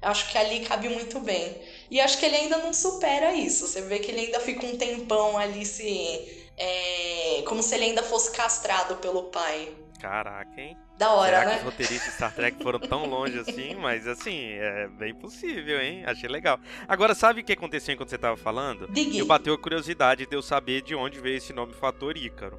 Acho 0.00 0.30
que 0.30 0.38
ali 0.38 0.60
cabe 0.60 0.88
muito 0.88 1.18
bem. 1.20 1.60
E 1.90 2.00
acho 2.00 2.18
que 2.18 2.26
ele 2.26 2.36
ainda 2.36 2.58
não 2.58 2.72
supera 2.72 3.32
isso. 3.32 3.66
Você 3.66 3.82
vê 3.82 3.98
que 3.98 4.10
ele 4.10 4.20
ainda 4.20 4.40
fica 4.40 4.64
um 4.66 4.76
tempão 4.76 5.38
ali 5.38 5.64
se. 5.64 6.46
É, 6.58 7.42
como 7.46 7.62
se 7.62 7.74
ele 7.74 7.84
ainda 7.84 8.02
fosse 8.02 8.32
castrado 8.32 8.96
pelo 8.96 9.24
pai. 9.24 9.68
Caraca, 10.00 10.60
hein? 10.60 10.76
Da 10.96 11.10
hora, 11.12 11.38
Será 11.38 11.44
né? 11.44 11.52
que 11.52 11.58
os 11.58 11.64
roteiristas 11.64 12.08
de 12.08 12.14
Star 12.14 12.34
Trek 12.34 12.62
foram 12.62 12.78
tão 12.78 13.06
longe 13.06 13.38
assim? 13.38 13.74
Mas 13.74 14.06
assim, 14.06 14.52
é 14.52 14.88
bem 14.88 15.14
possível, 15.14 15.80
hein? 15.80 16.04
Achei 16.06 16.28
legal. 16.28 16.58
Agora, 16.88 17.14
sabe 17.14 17.42
o 17.42 17.44
que 17.44 17.52
aconteceu 17.52 17.92
enquanto 17.94 18.08
você 18.08 18.16
tava 18.16 18.36
falando? 18.36 18.88
Digue. 18.88 19.18
Eu 19.18 19.26
bateu 19.26 19.52
a 19.52 19.58
curiosidade 19.58 20.26
de 20.26 20.34
eu 20.34 20.40
saber 20.40 20.82
de 20.82 20.94
onde 20.94 21.20
veio 21.20 21.36
esse 21.36 21.52
nome 21.52 21.74
Fator 21.74 22.16
Ícaro. 22.16 22.58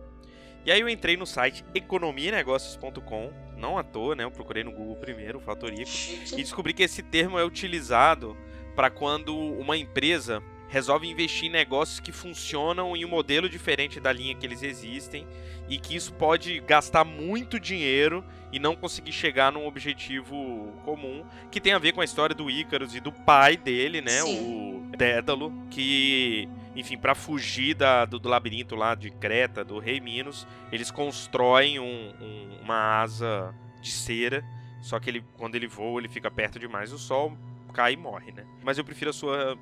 E 0.65 0.71
aí 0.71 0.81
eu 0.81 0.89
entrei 0.89 1.15
no 1.17 1.25
site 1.25 1.63
economianegócios.com, 1.73 3.31
não 3.55 3.77
à 3.77 3.83
toa, 3.83 4.15
né? 4.15 4.23
Eu 4.23 4.31
procurei 4.31 4.63
no 4.63 4.71
Google 4.71 4.97
primeiro, 4.97 5.39
o 5.39 5.41
Fator 5.41 5.73
Ícaro, 5.73 5.89
e 6.33 6.35
descobri 6.35 6.73
que 6.73 6.83
esse 6.83 7.01
termo 7.01 7.39
é 7.39 7.45
utilizado 7.45 8.37
para 8.77 8.91
quando 8.91 9.35
uma 9.35 9.75
empresa 9.75 10.39
resolve 10.69 11.07
investir 11.09 11.45
em 11.47 11.51
negócios 11.51 11.99
que 11.99 12.11
funcionam 12.11 12.95
em 12.95 13.03
um 13.03 13.07
modelo 13.07 13.49
diferente 13.49 13.99
da 13.99 14.13
linha 14.13 14.35
que 14.35 14.45
eles 14.45 14.61
existem 14.61 15.25
e 15.67 15.79
que 15.79 15.95
isso 15.95 16.13
pode 16.13 16.59
gastar 16.59 17.03
muito 17.03 17.59
dinheiro 17.59 18.23
e 18.51 18.59
não 18.59 18.75
conseguir 18.75 19.11
chegar 19.13 19.51
num 19.51 19.65
objetivo 19.65 20.71
comum, 20.85 21.25
que 21.49 21.59
tem 21.59 21.73
a 21.73 21.79
ver 21.79 21.93
com 21.93 22.01
a 22.01 22.05
história 22.05 22.35
do 22.35 22.51
Ícaros 22.51 22.93
e 22.93 22.99
do 22.99 23.11
pai 23.11 23.57
dele, 23.57 23.99
né, 23.99 24.21
Sim. 24.21 24.83
o 24.91 24.95
Dédalo, 24.95 25.51
que, 25.71 26.47
enfim, 26.75 26.97
para 26.97 27.15
fugir 27.15 27.73
da, 27.73 28.05
do, 28.05 28.19
do 28.19 28.29
labirinto 28.29 28.75
lá 28.75 28.93
de 28.93 29.09
Creta, 29.09 29.63
do 29.65 29.79
rei 29.79 29.99
Minos, 29.99 30.45
eles 30.71 30.91
constroem 30.91 31.79
um- 31.79 32.13
um- 32.21 32.59
uma 32.61 33.01
asa 33.01 33.55
de 33.81 33.89
cera, 33.91 34.43
só 34.81 34.99
que 34.99 35.09
ele, 35.09 35.23
quando 35.37 35.55
ele 35.55 35.67
voa, 35.67 35.99
ele 35.99 36.07
fica 36.09 36.29
perto 36.29 36.59
demais 36.59 36.91
do 36.91 36.97
sol, 36.99 37.35
cai 37.77 37.93
e 37.93 37.97
morre, 37.97 38.31
né? 38.31 38.43
Mas 38.63 38.79
eu 38.79 38.83
prefiro 38.83 39.11
a 39.11 39.13
sua 39.13 39.55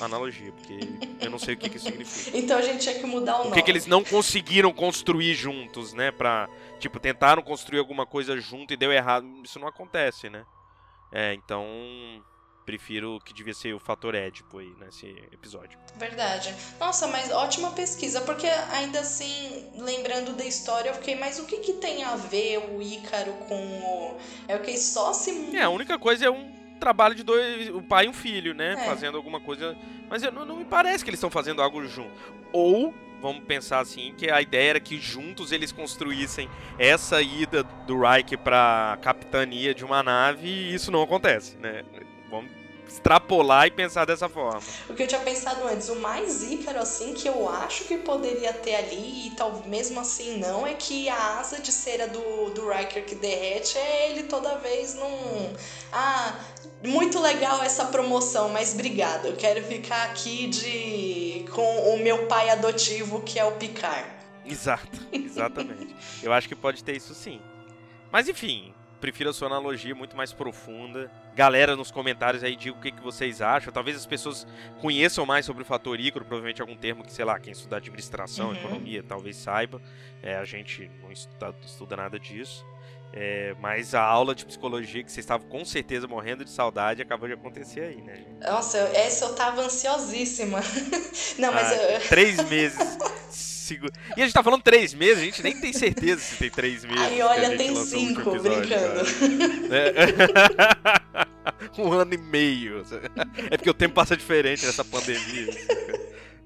analogia, 0.00 0.52
porque 0.52 0.80
eu 1.20 1.30
não 1.30 1.38
sei 1.38 1.54
o 1.54 1.56
que, 1.56 1.70
que 1.70 1.76
isso 1.76 1.86
significa. 1.86 2.36
Então 2.42 2.58
a 2.58 2.62
gente 2.62 2.80
tinha 2.80 2.98
que 2.98 3.06
mudar 3.06 3.34
o 3.34 3.36
Por 3.36 3.44
nome. 3.44 3.54
que, 3.56 3.62
que 3.62 3.70
eles 3.70 3.86
não 3.86 4.02
conseguiram 4.02 4.72
construir 4.72 5.32
juntos, 5.34 5.92
né? 5.92 6.10
Pra, 6.10 6.48
tipo, 6.80 6.98
tentaram 6.98 7.40
construir 7.40 7.78
alguma 7.78 8.04
coisa 8.04 8.36
junto 8.40 8.74
e 8.74 8.76
deu 8.76 8.92
errado. 8.92 9.24
Isso 9.44 9.60
não 9.60 9.68
acontece, 9.68 10.28
né? 10.28 10.44
É, 11.12 11.32
então. 11.34 11.64
Prefiro 12.64 13.18
que 13.24 13.34
devia 13.34 13.52
ser 13.52 13.74
o 13.74 13.80
fator 13.80 14.14
Édipo 14.14 14.58
aí 14.58 14.72
nesse 14.78 15.08
episódio. 15.32 15.76
Verdade. 15.96 16.54
Nossa, 16.78 17.08
mas 17.08 17.28
ótima 17.32 17.72
pesquisa, 17.72 18.20
porque 18.20 18.46
ainda 18.46 19.00
assim, 19.00 19.68
lembrando 19.76 20.32
da 20.36 20.44
história, 20.44 20.90
eu 20.90 20.94
fiquei, 20.94 21.16
mas 21.16 21.40
o 21.40 21.44
que 21.44 21.56
que 21.56 21.72
tem 21.72 22.04
a 22.04 22.14
ver 22.14 22.58
o 22.72 22.80
Ícaro 22.80 23.32
com 23.48 23.56
o. 23.56 24.16
É 24.46 24.54
o 24.54 24.60
que 24.60 24.78
só 24.78 25.12
se. 25.12 25.56
É, 25.56 25.62
a 25.62 25.70
única 25.70 25.98
coisa 25.98 26.26
é 26.26 26.30
um 26.30 26.61
trabalho 26.82 27.14
de 27.14 27.22
dois, 27.22 27.68
o 27.68 27.80
pai 27.80 28.06
e 28.06 28.08
um 28.08 28.12
filho, 28.12 28.54
né? 28.54 28.72
É. 28.72 28.84
Fazendo 28.86 29.16
alguma 29.16 29.40
coisa. 29.40 29.76
Mas 30.10 30.20
eu, 30.24 30.32
não, 30.32 30.44
não 30.44 30.56
me 30.56 30.64
parece 30.64 31.04
que 31.04 31.10
eles 31.10 31.18
estão 31.18 31.30
fazendo 31.30 31.62
algo 31.62 31.86
junto. 31.86 32.10
Ou, 32.52 32.92
vamos 33.20 33.44
pensar 33.44 33.78
assim, 33.78 34.12
que 34.18 34.28
a 34.28 34.42
ideia 34.42 34.70
era 34.70 34.80
que 34.80 34.98
juntos 35.00 35.52
eles 35.52 35.70
construíssem 35.70 36.50
essa 36.76 37.22
ida 37.22 37.62
do 37.62 38.00
Reich 38.00 38.36
pra 38.36 38.98
capitania 39.00 39.72
de 39.72 39.84
uma 39.84 40.02
nave 40.02 40.48
e 40.48 40.74
isso 40.74 40.90
não 40.90 41.02
acontece, 41.02 41.56
né? 41.58 41.84
Vamos 42.28 42.50
extrapolar 42.92 43.66
e 43.66 43.70
pensar 43.70 44.04
dessa 44.04 44.28
forma. 44.28 44.60
O 44.88 44.94
que 44.94 45.02
eu 45.02 45.06
tinha 45.06 45.20
pensado 45.20 45.66
antes, 45.66 45.88
o 45.88 45.96
mais 45.96 46.42
ícaro, 46.42 46.78
assim, 46.78 47.14
que 47.14 47.26
eu 47.26 47.48
acho 47.48 47.84
que 47.84 47.96
poderia 47.98 48.52
ter 48.52 48.74
ali, 48.74 49.28
e 49.28 49.30
tal, 49.30 49.62
mesmo 49.66 49.98
assim 49.98 50.38
não, 50.38 50.66
é 50.66 50.74
que 50.74 51.08
a 51.08 51.38
asa 51.38 51.60
de 51.60 51.72
cera 51.72 52.06
do, 52.08 52.50
do 52.50 52.68
Riker 52.68 53.04
que 53.04 53.14
derrete 53.14 53.78
é 53.78 54.10
ele 54.10 54.24
toda 54.24 54.58
vez 54.58 54.94
num. 54.94 55.54
Ah, 55.90 56.38
muito 56.84 57.20
legal 57.20 57.62
essa 57.62 57.86
promoção, 57.86 58.48
mas 58.48 58.74
obrigado. 58.74 59.26
Eu 59.26 59.36
quero 59.36 59.62
ficar 59.64 60.04
aqui 60.10 60.48
de. 60.48 61.44
com 61.52 61.94
o 61.94 61.98
meu 61.98 62.26
pai 62.26 62.50
adotivo, 62.50 63.20
que 63.22 63.38
é 63.38 63.44
o 63.44 63.52
Picard. 63.52 64.08
Exato, 64.44 65.00
exatamente. 65.12 65.94
eu 66.22 66.32
acho 66.32 66.48
que 66.48 66.54
pode 66.56 66.82
ter 66.82 66.96
isso 66.96 67.14
sim. 67.14 67.40
Mas 68.10 68.28
enfim, 68.28 68.74
prefiro 69.00 69.30
a 69.30 69.32
sua 69.32 69.46
analogia 69.48 69.94
muito 69.94 70.16
mais 70.16 70.32
profunda. 70.32 71.10
Galera 71.34 71.74
nos 71.76 71.90
comentários 71.90 72.42
aí, 72.44 72.54
diga 72.56 72.76
o 72.76 72.80
que, 72.80 72.90
que 72.92 73.00
vocês 73.00 73.40
acham. 73.40 73.72
Talvez 73.72 73.96
as 73.96 74.04
pessoas 74.04 74.46
conheçam 74.80 75.24
mais 75.24 75.46
sobre 75.46 75.62
o 75.62 75.64
fator 75.64 75.98
ícaro, 75.98 76.24
provavelmente 76.26 76.60
algum 76.60 76.76
termo 76.76 77.02
que, 77.04 77.12
sei 77.12 77.24
lá, 77.24 77.38
quem 77.40 77.52
estuda 77.52 77.76
administração, 77.78 78.48
Uhum. 78.50 78.54
economia, 78.56 79.02
talvez 79.02 79.36
saiba. 79.36 79.80
É, 80.22 80.36
a 80.36 80.44
gente 80.44 80.90
não 81.02 81.10
estuda, 81.10 81.54
estuda 81.64 81.96
nada 81.96 82.18
disso. 82.18 82.66
É, 83.14 83.54
mas 83.60 83.94
a 83.94 84.00
aula 84.02 84.34
de 84.34 84.44
psicologia 84.46 85.02
que 85.02 85.12
vocês 85.12 85.24
estavam 85.24 85.46
com 85.46 85.64
certeza 85.64 86.08
morrendo 86.08 86.44
de 86.44 86.50
saudade 86.50 87.02
acabou 87.02 87.28
de 87.28 87.34
acontecer 87.34 87.80
aí, 87.80 88.00
né? 88.00 88.16
gente? 88.16 88.28
Nossa, 88.40 88.78
essa 88.94 89.26
eu 89.26 89.34
tava 89.34 89.62
ansiosíssima. 89.62 90.60
Não, 91.38 91.52
mas 91.52 91.72
Ah, 91.72 91.74
eu. 91.74 92.00
Três 92.08 92.42
meses. 92.48 92.78
E 94.16 94.20
a 94.20 94.24
gente 94.24 94.34
tá 94.34 94.42
falando 94.42 94.60
três 94.60 94.92
meses, 94.92 95.22
a 95.22 95.24
gente 95.24 95.42
nem 95.42 95.58
tem 95.58 95.72
certeza 95.72 96.20
se 96.20 96.36
tem 96.36 96.50
três 96.50 96.84
meses. 96.84 97.00
Aí, 97.00 97.22
olha, 97.22 97.56
tem 97.56 97.74
cinco, 97.76 98.34
episódio, 98.34 98.60
brincando. 98.60 99.00
É. 99.72 101.80
um 101.80 101.90
ano 101.92 102.12
e 102.12 102.18
meio. 102.18 102.84
É 103.50 103.56
porque 103.56 103.70
o 103.70 103.74
tempo 103.74 103.94
passa 103.94 104.14
diferente 104.14 104.66
nessa 104.66 104.84
pandemia. 104.84 105.46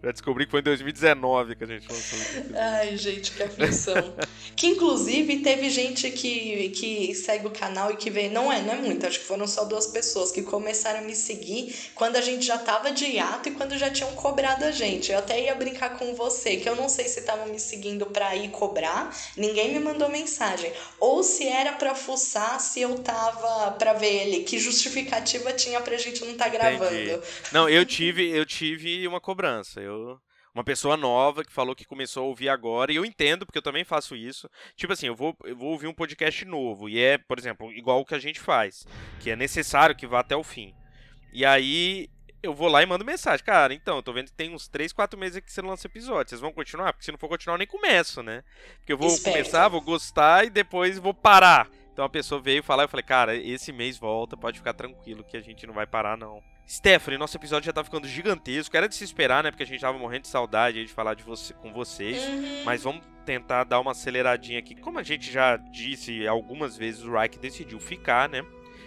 Já 0.06 0.12
descobri 0.12 0.44
que 0.44 0.52
foi 0.52 0.60
em 0.60 0.62
2019 0.62 1.56
que 1.56 1.64
a 1.64 1.66
gente 1.66 1.88
lançou. 1.90 2.18
Ai, 2.54 2.96
gente, 2.96 3.32
que 3.32 3.42
aflição. 3.42 4.14
que 4.54 4.68
inclusive 4.68 5.38
teve 5.40 5.68
gente 5.68 6.08
que, 6.12 6.68
que 6.68 7.12
segue 7.12 7.48
o 7.48 7.50
canal 7.50 7.90
e 7.90 7.96
que 7.96 8.08
veio. 8.08 8.30
Não 8.30 8.52
é, 8.52 8.62
não 8.62 8.74
é 8.74 8.76
muito, 8.76 9.04
acho 9.04 9.18
que 9.18 9.24
foram 9.24 9.48
só 9.48 9.64
duas 9.64 9.88
pessoas 9.88 10.30
que 10.30 10.42
começaram 10.42 11.00
a 11.00 11.02
me 11.02 11.16
seguir 11.16 11.74
quando 11.96 12.14
a 12.14 12.20
gente 12.20 12.46
já 12.46 12.56
tava 12.56 12.92
de 12.92 13.04
hiato 13.04 13.48
e 13.48 13.52
quando 13.52 13.76
já 13.76 13.90
tinham 13.90 14.12
cobrado 14.12 14.64
a 14.64 14.70
gente. 14.70 15.10
Eu 15.10 15.18
até 15.18 15.42
ia 15.42 15.56
brincar 15.56 15.98
com 15.98 16.14
você, 16.14 16.56
que 16.56 16.68
eu 16.68 16.76
não 16.76 16.88
sei 16.88 17.08
se 17.08 17.18
estavam 17.18 17.48
me 17.48 17.58
seguindo 17.58 18.06
pra 18.06 18.36
ir 18.36 18.50
cobrar, 18.50 19.12
ninguém 19.36 19.72
me 19.72 19.80
mandou 19.80 20.08
mensagem. 20.08 20.72
Ou 21.00 21.24
se 21.24 21.48
era 21.48 21.72
pra 21.72 21.96
fuçar 21.96 22.60
se 22.60 22.80
eu 22.80 22.96
tava 23.00 23.72
pra 23.72 23.92
ver 23.94 24.28
ele. 24.28 24.44
Que 24.44 24.56
justificativa 24.60 25.52
tinha 25.52 25.80
pra 25.80 25.96
gente 25.96 26.24
não 26.24 26.34
tá 26.34 26.48
gravando. 26.48 26.94
Entendi. 26.94 27.20
Não, 27.50 27.68
eu 27.68 27.84
tive, 27.84 28.30
eu 28.30 28.46
tive 28.46 29.04
uma 29.08 29.20
cobrança. 29.20 29.80
Eu 29.80 29.95
uma 30.54 30.64
pessoa 30.64 30.96
nova 30.96 31.44
que 31.44 31.52
falou 31.52 31.74
que 31.74 31.84
começou 31.84 32.22
a 32.22 32.26
ouvir 32.26 32.48
agora, 32.48 32.90
e 32.90 32.96
eu 32.96 33.04
entendo, 33.04 33.44
porque 33.44 33.58
eu 33.58 33.62
também 33.62 33.84
faço 33.84 34.16
isso. 34.16 34.48
Tipo 34.74 34.94
assim, 34.94 35.06
eu 35.06 35.14
vou, 35.14 35.36
eu 35.44 35.54
vou 35.54 35.72
ouvir 35.72 35.86
um 35.86 35.92
podcast 35.92 36.44
novo, 36.46 36.88
e 36.88 36.98
é, 36.98 37.18
por 37.18 37.38
exemplo, 37.38 37.70
igual 37.72 38.00
o 38.00 38.06
que 38.06 38.14
a 38.14 38.18
gente 38.18 38.40
faz, 38.40 38.86
que 39.20 39.30
é 39.30 39.36
necessário 39.36 39.94
que 39.94 40.06
vá 40.06 40.20
até 40.20 40.34
o 40.34 40.42
fim. 40.42 40.74
E 41.32 41.44
aí 41.44 42.08
eu 42.42 42.54
vou 42.54 42.68
lá 42.68 42.82
e 42.82 42.86
mando 42.86 43.04
mensagem. 43.04 43.44
Cara, 43.44 43.74
então, 43.74 43.96
eu 43.96 44.02
tô 44.02 44.12
vendo 44.12 44.26
que 44.26 44.32
tem 44.32 44.54
uns 44.54 44.68
3, 44.68 44.92
4 44.92 45.18
meses 45.18 45.40
que 45.40 45.52
você 45.52 45.60
não 45.60 45.70
lança 45.70 45.86
episódio. 45.86 46.30
Vocês 46.30 46.40
vão 46.40 46.52
continuar? 46.52 46.92
Porque 46.92 47.04
se 47.04 47.12
não 47.12 47.18
for 47.18 47.28
continuar, 47.28 47.54
eu 47.54 47.58
nem 47.58 47.66
começo, 47.66 48.22
né? 48.22 48.42
Porque 48.78 48.92
eu 48.92 48.98
vou 48.98 49.08
Esperto. 49.08 49.36
começar, 49.36 49.68
vou 49.68 49.80
gostar 49.80 50.46
e 50.46 50.50
depois 50.50 50.98
vou 50.98 51.12
parar. 51.12 51.68
Então 51.92 52.04
a 52.04 52.08
pessoa 52.08 52.40
veio 52.40 52.62
falar, 52.62 52.84
eu 52.84 52.88
falei, 52.88 53.04
cara, 53.04 53.36
esse 53.36 53.72
mês 53.72 53.98
volta, 53.98 54.36
pode 54.36 54.58
ficar 54.58 54.74
tranquilo 54.74 55.24
que 55.24 55.36
a 55.36 55.40
gente 55.40 55.66
não 55.66 55.74
vai 55.74 55.86
parar, 55.86 56.16
não. 56.16 56.42
Stephanie, 56.68 57.16
nosso 57.16 57.36
episódio 57.36 57.66
já 57.66 57.72
tá 57.72 57.84
ficando 57.84 58.08
gigantesco. 58.08 58.76
Era 58.76 58.88
de 58.88 58.94
se 58.96 59.04
esperar, 59.04 59.44
né? 59.44 59.50
Porque 59.52 59.62
a 59.62 59.66
gente 59.66 59.80
tava 59.80 59.96
morrendo 59.96 60.22
de 60.22 60.28
saudade 60.28 60.78
aí 60.78 60.84
de 60.84 60.92
falar 60.92 61.14
de 61.14 61.22
você, 61.22 61.54
com 61.54 61.72
vocês. 61.72 62.20
Uhum. 62.22 62.64
Mas 62.64 62.82
vamos 62.82 63.02
tentar 63.24 63.64
dar 63.64 63.78
uma 63.78 63.92
aceleradinha 63.92 64.58
aqui. 64.58 64.74
Como 64.74 64.98
a 64.98 65.02
gente 65.02 65.30
já 65.30 65.56
disse 65.56 66.26
algumas 66.26 66.76
vezes, 66.76 67.04
o 67.04 67.12
Reich 67.12 67.38
decidiu 67.38 67.78
ficar, 67.78 68.28
né? 68.28 68.44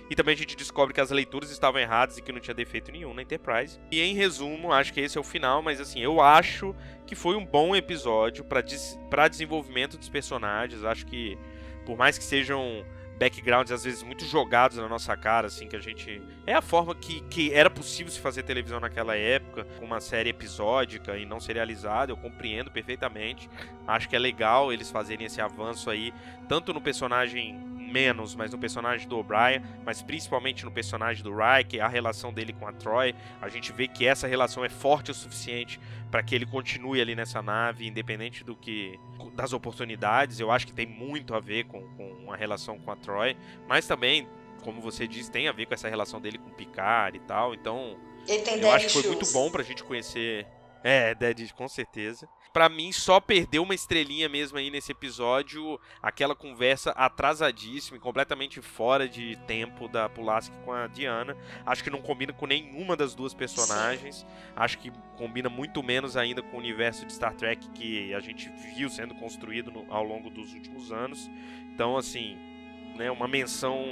E 0.10 0.16
também 0.16 0.34
a 0.34 0.38
gente 0.38 0.58
descobre 0.58 0.94
que 0.94 1.00
as 1.00 1.12
leituras 1.12 1.52
estavam 1.52 1.80
erradas 1.80 2.18
e 2.18 2.22
que 2.22 2.32
não 2.32 2.40
tinha 2.40 2.54
defeito 2.54 2.92
nenhum 2.92 3.14
na 3.14 3.22
Enterprise. 3.22 3.80
E 3.92 4.02
em 4.02 4.16
resumo, 4.16 4.74
acho 4.74 4.92
que 4.92 5.00
esse 5.00 5.18
é 5.18 5.22
o 5.22 5.24
final, 5.24 5.62
mas 5.62 5.80
assim, 5.80 6.02
eu 6.02 6.20
acho 6.20 6.76
que 7.06 7.16
foi 7.16 7.36
um 7.36 7.46
bom 7.46 7.76
episódio 7.76 8.44
para 8.44 8.62
des 8.62 9.00
pra 9.10 9.28
desenvolvimento 9.28 9.98
dos 9.98 10.10
personagens. 10.10 10.84
Acho 10.84 11.06
que, 11.06 11.38
por 11.86 11.96
mais 11.96 12.18
que 12.18 12.24
sejam 12.24 12.84
backgrounds 13.20 13.72
às 13.72 13.84
vezes 13.84 14.02
muito 14.02 14.24
jogados 14.24 14.78
na 14.78 14.88
nossa 14.88 15.16
cara, 15.18 15.48
assim, 15.48 15.68
que 15.68 15.76
a 15.76 15.80
gente. 15.80 16.22
É 16.48 16.54
a 16.54 16.62
forma 16.62 16.96
que, 16.96 17.20
que 17.30 17.54
era 17.54 17.70
possível 17.70 18.12
se 18.12 18.20
fazer 18.20 18.44
televisão 18.44 18.80
naquela 18.80 19.16
época, 19.16 19.66
com 19.78 19.86
uma 19.86 20.00
série 20.00 20.30
episódica 20.30 21.18
e 21.18 21.26
não 21.26 21.40
serializada, 21.40 22.14
eu 22.14 22.18
compreendo 22.18 22.72
perfeitamente. 22.72 23.50
Acho 23.86 24.08
que 24.08 24.16
é 24.16 24.20
legal 24.20 24.72
eles 24.72 24.90
fazerem 24.90 25.28
esse 25.28 25.42
avanço 25.42 25.90
aí, 25.90 26.14
tanto 26.48 26.74
no 26.74 26.80
personagem 26.80 27.60
menos, 27.90 28.36
mas 28.36 28.52
no 28.52 28.58
personagem 28.58 29.08
do 29.08 29.18
O'Brien, 29.18 29.62
mas 29.86 30.02
principalmente 30.02 30.64
no 30.64 30.72
personagem 30.72 31.24
do 31.24 31.36
Reich, 31.36 31.80
a 31.80 31.88
relação 31.88 32.32
dele 32.32 32.54
com 32.54 32.68
a 32.68 32.74
Troy. 32.74 33.14
A 33.42 33.50
gente 33.50 33.72
vê 33.72 33.88
que 33.88 34.06
essa 34.06 34.28
relação 34.28 34.64
é 34.64 34.70
forte 34.70 35.12
o 35.12 35.14
suficiente 35.14 35.80
para 36.10 36.24
que 36.24 36.36
ele 36.36 36.46
continue 36.46 37.02
ali 37.02 37.16
nessa 37.16 37.42
nave, 37.42 37.88
independente 37.88 38.44
do 38.44 38.56
que 38.56 39.00
das 39.34 39.54
oportunidades. 39.54 40.40
Eu 40.40 40.52
acho 40.52 40.68
que 40.68 40.74
tem 40.74 40.86
muito 40.86 41.34
a 41.34 41.40
ver 41.40 41.66
com, 41.66 41.82
com 41.96 42.32
a 42.32 42.36
relação 42.36 42.80
com 42.80 42.92
a 42.92 42.96
Troy, 42.96 43.36
mas 43.68 43.88
também, 43.88 44.28
como 44.64 44.82
você 44.82 45.08
disse, 45.08 45.32
tem 45.32 45.48
a 45.48 45.52
ver 45.52 45.66
com 45.66 45.74
essa 45.74 45.90
relação 45.90 46.22
dele 46.22 46.38
com 46.38 46.50
o 46.50 46.54
Picard 46.54 47.18
e 47.18 47.22
tal. 47.22 47.54
Então, 47.54 47.98
eu 48.28 48.72
acho 48.72 48.88
que 48.88 48.94
foi 48.94 49.04
shoes. 49.04 49.16
muito 49.16 49.34
bom 49.34 49.50
pra 49.50 49.64
gente 49.64 49.84
conhecer. 49.84 50.48
É, 50.84 51.14
Dead, 51.14 51.52
com 51.52 51.68
certeza. 51.68 52.28
Pra 52.52 52.68
mim, 52.68 52.92
só 52.92 53.20
perdeu 53.20 53.62
uma 53.62 53.76
estrelinha 53.76 54.28
mesmo 54.28 54.58
aí 54.58 54.72
nesse 54.72 54.92
episódio, 54.92 55.80
aquela 56.02 56.34
conversa 56.36 56.90
atrasadíssima 56.92 57.98
e 57.98 58.00
completamente 58.00 58.60
fora 58.60 59.08
de 59.08 59.36
tempo 59.46 59.88
da 59.88 60.10
Pulaski 60.10 60.56
com 60.66 60.74
a 60.74 60.88
Diana. 60.88 61.38
Acho 61.64 61.84
que 61.84 61.92
não 61.92 62.02
combina 62.02 62.34
com 62.34 62.48
nenhuma 62.48 62.96
das 62.98 63.14
duas 63.14 63.36
personagens. 63.36 64.26
Acho 64.56 64.80
que 64.80 64.92
combina 65.16 65.48
muito 65.48 65.84
menos 65.84 66.18
ainda 66.18 66.42
com 66.42 66.58
o 66.58 66.60
universo 66.60 67.06
de 67.06 67.14
Star 67.14 67.36
Trek 67.36 67.70
que 67.70 68.14
a 68.16 68.20
gente 68.20 68.50
viu 68.76 68.90
sendo 68.90 69.14
construído 69.16 69.70
no- 69.70 69.86
ao 69.94 70.04
longo 70.04 70.32
dos 70.32 70.52
últimos 70.54 70.92
anos. 70.92 71.30
Então, 71.74 71.96
assim, 71.98 72.36
né, 72.96 73.12
uma 73.12 73.28
menção 73.28 73.86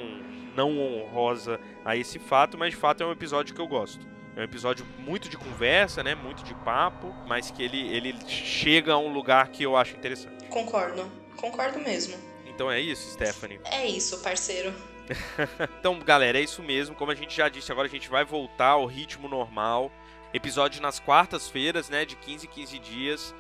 não 0.56 0.80
honrosa 0.80 1.60
a 1.86 1.96
esse 1.96 2.18
fato, 2.18 2.58
mas 2.58 2.72
de 2.72 2.78
fato 2.78 3.04
é 3.04 3.06
um 3.06 3.12
episódio 3.12 3.54
que 3.54 3.62
eu 3.62 3.68
gosto. 3.68 4.17
É 4.38 4.42
um 4.42 4.44
episódio 4.44 4.86
muito 5.00 5.28
de 5.28 5.36
conversa, 5.36 6.04
né? 6.04 6.14
Muito 6.14 6.44
de 6.44 6.54
papo, 6.54 7.12
mas 7.28 7.50
que 7.50 7.64
ele, 7.64 7.88
ele 7.88 8.16
chega 8.28 8.94
a 8.94 8.98
um 9.00 9.12
lugar 9.12 9.48
que 9.48 9.64
eu 9.64 9.76
acho 9.76 9.96
interessante. 9.96 10.46
Concordo, 10.46 11.12
concordo 11.36 11.80
mesmo. 11.80 12.16
Então 12.46 12.72
é 12.72 12.80
isso, 12.80 13.12
Stephanie. 13.12 13.60
É 13.66 13.88
isso, 13.88 14.22
parceiro. 14.22 14.72
Então, 15.80 15.98
galera, 16.00 16.38
é 16.38 16.42
isso 16.42 16.62
mesmo. 16.62 16.94
Como 16.94 17.10
a 17.10 17.16
gente 17.16 17.36
já 17.36 17.50
disse, 17.50 17.72
agora 17.72 17.88
a 17.88 17.90
gente 17.90 18.10
vai 18.10 18.24
voltar 18.24 18.72
ao 18.72 18.86
ritmo 18.86 19.28
normal. 19.28 19.92
Episódio 20.32 20.82
nas 20.84 21.00
quartas-feiras, 21.00 21.90
né? 21.90 22.06
De 22.06 22.16
15 22.16 22.46
em 22.46 22.50
15 22.50 22.80
dias. 22.80 23.36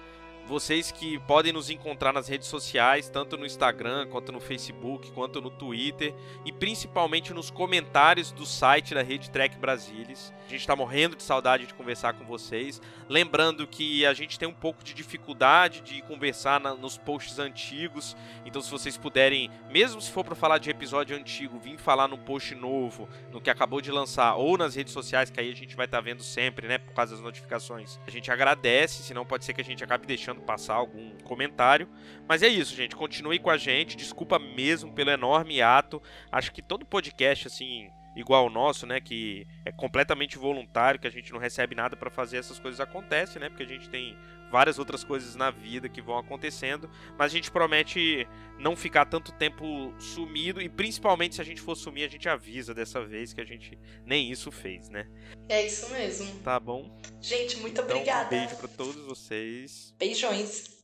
Vocês 0.47 0.93
que 0.93 1.19
podem 1.19 1.51
nos 1.51 1.69
encontrar 1.69 2.13
nas 2.13 2.29
redes 2.29 2.47
sociais, 2.47 3.09
tanto 3.09 3.35
no 3.35 3.45
Instagram, 3.45 4.07
quanto 4.07 4.31
no 4.31 4.39
Facebook, 4.39 5.11
quanto 5.11 5.41
no 5.41 5.49
Twitter, 5.49 6.15
e 6.45 6.53
principalmente 6.53 7.33
nos 7.33 7.51
comentários 7.51 8.31
do 8.31 8.45
site 8.45 8.93
da 8.93 9.01
Rede 9.01 9.29
Trek 9.29 9.57
Brasilis. 9.57 10.31
A 10.45 10.49
gente 10.49 10.61
está 10.61 10.73
morrendo 10.73 11.17
de 11.17 11.23
saudade 11.23 11.67
de 11.67 11.73
conversar 11.73 12.13
com 12.13 12.23
vocês. 12.23 12.81
Lembrando 13.09 13.67
que 13.67 14.05
a 14.05 14.13
gente 14.13 14.39
tem 14.39 14.47
um 14.47 14.53
pouco 14.53 14.85
de 14.85 14.93
dificuldade 14.93 15.81
de 15.81 16.01
conversar 16.03 16.61
na- 16.61 16.73
nos 16.73 16.97
posts 16.97 17.39
antigos, 17.39 18.15
então 18.45 18.61
se 18.61 18.71
vocês 18.71 18.95
puderem, 18.95 19.51
mesmo 19.69 19.99
se 19.99 20.09
for 20.09 20.23
para 20.23 20.33
falar 20.33 20.59
de 20.59 20.69
episódio 20.69 21.17
antigo, 21.17 21.59
vir 21.59 21.77
falar 21.77 22.07
no 22.07 22.17
post 22.17 22.55
novo, 22.55 23.09
no 23.33 23.41
que 23.41 23.49
acabou 23.49 23.81
de 23.81 23.91
lançar, 23.91 24.35
ou 24.35 24.57
nas 24.57 24.75
redes 24.75 24.93
sociais, 24.93 25.29
que 25.29 25.41
aí 25.41 25.51
a 25.51 25.55
gente 25.55 25.75
vai 25.75 25.87
estar 25.87 25.99
vendo 25.99 26.23
sempre, 26.23 26.69
né, 26.69 26.77
por 26.77 26.93
causa 26.93 27.13
das 27.15 27.21
notificações. 27.23 27.99
A 28.07 28.09
gente 28.09 28.31
agradece, 28.31 29.03
senão 29.03 29.25
pode 29.25 29.43
ser 29.43 29.53
que 29.53 29.59
a 29.59 29.65
gente 29.65 29.83
acabe 29.83 30.07
deixando 30.07 30.36
passar 30.41 30.75
algum 30.75 31.11
comentário. 31.23 31.88
Mas 32.27 32.43
é 32.43 32.47
isso, 32.47 32.75
gente. 32.75 32.95
Continue 32.95 33.39
com 33.39 33.49
a 33.49 33.57
gente. 33.57 33.97
Desculpa 33.97 34.38
mesmo 34.39 34.91
pelo 34.93 35.09
enorme 35.09 35.61
ato. 35.61 36.01
Acho 36.31 36.51
que 36.51 36.61
todo 36.61 36.85
podcast, 36.85 37.47
assim, 37.47 37.89
igual 38.18 38.47
o 38.47 38.49
nosso, 38.49 38.88
né, 38.88 38.99
que 38.99 39.47
é 39.63 39.72
completamente 39.72 40.38
voluntário, 40.38 40.99
que 40.99 41.07
a 41.07 41.11
gente 41.11 41.32
não 41.32 41.39
recebe 41.39 41.76
nada 41.76 41.95
para 41.95 42.09
fazer 42.09 42.38
essas 42.38 42.59
coisas 42.59 42.82
acontecem, 42.82 43.39
né? 43.39 43.47
Porque 43.47 43.63
a 43.63 43.68
gente 43.68 43.88
tem 43.89 44.18
várias 44.49 44.80
outras 44.80 45.03
coisas 45.03 45.36
na 45.36 45.51
vida 45.51 45.88
que 45.88 46.01
vão 46.01 46.18
acontecendo, 46.18 46.89
mas 47.18 47.32
a 47.32 47.36
gente 47.36 47.51
promete 47.51 48.28
não 48.57 48.76
ficar 48.76 49.05
tanto 49.05 49.32
tempo 49.34 49.93
sumido 49.99 50.61
e 50.61 50.68
principalmente 50.68 51.36
se 51.36 51.41
a 51.41 51.43
gente 51.43 51.61
for 51.61 51.76
sumir, 51.76 52.05
a 52.05 52.09
gente 52.09 52.28
avisa 52.28 52.74
dessa 52.74 53.05
vez 53.05 53.34
que 53.34 53.41
a 53.41 53.45
gente 53.45 53.78
nem 54.05 54.32
isso 54.32 54.51
fez, 54.51 54.89
né? 54.89 55.07
É 55.47 55.65
isso 55.65 55.91
mesmo. 55.91 56.39
Tá 56.39 56.59
bom. 56.59 56.89
Gente, 57.22 57.57
muito 57.57 57.82
então, 57.82 57.95
obrigada. 57.95 58.36
Um 58.36 58.39
beijo 58.39 58.55
para 58.55 58.68
todos 58.68 59.01
vocês. 59.03 59.93
Beijões. 59.99 60.76